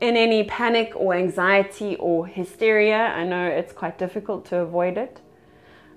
in 0.00 0.16
any 0.16 0.44
panic 0.44 0.92
or 0.94 1.14
anxiety 1.14 1.96
or 1.96 2.26
hysteria. 2.26 3.06
I 3.06 3.24
know 3.24 3.46
it's 3.46 3.72
quite 3.72 3.98
difficult 3.98 4.44
to 4.46 4.56
avoid 4.56 4.98
it, 4.98 5.20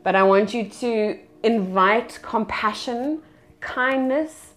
but 0.03 0.15
I 0.15 0.23
want 0.23 0.53
you 0.53 0.69
to 0.69 1.19
invite 1.43 2.19
compassion, 2.21 3.21
kindness, 3.59 4.49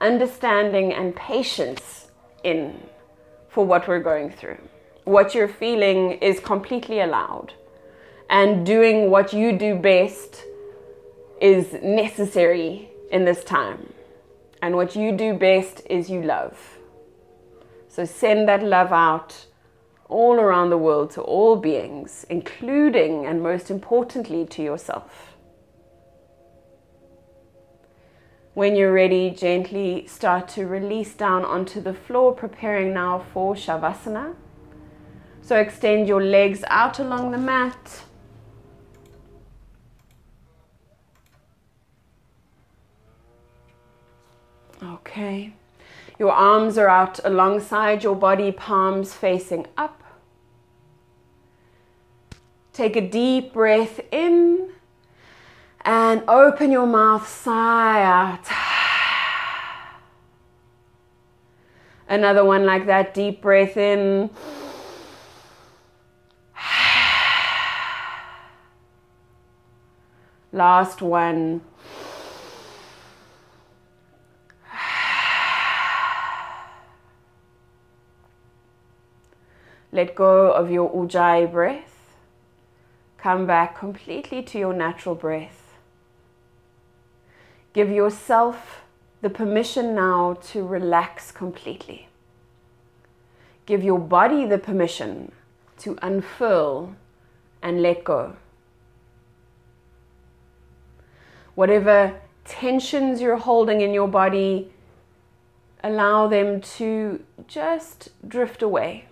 understanding, 0.00 0.92
and 0.92 1.14
patience 1.14 2.08
in 2.44 2.80
for 3.48 3.64
what 3.64 3.88
we're 3.88 4.02
going 4.02 4.30
through. 4.30 4.58
What 5.04 5.34
you're 5.34 5.48
feeling 5.48 6.12
is 6.12 6.40
completely 6.40 7.00
allowed 7.00 7.54
and 8.30 8.64
doing 8.66 9.10
what 9.10 9.32
you 9.32 9.56
do 9.56 9.74
best 9.74 10.44
is 11.40 11.72
necessary 11.82 12.90
in 13.10 13.24
this 13.24 13.42
time. 13.44 13.92
And 14.60 14.74
what 14.74 14.96
you 14.96 15.12
do 15.16 15.34
best 15.34 15.82
is 15.88 16.10
you 16.10 16.22
love. 16.22 16.78
So 17.88 18.04
send 18.04 18.48
that 18.48 18.62
love 18.62 18.92
out 18.92 19.46
all 20.08 20.34
around 20.34 20.70
the 20.70 20.78
world 20.78 21.10
to 21.12 21.22
all 21.22 21.56
beings, 21.56 22.26
including 22.28 23.26
and 23.26 23.42
most 23.42 23.70
importantly 23.70 24.46
to 24.46 24.62
yourself. 24.62 25.27
When 28.58 28.74
you're 28.74 28.92
ready, 28.92 29.30
gently 29.30 30.04
start 30.08 30.48
to 30.56 30.66
release 30.66 31.14
down 31.14 31.44
onto 31.44 31.80
the 31.80 31.94
floor, 31.94 32.34
preparing 32.34 32.92
now 32.92 33.24
for 33.32 33.54
Shavasana. 33.54 34.34
So 35.42 35.54
extend 35.54 36.08
your 36.08 36.20
legs 36.20 36.64
out 36.66 36.98
along 36.98 37.30
the 37.30 37.38
mat 37.38 38.02
Okay. 44.82 45.54
Your 46.18 46.32
arms 46.32 46.76
are 46.78 46.88
out 46.88 47.20
alongside 47.24 48.02
your 48.02 48.16
body, 48.16 48.50
palms 48.50 49.14
facing 49.14 49.68
up. 49.76 50.02
Take 52.72 52.96
a 52.96 53.08
deep 53.08 53.52
breath 53.52 54.00
in 54.10 54.72
and 55.82 56.22
open 56.28 56.70
your 56.70 56.86
mouth, 56.86 57.28
sigh 57.28 58.02
out. 58.02 58.48
Another 62.08 62.44
one 62.44 62.64
like 62.64 62.86
that, 62.86 63.12
deep 63.12 63.42
breath 63.42 63.76
in. 63.76 64.30
Last 70.52 71.02
one. 71.02 71.60
Let 79.92 80.14
go 80.14 80.52
of 80.52 80.70
your 80.70 80.90
ujjayi 80.90 81.50
breath. 81.50 82.14
Come 83.18 83.46
back 83.46 83.78
completely 83.78 84.42
to 84.44 84.58
your 84.58 84.72
natural 84.72 85.14
breath. 85.14 85.67
Give 87.72 87.90
yourself 87.90 88.82
the 89.20 89.30
permission 89.30 89.94
now 89.94 90.38
to 90.50 90.66
relax 90.66 91.30
completely. 91.30 92.08
Give 93.66 93.82
your 93.82 93.98
body 93.98 94.46
the 94.46 94.58
permission 94.58 95.32
to 95.78 95.98
unfurl 96.02 96.94
and 97.62 97.82
let 97.82 98.04
go. 98.04 98.36
Whatever 101.54 102.20
tensions 102.44 103.20
you're 103.20 103.36
holding 103.36 103.80
in 103.80 103.92
your 103.92 104.08
body, 104.08 104.72
allow 105.82 106.28
them 106.28 106.60
to 106.60 107.22
just 107.46 108.08
drift 108.26 108.62
away 108.62 109.08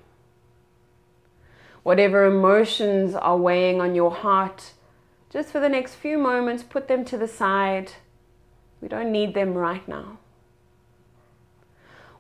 whatever 1.87 2.25
emotions 2.25 3.15
are 3.15 3.37
weighing 3.37 3.81
on 3.81 3.95
your 3.95 4.11
heart, 4.11 4.73
just 5.31 5.51
for 5.51 5.61
the 5.61 5.69
next 5.69 5.95
few 5.95 6.19
moments, 6.19 6.65
put 6.65 6.89
them 6.89 7.05
to 7.05 7.17
the 7.17 7.29
side. 7.29 7.93
We 8.87 8.91
don't 8.91 9.11
need 9.11 9.35
them 9.35 9.55
right 9.55 9.87
now. 9.89 10.19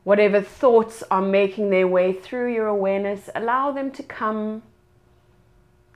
Whatever 0.02 0.42
thoughts 0.42 1.04
are 1.12 1.22
making 1.22 1.70
their 1.70 1.86
way 1.86 2.12
through 2.12 2.52
your 2.52 2.66
awareness, 2.66 3.30
allow 3.36 3.70
them 3.70 3.92
to 3.92 4.02
come, 4.02 4.64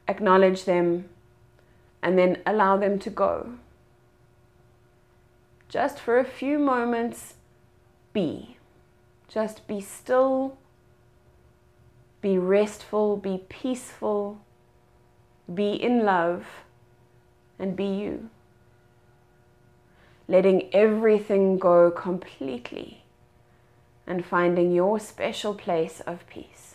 acknowledge 0.06 0.66
them, 0.66 1.08
and 2.00 2.16
then 2.16 2.38
allow 2.46 2.76
them 2.76 3.00
to 3.00 3.10
go. 3.10 3.54
Just 5.68 5.98
for 5.98 6.20
a 6.20 6.24
few 6.24 6.56
moments, 6.56 7.34
be. 8.12 8.56
Just 9.26 9.66
be 9.66 9.80
still 9.80 10.56
be 12.20 12.38
restful, 12.38 13.16
be 13.16 13.42
peaceful, 13.48 14.38
be 15.52 15.72
in 15.72 16.04
love, 16.04 16.46
and 17.58 17.74
be 17.74 17.86
you. 17.86 18.30
Letting 20.30 20.72
everything 20.72 21.58
go 21.58 21.90
completely 21.90 23.02
and 24.06 24.24
finding 24.24 24.70
your 24.70 25.00
special 25.00 25.54
place 25.54 26.00
of 26.06 26.24
peace. 26.28 26.69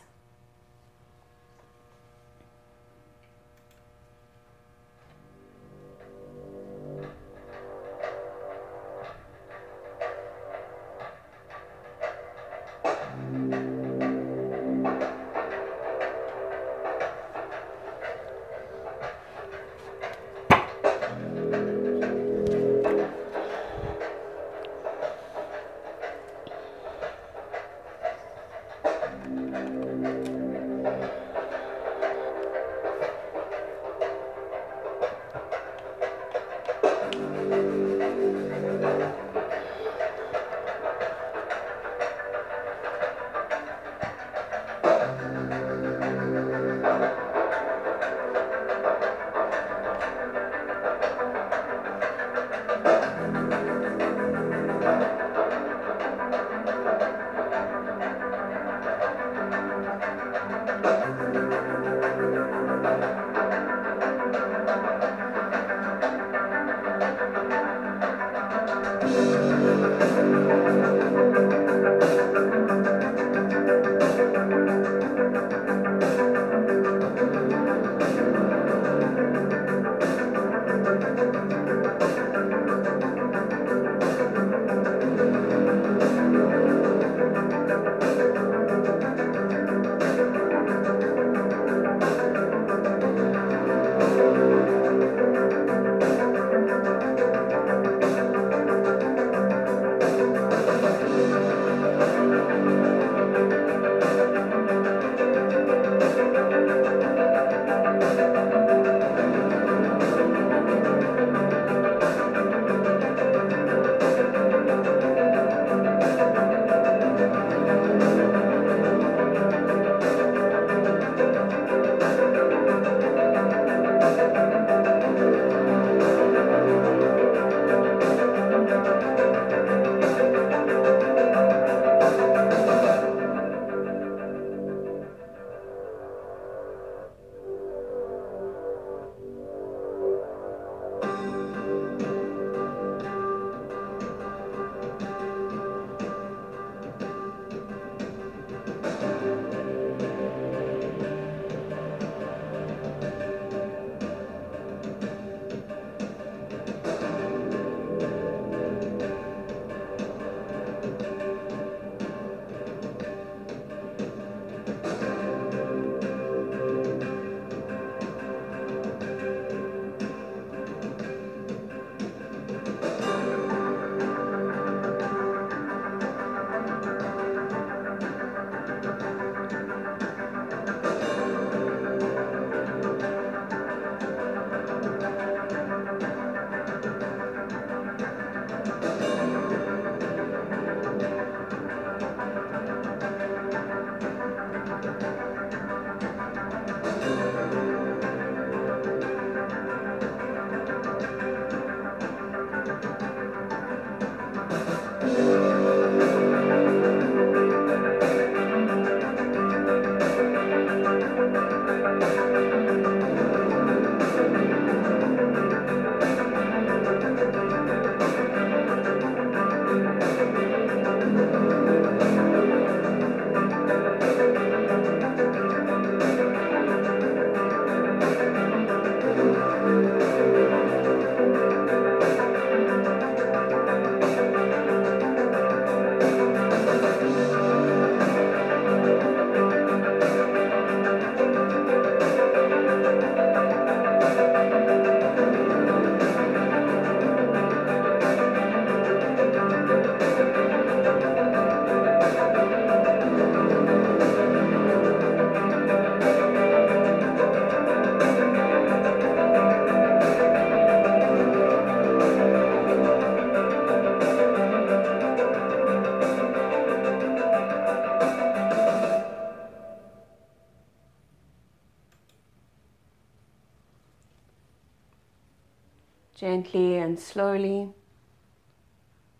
Gently 276.45 276.77
and 276.77 276.99
slowly 276.99 277.69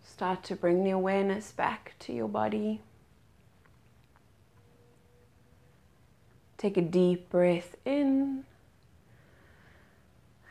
start 0.04 0.44
to 0.44 0.54
bring 0.54 0.84
the 0.84 0.90
awareness 0.90 1.50
back 1.50 1.94
to 2.00 2.12
your 2.12 2.28
body. 2.28 2.82
Take 6.56 6.76
a 6.76 6.82
deep 6.82 7.28
breath 7.28 7.74
in 7.84 8.44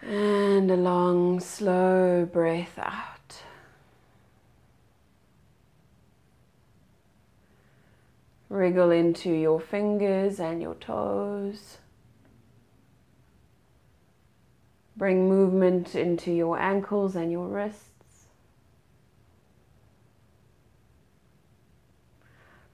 and 0.01 0.69
a 0.69 0.75
long, 0.75 1.39
slow 1.39 2.27
breath 2.31 2.77
out. 2.77 3.41
Wriggle 8.49 8.91
into 8.91 9.31
your 9.31 9.61
fingers 9.61 10.41
and 10.41 10.61
your 10.61 10.75
toes. 10.75 11.77
Bring 14.97 15.27
movement 15.27 15.95
into 15.95 16.31
your 16.31 16.57
ankles 16.57 17.15
and 17.15 17.31
your 17.31 17.47
wrists. 17.47 18.27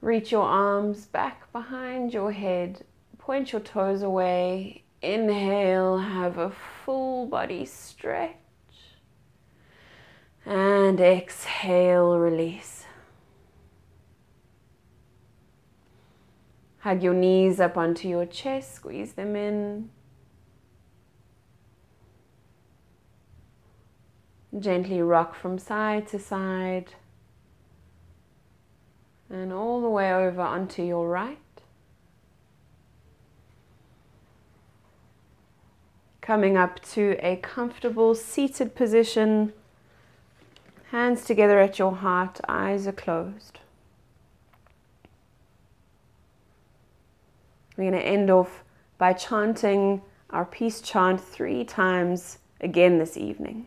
Reach 0.00 0.32
your 0.32 0.42
arms 0.44 1.06
back 1.06 1.50
behind 1.52 2.12
your 2.12 2.32
head. 2.32 2.84
Point 3.18 3.52
your 3.52 3.60
toes 3.60 4.02
away. 4.02 4.82
Inhale, 5.00 5.98
have 5.98 6.38
a 6.38 6.50
full 6.84 7.26
body 7.26 7.64
stretch. 7.64 8.36
And 10.44 11.00
exhale, 11.00 12.18
release. 12.18 12.84
Hug 16.78 17.02
your 17.02 17.14
knees 17.14 17.60
up 17.60 17.76
onto 17.76 18.08
your 18.08 18.26
chest, 18.26 18.74
squeeze 18.74 19.12
them 19.12 19.36
in. 19.36 19.90
Gently 24.58 25.00
rock 25.00 25.34
from 25.34 25.58
side 25.58 26.06
to 26.08 26.18
side 26.18 26.94
and 29.30 29.52
all 29.52 29.80
the 29.80 29.88
way 29.88 30.12
over 30.12 30.42
onto 30.42 30.82
your 30.82 31.08
right. 31.08 31.38
Coming 36.20 36.56
up 36.56 36.80
to 36.92 37.16
a 37.20 37.36
comfortable 37.36 38.14
seated 38.14 38.74
position, 38.74 39.54
hands 40.90 41.24
together 41.24 41.58
at 41.58 41.78
your 41.78 41.96
heart, 41.96 42.38
eyes 42.46 42.86
are 42.86 42.92
closed. 42.92 43.58
We're 47.76 47.90
going 47.90 48.00
to 48.00 48.06
end 48.06 48.30
off 48.30 48.62
by 48.98 49.14
chanting 49.14 50.02
our 50.30 50.44
peace 50.44 50.82
chant 50.82 51.20
three 51.20 51.64
times 51.64 52.38
again 52.60 52.98
this 52.98 53.16
evening. 53.16 53.66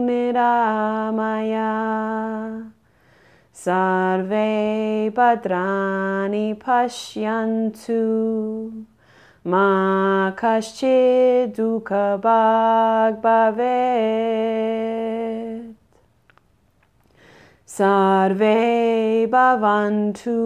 निरामया। 0.00 1.72
सर्वे 3.54 4.54
भद्राणि 5.10 6.56
पश्यन्तु। 6.68 8.02
मा 9.50 9.66
कश्चित् 10.38 11.56
दुःख 11.56 11.92
भवेत् 12.24 13.58
सर्वे 17.78 18.56
भवन्तु 19.32 20.36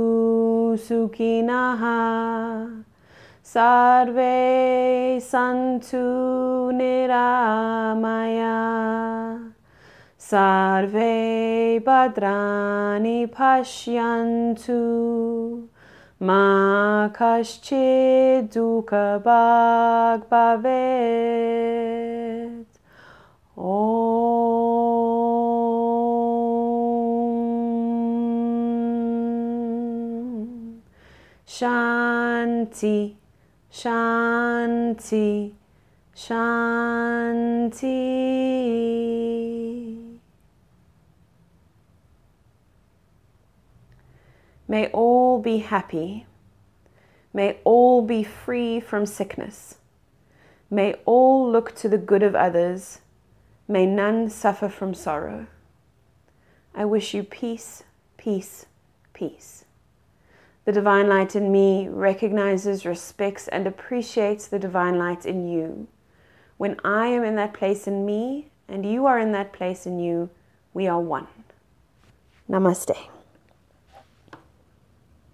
सुखिनः 0.86 1.82
सर्वे 3.55 4.38
सन्तु 5.30 6.05
निरामया 6.78 8.57
सर्वे 10.30 11.14
भद्राणि 11.86 13.24
पश्यन्तु 13.38 14.80
Ma 16.23 17.11
Dukkha 18.47 19.18
Bhavet 20.31 20.70
Om 23.57 24.43
Shanti 31.45 33.16
Shanti 33.68 35.53
Shanti 36.14 37.73
May 44.73 44.87
all 44.87 45.39
be 45.39 45.59
happy. 45.59 46.25
May 47.35 47.59
all 47.62 48.01
be 48.01 48.25
free 48.25 48.81
from 48.81 49.05
sickness. 49.05 49.75
May 50.70 50.95
all 51.05 51.47
look 51.53 51.75
to 51.75 51.91
the 51.91 51.99
good 51.99 52.23
of 52.23 52.35
others. 52.35 53.03
May 53.68 53.85
none 53.85 54.31
suffer 54.31 54.70
from 54.70 54.95
sorrow. 54.95 55.47
I 56.75 56.87
wish 56.87 57.12
you 57.12 57.23
peace, 57.23 57.83
peace, 58.16 58.64
peace. 59.12 59.66
The 60.64 60.73
divine 60.73 61.07
light 61.07 61.37
in 61.37 61.53
me 61.53 61.89
recognizes, 61.91 62.87
respects, 62.87 63.49
and 63.49 63.66
appreciates 63.66 64.49
the 64.49 64.59
divine 64.59 64.97
light 64.97 65.27
in 65.27 65.47
you. 65.47 65.87
When 66.57 66.81
I 66.83 67.09
am 67.09 67.25
in 67.25 67.35
that 67.37 67.53
place 67.53 67.87
in 67.87 68.07
me 68.07 68.49
and 68.68 68.91
you 68.91 69.05
are 69.05 69.18
in 69.18 69.33
that 69.33 69.53
place 69.53 69.85
in 69.85 69.99
you, 69.99 70.31
we 70.73 70.87
are 70.87 70.99
one. 70.99 71.27
Namaste. 72.49 73.12